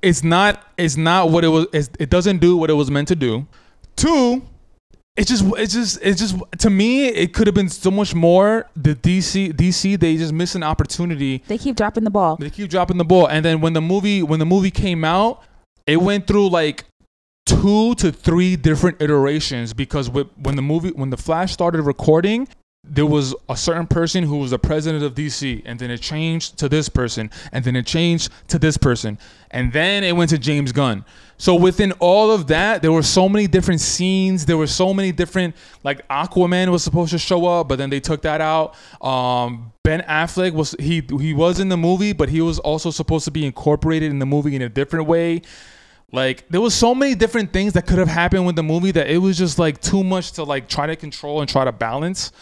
it's 0.07 0.23
not 0.23 0.65
it's 0.79 0.97
not 0.97 1.31
what 1.31 1.43
it 1.43 1.49
was 1.49 1.67
it 1.73 2.11
doesn't 2.11 2.39
do 2.39 2.57
what 2.57 2.71
it 2.71 2.75
was 2.75 2.91
meant 2.91 3.09
to 3.09 3.17
do. 3.17 3.47
Two, 3.97 4.43
it's 5.17 5.29
just 5.29 5.45
it's 5.59 5.73
just 5.75 5.99
it's 6.01 6.21
just 6.21 6.37
to 6.59 6.71
me 6.71 7.07
it 7.09 7.35
could 7.35 7.49
have 7.49 7.55
been 7.55 7.69
so 7.69 7.91
much 7.91 8.15
more. 8.15 8.71
The 8.77 8.95
DC 8.95 9.53
DC 9.55 9.99
they 9.99 10.17
just 10.17 10.33
miss 10.33 10.55
an 10.55 10.63
opportunity. 10.63 11.43
They 11.49 11.59
keep 11.59 11.75
dropping 11.75 12.05
the 12.05 12.11
ball. 12.11 12.37
They 12.37 12.51
keep 12.51 12.71
dropping 12.71 12.99
the 12.99 13.05
ball, 13.05 13.27
and 13.27 13.45
then 13.45 13.61
when 13.61 13.73
the 13.73 13.81
movie 13.81 14.23
when 14.23 14.39
the 14.39 14.47
movie 14.47 14.71
came 14.71 15.05
out, 15.05 15.43
it 15.87 15.97
went 15.97 16.29
through 16.29 16.51
like 16.51 16.85
two 17.45 17.97
to 17.97 18.13
three 18.13 18.55
different 18.55 19.03
iterations 19.03 19.73
because 19.73 20.09
with, 20.09 20.29
when 20.37 20.55
the 20.55 20.63
movie 20.63 20.91
when 20.91 21.11
the 21.11 21.17
Flash 21.17 21.53
started 21.53 21.83
recording, 21.83 22.47
there 22.89 23.07
was 23.07 23.35
a 23.49 23.57
certain 23.57 23.87
person 23.87 24.25
who 24.25 24.39
was 24.39 24.51
the 24.51 24.59
president 24.59 25.05
of 25.05 25.15
DC, 25.15 25.63
and 25.65 25.79
then 25.79 25.91
it 25.91 26.01
changed 26.01 26.59
to 26.59 26.69
this 26.69 26.89
person, 26.89 27.31
and 27.53 27.65
then 27.65 27.77
it 27.77 27.87
changed 27.87 28.31
to 28.49 28.59
this 28.59 28.77
person, 28.77 29.19
and 29.51 29.73
then 29.73 30.05
it 30.05 30.15
went 30.15 30.31
to 30.31 30.39
James 30.39 30.73
Gunn. 30.73 31.05
So 31.39 31.55
within 31.55 31.93
all 31.93 32.31
of 32.31 32.47
that, 32.47 32.81
there 32.81 32.93
were 32.93 33.03
so 33.03 33.29
many 33.29 33.47
different 33.47 33.81
scenes. 33.81 34.47
There 34.47 34.57
were 34.57 34.67
so 34.67 34.95
many 34.95 35.13
different 35.13 35.55
like 35.85 36.07
Aquaman 36.09 36.71
was 36.71 36.83
supposed 36.83 37.11
to 37.11 37.19
show 37.19 37.47
up, 37.47 37.69
but 37.69 37.77
then 37.77 37.91
they 37.91 38.01
took 38.01 38.23
that 38.23 38.41
out. 38.41 38.75
Um, 39.05 39.73
ben 39.83 40.01
Affleck 40.03 40.53
was 40.53 40.75
he 40.79 41.03
he 41.21 41.35
was 41.35 41.61
in 41.61 41.69
the 41.69 41.77
movie, 41.77 42.13
but 42.13 42.31
he 42.31 42.41
was 42.41 42.59
also 42.59 42.91
supposed 42.91 43.27
to 43.27 43.31
be 43.31 43.45
incorporated 43.45 44.11
in 44.11 44.19
the 44.19 44.27
movie 44.27 44.57
in 44.57 44.63
a 44.63 44.69
different 44.69 45.07
way. 45.07 45.43
Like 46.13 46.49
there 46.49 46.61
was 46.61 46.75
so 46.75 46.95
many 46.95 47.15
different 47.15 47.53
things 47.53 47.75
that 47.75 47.87
could 47.87 47.99
have 47.99 48.09
happened 48.09 48.47
with 48.47 48.57
the 48.57 48.63
movie 48.63 48.93
that 48.93 49.11
it 49.11 49.19
was 49.19 49.37
just 49.37 49.59
like 49.59 49.81
too 49.83 50.03
much 50.03 50.33
to 50.33 50.45
like 50.45 50.69
try 50.69 50.87
to 50.87 50.97
control 50.97 51.41
and 51.41 51.49
try 51.49 51.65
to 51.65 51.73
balance. 51.73 52.33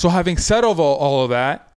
So 0.00 0.08
having 0.08 0.38
said 0.38 0.64
all, 0.64 0.80
all 0.80 1.24
of 1.24 1.28
that, 1.28 1.72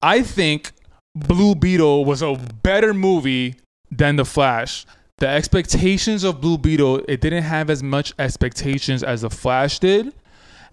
I 0.00 0.22
think 0.22 0.70
Blue 1.16 1.56
Beetle 1.56 2.04
was 2.04 2.22
a 2.22 2.36
better 2.62 2.94
movie 2.94 3.56
than 3.90 4.14
The 4.14 4.24
Flash. 4.24 4.86
The 5.18 5.26
expectations 5.26 6.22
of 6.22 6.40
Blue 6.40 6.58
Beetle, 6.58 7.02
it 7.08 7.20
didn't 7.20 7.42
have 7.42 7.68
as 7.68 7.82
much 7.82 8.14
expectations 8.20 9.02
as 9.02 9.22
The 9.22 9.30
Flash 9.30 9.80
did. 9.80 10.14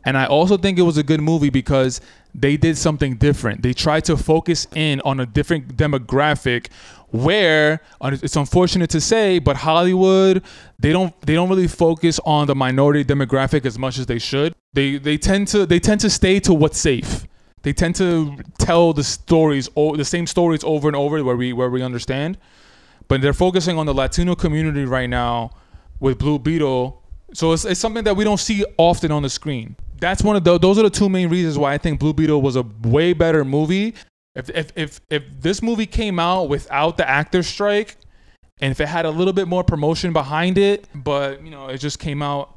And 0.06 0.20
I 0.20 0.28
also 0.28 0.56
think 0.56 0.78
it 0.78 0.84
was 0.84 0.98
a 0.98 1.04
good 1.04 1.20
movie 1.20 1.50
because 1.50 2.00
they 2.36 2.58
did 2.58 2.78
something 2.78 3.16
different. 3.16 3.64
They 3.64 3.74
tried 3.74 4.06
to 4.06 4.16
focus 4.16 4.68
in 4.76 5.02
on 5.02 5.20
a 5.20 5.26
different 5.26 5.78
demographic 5.78 6.68
where 7.12 7.82
it's 8.02 8.36
unfortunate 8.36 8.90
to 8.90 9.02
say, 9.02 9.40
but 9.40 9.58
Hollywood, 9.58 10.44
they 10.80 10.92
don't 10.92 11.20
they 11.22 11.34
don't 11.34 11.50
really 11.50 11.68
focus 11.68 12.20
on 12.26 12.48
the 12.48 12.56
minority 12.56 13.04
demographic 13.06 13.66
as 13.66 13.80
much 13.80 13.98
as 13.98 14.06
they 14.06 14.20
should. 14.20 14.54
They 14.74 14.98
they 14.98 15.18
tend 15.18 15.48
to 15.50 15.66
they 15.66 15.80
tend 15.80 16.02
to 16.02 16.10
stay 16.10 16.40
to 16.42 16.54
what's 16.54 16.78
safe. 16.78 17.26
They 17.64 17.74
tend 17.74 17.96
to 17.96 18.38
tell 18.60 18.94
the 18.94 19.04
stories 19.04 19.70
o- 19.76 19.96
the 19.96 20.06
same 20.06 20.28
stories 20.28 20.64
over 20.64 20.88
and 20.88 20.96
over 20.96 21.24
where 21.24 21.36
we 21.36 21.54
where 21.54 21.70
we 21.70 21.82
understand. 21.82 22.38
But 23.08 23.22
they're 23.22 23.34
focusing 23.34 23.78
on 23.78 23.86
the 23.86 23.94
Latino 23.94 24.36
community 24.36 24.84
right 24.86 25.10
now 25.10 25.52
with 26.00 26.18
Blue 26.18 26.40
Beetle. 26.40 27.02
So 27.34 27.54
it's, 27.54 27.64
it's 27.66 27.80
something 27.80 28.04
that 28.04 28.16
we 28.16 28.24
don't 28.24 28.40
see 28.40 28.66
often 28.78 29.12
on 29.12 29.24
the 29.24 29.30
screen. 29.30 29.76
That's 30.00 30.24
one 30.24 30.36
of 30.36 30.44
the 30.44 30.58
those 30.58 30.78
are 30.78 30.84
the 30.84 30.90
two 30.90 31.10
main 31.10 31.30
reasons 31.30 31.58
why 31.58 31.74
I 31.74 31.78
think 31.78 32.00
Blue 32.00 32.14
Beetle 32.14 32.42
was 32.42 32.58
a 32.58 32.66
way 32.84 33.14
better 33.14 33.46
movie. 33.46 33.96
If 34.38 34.50
if 34.52 34.72
if 34.76 35.02
if 35.10 35.24
this 35.42 35.64
movie 35.64 35.88
came 35.88 36.20
out 36.20 36.48
without 36.48 36.96
the 36.98 37.10
actor 37.10 37.42
strike, 37.42 37.98
and 38.62 38.72
if 38.72 38.80
it 38.80 38.88
had 38.88 39.06
a 39.06 39.10
little 39.10 39.34
bit 39.34 39.48
more 39.48 39.64
promotion 39.64 40.14
behind 40.14 40.60
it, 40.60 40.88
but 40.94 41.44
you 41.44 41.50
know 41.50 41.68
it 41.68 41.80
just 41.80 41.98
came 41.98 42.22
out 42.22 42.56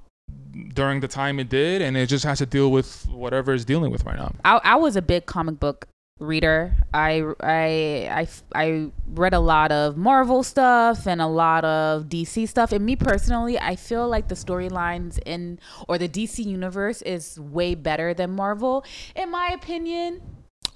during 0.75 1.01
the 1.01 1.09
time 1.09 1.41
it 1.41 1.49
did, 1.49 1.81
and 1.81 1.97
it 1.97 2.07
just 2.07 2.25
has 2.27 2.39
to 2.39 2.47
deal 2.47 2.71
with 2.71 3.07
whatever 3.09 3.55
it's 3.55 3.65
dealing 3.65 3.91
with 3.91 4.05
right 4.05 4.17
now. 4.17 4.35
I, 4.45 4.61
I 4.63 4.77
was 4.77 4.95
a 4.95 5.03
big 5.03 5.25
comic 5.25 5.59
book 5.59 5.87
reader. 6.19 6.77
I, 6.93 7.23
I, 7.41 8.27
I, 8.27 8.29
I 8.55 8.91
read 9.07 9.33
a 9.33 9.41
lot 9.41 9.73
of 9.73 9.97
Marvel 9.97 10.43
stuff 10.43 11.07
and 11.07 11.23
a 11.23 11.27
lot 11.27 11.65
of 11.65 12.11
DC 12.11 12.47
stuff. 12.47 12.73
And 12.73 12.85
me 12.85 12.95
personally, 12.95 13.59
I 13.59 13.75
feel 13.77 14.07
like 14.07 14.29
the 14.29 14.35
storylines 14.35 15.19
in 15.25 15.59
or 15.89 15.97
the 15.97 16.09
DC 16.09 16.45
universe 16.45 17.01
is 17.03 17.41
way 17.41 17.75
better 17.75 18.13
than 18.13 18.33
Marvel, 18.33 18.85
in 19.17 19.31
my 19.31 19.49
opinion. 19.49 20.21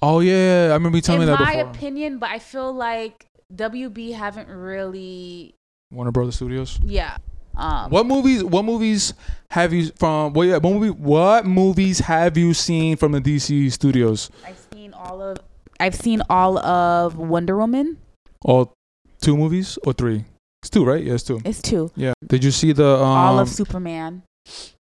Oh 0.07 0.19
yeah, 0.19 0.67
I 0.69 0.73
remember 0.75 0.97
you 0.97 1.01
telling 1.01 1.21
in 1.23 1.27
me 1.27 1.33
that 1.33 1.39
In 1.39 1.45
my 1.45 1.55
before. 1.63 1.71
opinion, 1.71 2.17
but 2.19 2.29
I 2.29 2.37
feel 2.39 2.71
like 2.73 3.25
WB 3.53 4.13
haven't 4.13 4.47
really, 4.49 5.55
Warner 5.91 6.11
Brothers 6.11 6.35
Studios. 6.35 6.79
yeah. 6.83 7.17
Um, 7.57 7.89
What 7.89 8.05
movies? 8.05 8.43
What 8.43 8.65
movies 8.65 9.13
have 9.49 9.71
you 9.73 9.89
from? 9.95 10.33
What, 10.33 10.43
yeah, 10.47 10.57
what 10.57 10.73
movie? 10.73 10.89
What 10.91 11.45
movies 11.45 11.99
have 11.99 12.37
you 12.37 12.53
seen 12.53 12.97
from 12.97 13.13
the 13.13 13.21
DC 13.21 13.71
studios? 13.71 14.29
I've 14.45 14.59
seen 14.73 14.93
all 14.93 15.21
of. 15.21 15.37
I've 15.79 15.95
seen 15.95 16.21
all 16.29 16.59
of 16.59 17.17
Wonder 17.17 17.55
Woman. 17.57 17.97
All 18.43 18.73
two 19.21 19.37
movies 19.37 19.79
or 19.85 19.93
three? 19.93 20.25
It's 20.61 20.69
two, 20.69 20.83
right? 20.85 21.01
Yeah, 21.03 21.13
it's 21.13 21.23
two. 21.23 21.39
It's 21.45 21.61
two. 21.61 21.91
Yeah. 21.95 22.13
Did 22.27 22.43
you 22.43 22.51
see 22.51 22.73
the 22.73 22.97
um, 22.97 23.01
all 23.17 23.39
of 23.39 23.47
Superman. 23.49 24.23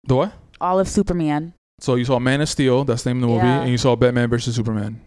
the 0.04 0.16
what? 0.16 0.34
All 0.60 0.80
of 0.80 0.88
Superman. 0.90 1.54
So 1.80 1.96
you 1.96 2.06
saw 2.06 2.20
Man 2.20 2.42
of 2.42 2.50
Steel. 2.50 2.84
That's 2.86 3.04
the 3.04 3.10
name 3.14 3.18
of 3.24 3.30
the 3.30 3.36
movie, 3.36 3.48
Yeah. 3.48 3.62
and 3.62 3.70
you 3.72 3.78
saw 3.78 3.96
Batman 3.96 4.30
versus 4.30 4.56
Superman, 4.56 5.02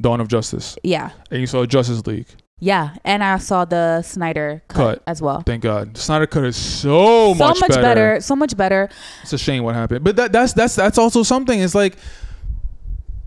Dawn 0.00 0.20
of 0.20 0.28
Justice, 0.28 0.76
Yeah. 0.82 1.10
and 1.30 1.40
you 1.40 1.46
saw 1.46 1.66
Justice 1.66 2.06
League. 2.06 2.26
Yeah, 2.60 2.90
and 3.04 3.24
I 3.24 3.38
saw 3.38 3.64
the 3.64 4.02
Snyder 4.02 4.62
cut, 4.68 4.76
Cut. 4.98 5.02
as 5.08 5.20
well. 5.20 5.42
Thank 5.44 5.64
God. 5.64 5.96
Snyder 5.98 6.28
Cut 6.28 6.44
is 6.44 6.54
so, 6.56 7.34
so 7.34 7.44
much, 7.44 7.60
much 7.60 7.70
better. 7.70 7.82
better. 7.82 8.20
So 8.20 8.36
much 8.36 8.56
better. 8.56 8.88
It's 9.22 9.32
a 9.32 9.38
shame 9.38 9.64
what 9.64 9.74
happened, 9.74 10.04
but 10.04 10.14
that, 10.14 10.30
that's 10.30 10.52
that's 10.52 10.76
that's 10.76 10.96
also 10.96 11.24
something. 11.24 11.58
It's 11.58 11.74
like 11.74 11.96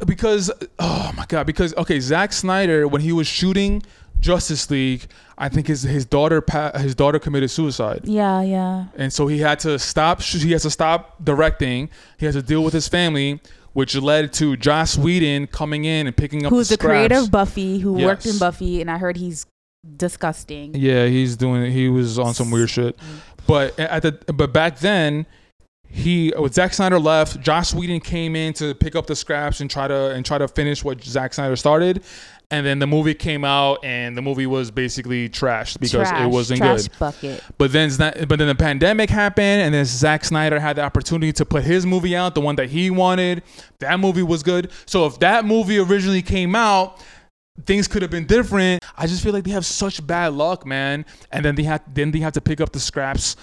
because 0.06 0.52
oh 0.80 1.12
my 1.16 1.26
god, 1.28 1.46
because 1.46 1.74
okay, 1.76 2.00
Zack 2.00 2.34
Snyder 2.34 2.88
when 2.88 3.02
he 3.02 3.12
was 3.12 3.28
shooting 3.28 3.84
Justice 4.20 4.70
League, 4.70 5.06
I 5.38 5.50
think 5.50 5.68
his 5.68 5.84
his 5.84 6.06
daughter 6.06 6.44
his 6.76 6.96
daughter 6.96 7.20
committed 7.20 7.52
suicide. 7.52 8.02
Yeah, 8.04 8.42
yeah. 8.42 8.86
and 8.96 9.12
so 9.12 9.28
he 9.28 9.40
had 9.40 9.60
to 9.60 9.78
stop. 9.80 10.22
He 10.22 10.52
has 10.52 10.64
to 10.64 10.70
stop 10.70 11.24
directing. 11.24 11.90
He 12.18 12.26
has 12.26 12.36
to 12.36 12.42
deal 12.42 12.64
with 12.64 12.74
his 12.74 12.88
family, 12.88 13.40
which 13.74 13.96
led 13.96 14.34
to 14.34 14.58
Joss 14.58 14.98
Whedon 14.98 15.48
coming 15.48 15.86
in 15.86 16.08
and 16.08 16.16
picking 16.16 16.46
up. 16.46 16.52
Who's 16.52 16.70
the, 16.70 16.78
the, 16.78 16.84
creator 16.84 17.18
of 17.18 17.32
Buffy? 17.32 17.80
Who 17.80 17.94
worked 17.94 18.26
in 18.26 18.38
Buffy, 18.38 18.82
and 18.82 18.90
I 18.90 18.98
heard 18.98 19.18
he's 19.18 19.46
disgusting. 19.98 20.74
Yeah, 20.76 21.06
he's 21.08 21.36
doing. 21.36 21.72
He 21.72 21.90
was 21.90 22.18
on 22.18 22.34
some 22.34 22.52
weird 22.52 22.70
shit, 22.70 22.98
mm. 22.98 23.04
but 23.46 23.78
at 23.80 24.02
the 24.02 24.12
but 24.34 24.52
back 24.52 24.80
then, 24.80 25.26
he 25.96 26.34
when 26.36 26.52
Zack 26.52 26.74
Snyder 26.74 27.00
left, 27.00 27.40
Joss 27.40 27.74
Whedon 27.74 28.02
came 28.02 28.36
in 28.36 28.54
to 28.56 28.76
pick 28.76 28.96
up 28.96 29.08
the 29.08 29.16
scraps 29.16 29.62
and 29.62 29.70
try 29.70 29.88
to 29.88 30.12
and 30.12 30.26
try 30.26 30.38
to 30.38 30.48
finish 30.48 30.84
what 30.84 31.02
Zack 31.04 31.34
Snyder 31.34 31.56
started. 31.56 32.04
And 32.52 32.64
then 32.64 32.78
the 32.78 32.86
movie 32.86 33.16
came 33.16 33.44
out, 33.44 33.84
and 33.84 34.16
the 34.16 34.22
movie 34.22 34.46
was 34.46 34.70
basically 34.70 35.30
trashed 35.30 35.80
because 35.80 36.12
it 36.12 36.28
wasn't 36.28 36.60
trash 36.60 36.84
good. 36.84 37.00
bucket. 37.00 37.44
But 37.58 37.72
then, 37.72 37.90
but 37.98 38.38
then 38.38 38.48
the 38.48 38.56
pandemic 38.56 39.10
happened, 39.10 39.64
and 39.64 39.74
then 39.74 39.84
Zack 39.84 40.24
Snyder 40.24 40.60
had 40.60 40.76
the 40.76 40.84
opportunity 40.84 41.34
to 41.34 41.46
put 41.46 41.64
his 41.64 41.88
movie 41.88 42.16
out, 42.16 42.36
the 42.36 42.42
one 42.42 42.56
that 42.58 42.70
he 42.70 42.92
wanted. 42.92 43.42
That 43.80 44.00
movie 44.00 44.22
was 44.22 44.44
good. 44.44 44.70
So 44.86 45.08
if 45.08 45.18
that 45.20 45.46
movie 45.46 45.80
originally 45.80 46.22
came 46.22 46.56
out, 46.56 47.02
things 47.66 47.88
could 47.88 48.04
have 48.04 48.12
been 48.12 48.28
different. 48.28 48.84
I 48.96 49.08
just 49.08 49.24
feel 49.24 49.34
like 49.34 49.44
they 49.44 49.52
have 49.52 49.66
such 49.66 50.06
bad 50.06 50.34
luck, 50.34 50.68
man. 50.68 51.06
And 51.32 51.44
then 51.44 51.56
they 51.56 51.64
have 51.64 51.82
then 51.92 52.12
they 52.12 52.20
have 52.20 52.34
to 52.34 52.42
pick 52.42 52.62
up 52.62 52.72
the 52.72 52.80
scraps. 52.80 53.38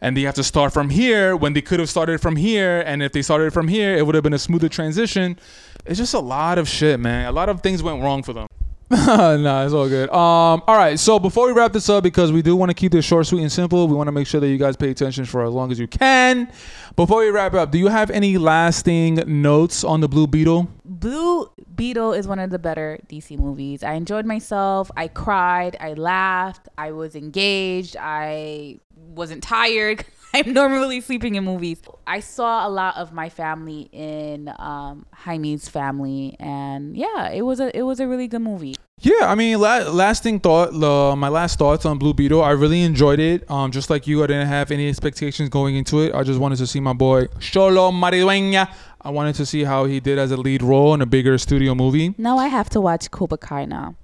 And 0.00 0.16
they 0.16 0.22
have 0.22 0.34
to 0.34 0.44
start 0.44 0.72
from 0.72 0.90
here 0.90 1.36
when 1.36 1.52
they 1.54 1.62
could 1.62 1.80
have 1.80 1.90
started 1.90 2.20
from 2.20 2.36
here. 2.36 2.82
And 2.86 3.02
if 3.02 3.12
they 3.12 3.22
started 3.22 3.52
from 3.52 3.68
here, 3.68 3.96
it 3.96 4.06
would 4.06 4.14
have 4.14 4.24
been 4.24 4.34
a 4.34 4.38
smoother 4.38 4.68
transition. 4.68 5.38
It's 5.86 5.98
just 5.98 6.14
a 6.14 6.20
lot 6.20 6.58
of 6.58 6.68
shit, 6.68 7.00
man. 7.00 7.26
A 7.26 7.32
lot 7.32 7.48
of 7.48 7.62
things 7.62 7.82
went 7.82 8.02
wrong 8.02 8.22
for 8.22 8.32
them. 8.32 8.46
nah, 8.90 9.64
it's 9.64 9.74
all 9.74 9.86
good. 9.86 10.08
Um, 10.08 10.62
all 10.66 10.76
right. 10.76 10.98
So 10.98 11.18
before 11.18 11.46
we 11.46 11.52
wrap 11.52 11.74
this 11.74 11.90
up, 11.90 12.02
because 12.02 12.32
we 12.32 12.40
do 12.40 12.56
want 12.56 12.70
to 12.70 12.74
keep 12.74 12.90
this 12.90 13.04
short, 13.04 13.26
sweet, 13.26 13.42
and 13.42 13.52
simple, 13.52 13.86
we 13.86 13.94
want 13.94 14.08
to 14.08 14.12
make 14.12 14.26
sure 14.26 14.40
that 14.40 14.48
you 14.48 14.56
guys 14.56 14.76
pay 14.76 14.90
attention 14.90 15.26
for 15.26 15.44
as 15.44 15.52
long 15.52 15.70
as 15.70 15.78
you 15.78 15.86
can. 15.86 16.50
Before 16.96 17.20
we 17.20 17.28
wrap 17.28 17.52
up, 17.52 17.70
do 17.70 17.76
you 17.78 17.88
have 17.88 18.10
any 18.10 18.38
lasting 18.38 19.16
notes 19.26 19.84
on 19.84 20.00
the 20.00 20.08
Blue 20.08 20.26
Beetle? 20.26 20.70
Blue 20.86 21.50
Beetle 21.74 22.14
is 22.14 22.26
one 22.26 22.38
of 22.38 22.48
the 22.48 22.58
better 22.58 22.98
DC 23.08 23.38
movies. 23.38 23.82
I 23.82 23.92
enjoyed 23.92 24.24
myself. 24.24 24.90
I 24.96 25.08
cried. 25.08 25.76
I 25.80 25.92
laughed. 25.92 26.68
I 26.78 26.92
was 26.92 27.14
engaged. 27.14 27.94
I 28.00 28.80
wasn't 28.96 29.42
tired. 29.42 30.06
I'm 30.34 30.52
normally 30.52 31.00
sleeping 31.00 31.36
in 31.36 31.44
movies. 31.44 31.80
I 32.06 32.20
saw 32.20 32.66
a 32.66 32.70
lot 32.70 32.96
of 32.96 33.12
my 33.12 33.28
family 33.28 33.88
in 33.92 34.52
um, 34.58 35.06
Jaime's 35.14 35.68
family, 35.68 36.36
and 36.38 36.96
yeah, 36.96 37.30
it 37.30 37.42
was 37.42 37.60
a 37.60 37.76
it 37.76 37.82
was 37.82 37.98
a 38.00 38.06
really 38.06 38.28
good 38.28 38.42
movie. 38.42 38.74
Yeah, 39.00 39.30
I 39.30 39.34
mean, 39.36 39.60
la- 39.60 39.88
lasting 39.90 40.40
thought. 40.40 40.74
Uh, 40.74 41.14
my 41.14 41.28
last 41.28 41.58
thoughts 41.58 41.86
on 41.86 41.98
Blue 41.98 42.12
Beetle. 42.12 42.42
I 42.42 42.50
really 42.50 42.82
enjoyed 42.82 43.20
it. 43.20 43.48
Um, 43.50 43.70
just 43.70 43.90
like 43.90 44.06
you, 44.06 44.22
I 44.22 44.26
didn't 44.26 44.48
have 44.48 44.70
any 44.70 44.88
expectations 44.88 45.48
going 45.48 45.76
into 45.76 46.00
it. 46.00 46.14
I 46.14 46.24
just 46.24 46.40
wanted 46.40 46.56
to 46.58 46.66
see 46.66 46.80
my 46.80 46.92
boy 46.92 47.26
Xolo 47.38 47.92
Maridueña. 47.92 48.72
I 49.00 49.10
wanted 49.10 49.36
to 49.36 49.46
see 49.46 49.64
how 49.64 49.84
he 49.84 50.00
did 50.00 50.18
as 50.18 50.32
a 50.32 50.36
lead 50.36 50.62
role 50.62 50.92
in 50.94 51.00
a 51.00 51.06
bigger 51.06 51.38
studio 51.38 51.74
movie. 51.74 52.14
Now 52.18 52.36
I 52.38 52.48
have 52.48 52.68
to 52.70 52.80
watch 52.80 53.10
Cobra 53.10 53.38
Kai 53.38 53.64
now. 53.64 53.94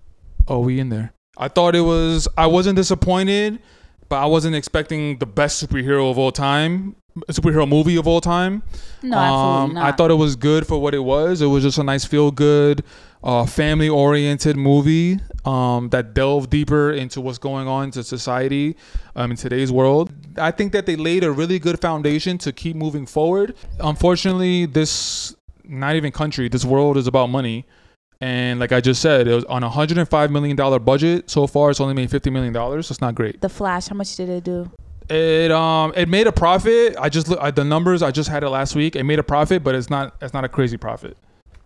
Oh, 0.47 0.61
we 0.61 0.79
in 0.79 0.89
there. 0.89 1.13
I 1.37 1.49
thought 1.49 1.75
it 1.75 1.81
was. 1.81 2.29
I 2.39 2.47
wasn't 2.47 2.77
disappointed, 2.77 3.59
but 4.09 4.17
I 4.17 4.27
wasn't 4.27 4.57
expecting 4.57 5.19
the 5.19 5.27
best 5.27 5.65
superhero 5.65 6.11
of 6.11 6.19
all 6.19 6.33
time, 6.33 6.97
superhero 7.31 7.69
movie 7.69 7.97
of 7.97 8.07
all 8.07 8.21
time. 8.21 8.63
No, 9.03 9.17
absolutely 9.17 9.81
I 9.81 9.85
not. 9.91 9.99
thought 9.99 10.11
it 10.11 10.15
was 10.15 10.37
good 10.37 10.67
for 10.67 10.81
what 10.81 10.95
it 10.95 11.01
was. 11.01 11.43
It 11.43 11.47
was 11.47 11.63
just 11.63 11.79
a 11.79 11.85
nice, 11.85 12.05
feel 12.05 12.31
good, 12.31 12.83
uh, 13.23 13.47
family 13.47 13.89
oriented 13.89 14.57
movie 14.57 15.19
um, 15.45 15.89
that 15.91 16.15
delved 16.15 16.51
deeper 16.51 16.91
into 16.93 17.21
what's 17.21 17.39
going 17.39 17.67
on 17.69 17.91
to 17.93 18.03
society 18.03 18.77
um, 19.17 19.31
in 19.31 19.37
today's 19.37 19.73
world. 19.73 20.13
I 20.37 20.51
think 20.51 20.73
that 20.73 20.87
they 20.87 20.97
laid 20.97 21.25
a 21.25 21.33
really 21.33 21.59
good 21.59 21.81
foundation 21.81 22.39
to 22.39 22.53
keep 22.53 22.77
moving 22.77 23.07
forward. 23.07 23.55
Unfortunately, 23.81 24.67
this 24.67 25.35
not 25.65 25.97
even 25.97 26.13
country, 26.13 26.49
this 26.49 26.65
world 26.65 26.97
is 26.97 27.07
about 27.07 27.31
money. 27.31 27.67
And 28.21 28.59
like 28.61 28.73
I 28.73 28.81
just 28.81 29.03
said, 29.03 29.27
it 29.29 29.35
was 29.35 29.45
on 29.45 29.63
a 29.63 29.69
hundred 29.69 29.99
and 29.99 30.09
five 30.09 30.31
million 30.31 30.57
dollar 30.57 30.79
budget. 30.79 31.29
So 31.29 31.47
far, 31.47 31.71
it's 31.71 31.81
only 31.81 31.95
made 31.95 32.11
fifty 32.11 32.31
million 32.31 32.53
dollars. 32.53 32.91
It's 32.91 33.01
not 33.01 33.15
great. 33.15 33.41
The 33.41 33.49
Flash. 33.49 33.89
How 33.89 33.97
much 33.97 34.17
did 34.17 34.29
it 34.29 34.45
do? 34.45 34.71
It 35.11 35.51
um 35.51 35.93
it 35.97 36.09
made 36.09 36.27
a 36.27 36.33
profit. 36.33 36.97
I 36.99 37.09
just 37.11 37.29
look 37.29 37.39
at 37.43 37.57
the 37.57 37.65
numbers. 37.65 38.03
I 38.03 38.11
just 38.11 38.31
had 38.31 38.43
it 38.43 38.49
last 38.49 38.75
week. 38.75 38.97
It 38.97 39.03
made 39.05 39.19
a 39.19 39.23
profit, 39.23 39.63
but 39.63 39.75
it's 39.75 39.91
not 39.91 40.15
it's 40.23 40.33
not 40.33 40.45
a 40.45 40.49
crazy 40.49 40.77
profit. 40.79 41.17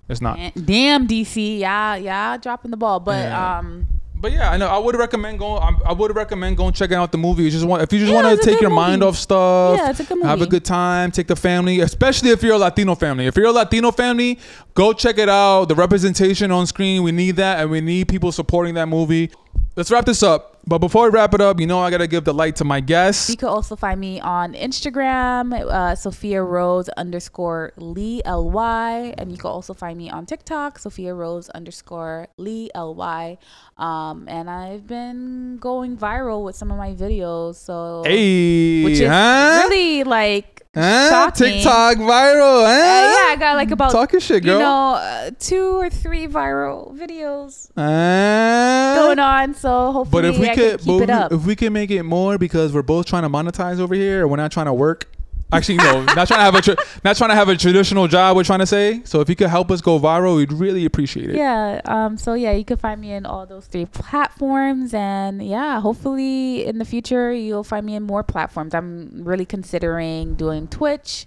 It's 0.09 0.21
not. 0.21 0.39
Damn 0.65 1.07
DC, 1.07 1.59
yeah, 1.61 1.95
yeah, 1.95 2.37
dropping 2.39 2.71
the 2.71 2.77
ball. 2.79 2.99
But 2.99 3.25
Yeah. 3.27 3.59
um, 3.59 3.87
But 4.21 4.33
yeah, 4.33 4.51
I 4.51 4.57
know. 4.57 4.67
I 4.67 4.79
would 4.79 4.97
recommend 4.97 5.39
going. 5.39 5.63
I'm- 5.63 5.77
I 5.87 5.93
would 5.93 6.15
recommend 6.17 6.57
going 6.57 6.73
checking 6.73 6.97
out 6.97 7.13
the 7.13 7.19
movie. 7.19 7.45
You 7.45 7.51
just 7.51 7.65
want 7.65 7.83
if 7.83 7.93
you 7.93 8.01
just 8.01 8.11
Yeah, 8.11 8.17
want 8.23 8.27
it's 8.35 8.45
to 8.45 8.51
a 8.51 8.53
take 8.53 8.59
good 8.61 8.63
your 8.63 8.71
mind 8.75 9.01
movie. 9.01 9.09
off 9.11 9.17
stuff. 9.17 9.79
Yeah, 9.79 9.91
it's 9.91 10.01
a 10.01 10.05
good 10.05 10.23
Have 10.25 10.39
a 10.39 10.41
movie. 10.41 10.51
good 10.51 10.65
time. 10.65 11.11
Take 11.13 11.29
the 11.29 11.37
family, 11.37 11.81
especially 11.81 12.31
if 12.31 12.43
you're 12.43 12.55
a 12.55 12.59
Latino 12.59 12.95
family. 12.97 13.27
If 13.27 13.37
you're 13.37 13.47
a 13.47 13.53
Latino 13.53 13.93
family, 13.93 14.39
go 14.75 14.93
check 14.93 15.19
it 15.19 15.29
out. 15.29 15.67
The 15.67 15.75
representation 15.77 16.51
on 16.51 16.67
screen, 16.67 17.03
we 17.05 17.13
need 17.13 17.37
that, 17.37 17.61
and 17.61 17.71
we 17.71 17.81
need 17.81 18.09
people 18.09 18.33
supporting 18.33 18.75
that 18.75 18.89
movie. 18.89 19.31
Let's 19.77 19.91
wrap 19.91 20.05
this 20.05 20.23
up. 20.25 20.58
But 20.67 20.79
before 20.79 21.05
we 21.05 21.11
wrap 21.11 21.33
it 21.33 21.41
up, 21.41 21.61
you 21.61 21.67
know 21.67 21.79
I 21.81 21.91
gotta 21.91 22.07
give 22.07 22.25
the 22.25 22.35
light 22.35 22.57
to 22.57 22.65
my 22.65 22.81
guests. 22.81 23.31
you 23.31 23.37
could 23.37 23.49
also 23.49 23.75
find 23.77 23.99
me 23.99 24.21
on 24.21 24.53
Instagram, 24.55 25.53
uh, 25.55 25.95
Sophia 25.95 26.43
Rose 26.43 26.89
underscore 26.91 27.73
Lee 27.77 28.21
L 28.25 28.51
Y, 28.51 29.15
and 29.17 29.33
you 29.33 29.39
could 29.39 29.49
also 29.49 29.73
find 29.73 29.97
me 29.97 30.11
on 30.11 30.27
TikTok, 30.27 30.79
Sophia 30.79 31.15
Rose 31.15 31.49
underscore 31.51 32.29
Lee 32.37 32.71
L 32.75 32.95
Y. 32.95 33.39
Um, 33.79 34.27
and 34.29 34.51
I've 34.51 34.87
been 34.87 35.57
going 35.59 35.97
viral 35.97 36.45
with 36.45 36.57
some 36.57 36.71
of 36.71 36.77
my 36.77 36.93
videos, 36.93 37.55
so 37.57 38.03
Hey, 38.05 38.83
which 38.85 39.01
is 39.01 39.09
huh? 39.09 39.63
really 39.69 40.05
like 40.05 40.55
Huh? 40.75 41.11
shocking. 41.11 41.55
TikTok 41.55 41.97
viral, 41.97 42.63
huh? 42.63 42.69
Uh, 42.69 43.15
yeah, 43.17 43.33
I 43.33 43.37
got 43.39 43.57
like 43.57 43.71
about 43.71 43.91
Talking 43.91 44.21
shit, 44.21 44.45
girl. 44.45 44.59
You 44.59 44.59
know, 44.65 44.93
uh, 44.95 45.31
two 45.39 45.81
or 45.81 45.89
three 45.91 46.27
viral 46.29 46.95
videos 46.97 47.71
Uh, 47.77 48.95
going 48.95 49.19
on. 49.19 49.55
So 49.55 49.93
hopefully, 49.93 50.23
But 50.23 50.25
if 50.35 50.39
we 50.39 50.49
I 50.51 50.55
could, 50.59 50.81
keep 50.81 51.03
it 51.03 51.11
up. 51.11 51.33
if 51.33 51.45
we 51.45 51.57
can 51.57 51.73
make 51.73 51.91
it 51.91 52.03
more 52.03 52.39
because 52.39 52.73
we're 52.73 52.83
both 52.83 53.07
trying 53.07 53.23
to 53.23 53.29
monetize 53.29 53.81
over 53.81 53.95
here, 53.95 54.27
we're 54.27 54.37
not 54.37 54.53
trying 54.53 54.67
to 54.67 54.75
work. 54.75 55.07
Actually, 55.51 55.77
no, 55.77 56.03
not 56.15 56.29
trying 56.29 56.41
to 56.41 56.45
have 56.45 56.55
a 56.55 56.61
tra- 56.61 56.77
not 57.05 57.17
trying 57.17 57.31
to 57.31 57.35
have 57.35 57.49
a 57.49 57.57
traditional 57.57 58.07
job. 58.07 58.37
We're 58.37 58.45
trying 58.45 58.59
to 58.59 58.67
say. 58.67 59.01
So 59.05 59.21
if 59.21 59.31
you 59.31 59.37
could 59.37 59.49
help 59.49 59.71
us 59.71 59.81
go 59.81 59.99
viral, 59.99 60.37
we'd 60.37 60.53
really 60.53 60.85
appreciate 60.85 61.31
it. 61.31 61.37
Yeah. 61.37 61.81
Um. 61.87 62.19
So 62.19 62.35
yeah, 62.35 62.53
you 62.53 62.65
can 62.65 62.77
find 62.77 63.01
me 63.01 63.13
in 63.13 63.25
all 63.25 63.47
those 63.47 63.67
three 63.67 63.87
platforms, 63.87 64.93
and 64.93 65.43
yeah, 65.43 65.81
hopefully 65.81 66.67
in 66.67 66.79
the 66.79 66.85
future 66.85 67.33
you'll 67.33 67.65
find 67.65 67.87
me 67.87 67.95
in 67.95 68.03
more 68.03 68.23
platforms. 68.23 68.75
I'm 68.75 69.25
really 69.25 69.47
considering 69.47 70.35
doing 70.35 70.69
Twitch 70.69 71.27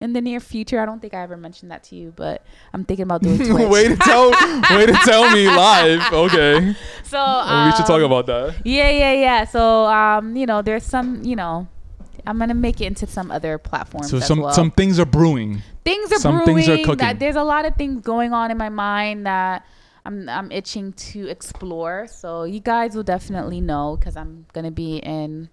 in 0.00 0.12
the 0.14 0.20
near 0.20 0.40
future. 0.40 0.80
I 0.80 0.86
don't 0.86 1.00
think 1.00 1.14
I 1.14 1.22
ever 1.22 1.36
mentioned 1.36 1.70
that 1.70 1.84
to 1.84 1.96
you, 1.96 2.12
but 2.16 2.44
I'm 2.72 2.84
thinking 2.84 3.04
about 3.04 3.22
doing 3.22 3.38
Twitch. 3.50 3.68
way 3.68 3.88
to 3.88 3.96
tell, 3.96 4.30
way 4.70 4.86
to 4.86 4.98
tell 5.04 5.30
me 5.30 5.46
live. 5.46 6.12
Okay, 6.12 6.74
So 7.04 7.18
we 7.18 7.72
should 7.72 7.86
talk 7.86 8.00
um, 8.00 8.04
about 8.04 8.26
that. 8.26 8.62
Yeah, 8.64 8.90
yeah, 8.90 9.12
yeah. 9.12 9.44
So 9.44 9.86
um, 9.86 10.36
you 10.36 10.46
know, 10.46 10.62
there's 10.62 10.84
some, 10.84 11.22
you 11.24 11.36
know, 11.36 11.68
I'm 12.26 12.38
gonna 12.38 12.54
make 12.54 12.80
it 12.80 12.86
into 12.86 13.06
some 13.06 13.30
other 13.30 13.58
platforms. 13.58 14.10
So 14.10 14.18
as 14.18 14.26
some 14.26 14.40
well. 14.40 14.52
some 14.52 14.70
things 14.70 14.98
are 14.98 15.06
brewing. 15.06 15.62
things 15.84 16.12
are 16.12 16.18
some 16.18 16.42
brewing. 16.44 16.64
things 16.64 16.68
are 16.68 16.78
cooking. 16.78 16.98
That 16.98 17.18
there's 17.18 17.36
a 17.36 17.44
lot 17.44 17.64
of 17.64 17.76
things 17.76 18.02
going 18.02 18.32
on 18.32 18.50
in 18.50 18.58
my 18.58 18.68
mind 18.68 19.26
that 19.26 19.66
I'm 20.04 20.28
I'm 20.28 20.50
itching 20.50 20.92
to 20.92 21.28
explore. 21.28 22.06
So 22.06 22.44
you 22.44 22.60
guys 22.60 22.94
will 22.94 23.02
definitely 23.02 23.60
know 23.60 23.96
because 23.98 24.16
I'm 24.16 24.46
gonna 24.52 24.70
be 24.70 24.96
in 24.98 25.50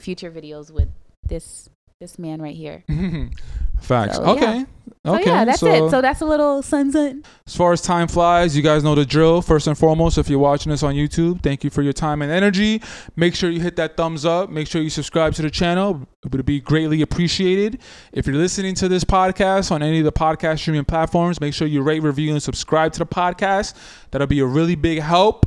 future 0.00 0.30
videos 0.30 0.70
with 0.70 0.88
this 1.26 1.68
this 2.00 2.18
man 2.18 2.42
right 2.42 2.56
here. 2.56 2.84
Facts. 3.82 4.16
So, 4.16 4.24
okay. 4.24 4.58
yeah. 4.58 4.64
Okay. 5.04 5.24
So 5.24 5.30
yeah, 5.30 5.44
that's 5.44 5.60
so- 5.60 5.86
it. 5.86 5.90
So 5.90 6.00
that's 6.00 6.20
a 6.20 6.24
little 6.24 6.62
sun 6.62 6.92
sun. 6.92 7.24
As 7.44 7.56
far 7.56 7.72
as 7.72 7.82
time 7.82 8.06
flies, 8.06 8.56
you 8.56 8.62
guys 8.62 8.84
know 8.84 8.94
the 8.94 9.04
drill. 9.04 9.42
First 9.42 9.66
and 9.66 9.76
foremost, 9.76 10.16
if 10.16 10.28
you're 10.28 10.38
watching 10.38 10.70
this 10.70 10.84
on 10.84 10.94
YouTube, 10.94 11.42
thank 11.42 11.64
you 11.64 11.70
for 11.70 11.82
your 11.82 11.92
time 11.92 12.22
and 12.22 12.30
energy. 12.30 12.80
Make 13.16 13.34
sure 13.34 13.50
you 13.50 13.60
hit 13.60 13.74
that 13.76 13.96
thumbs 13.96 14.24
up. 14.24 14.48
Make 14.48 14.68
sure 14.68 14.80
you 14.80 14.90
subscribe 14.90 15.34
to 15.34 15.42
the 15.42 15.50
channel. 15.50 16.06
It 16.24 16.30
would 16.32 16.46
be 16.46 16.60
greatly 16.60 17.02
appreciated. 17.02 17.80
If 18.12 18.28
you're 18.28 18.36
listening 18.36 18.76
to 18.76 18.88
this 18.88 19.02
podcast 19.02 19.72
on 19.72 19.82
any 19.82 19.98
of 19.98 20.04
the 20.04 20.12
podcast 20.12 20.60
streaming 20.60 20.84
platforms, 20.84 21.40
make 21.40 21.52
sure 21.52 21.66
you 21.66 21.82
rate, 21.82 22.02
review, 22.02 22.30
and 22.30 22.42
subscribe 22.42 22.92
to 22.92 23.00
the 23.00 23.06
podcast. 23.06 23.74
That'll 24.12 24.28
be 24.28 24.38
a 24.38 24.46
really 24.46 24.76
big 24.76 25.00
help. 25.00 25.46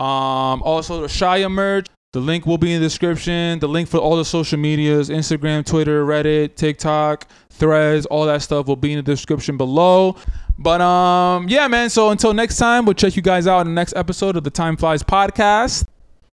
Um, 0.00 0.62
also, 0.62 1.00
the 1.00 1.06
Shia 1.06 1.50
merch. 1.50 1.86
The 2.12 2.20
link 2.20 2.44
will 2.44 2.58
be 2.58 2.74
in 2.74 2.80
the 2.82 2.86
description. 2.86 3.58
The 3.58 3.68
link 3.68 3.88
for 3.88 3.96
all 3.96 4.16
the 4.16 4.24
social 4.24 4.58
medias 4.58 5.08
Instagram, 5.08 5.64
Twitter, 5.64 6.04
Reddit, 6.04 6.56
TikTok, 6.56 7.26
threads, 7.48 8.04
all 8.06 8.26
that 8.26 8.42
stuff 8.42 8.66
will 8.66 8.76
be 8.76 8.92
in 8.92 8.98
the 8.98 9.02
description 9.02 9.56
below. 9.56 10.16
But 10.58 10.82
um, 10.82 11.48
yeah, 11.48 11.68
man. 11.68 11.88
So 11.88 12.10
until 12.10 12.34
next 12.34 12.56
time, 12.56 12.84
we'll 12.84 12.94
check 12.94 13.16
you 13.16 13.22
guys 13.22 13.46
out 13.46 13.60
in 13.60 13.68
the 13.68 13.72
next 13.72 13.96
episode 13.96 14.36
of 14.36 14.44
the 14.44 14.50
Time 14.50 14.76
Flies 14.76 15.02
podcast. 15.02 15.86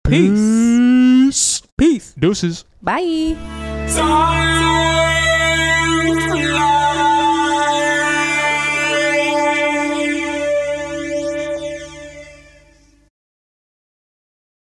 Peace. 0.02 1.60
Peace. 1.60 1.62
Peace. 1.76 2.14
Deuces. 2.18 2.64
Bye. 2.82 3.36
Time. 3.88 5.07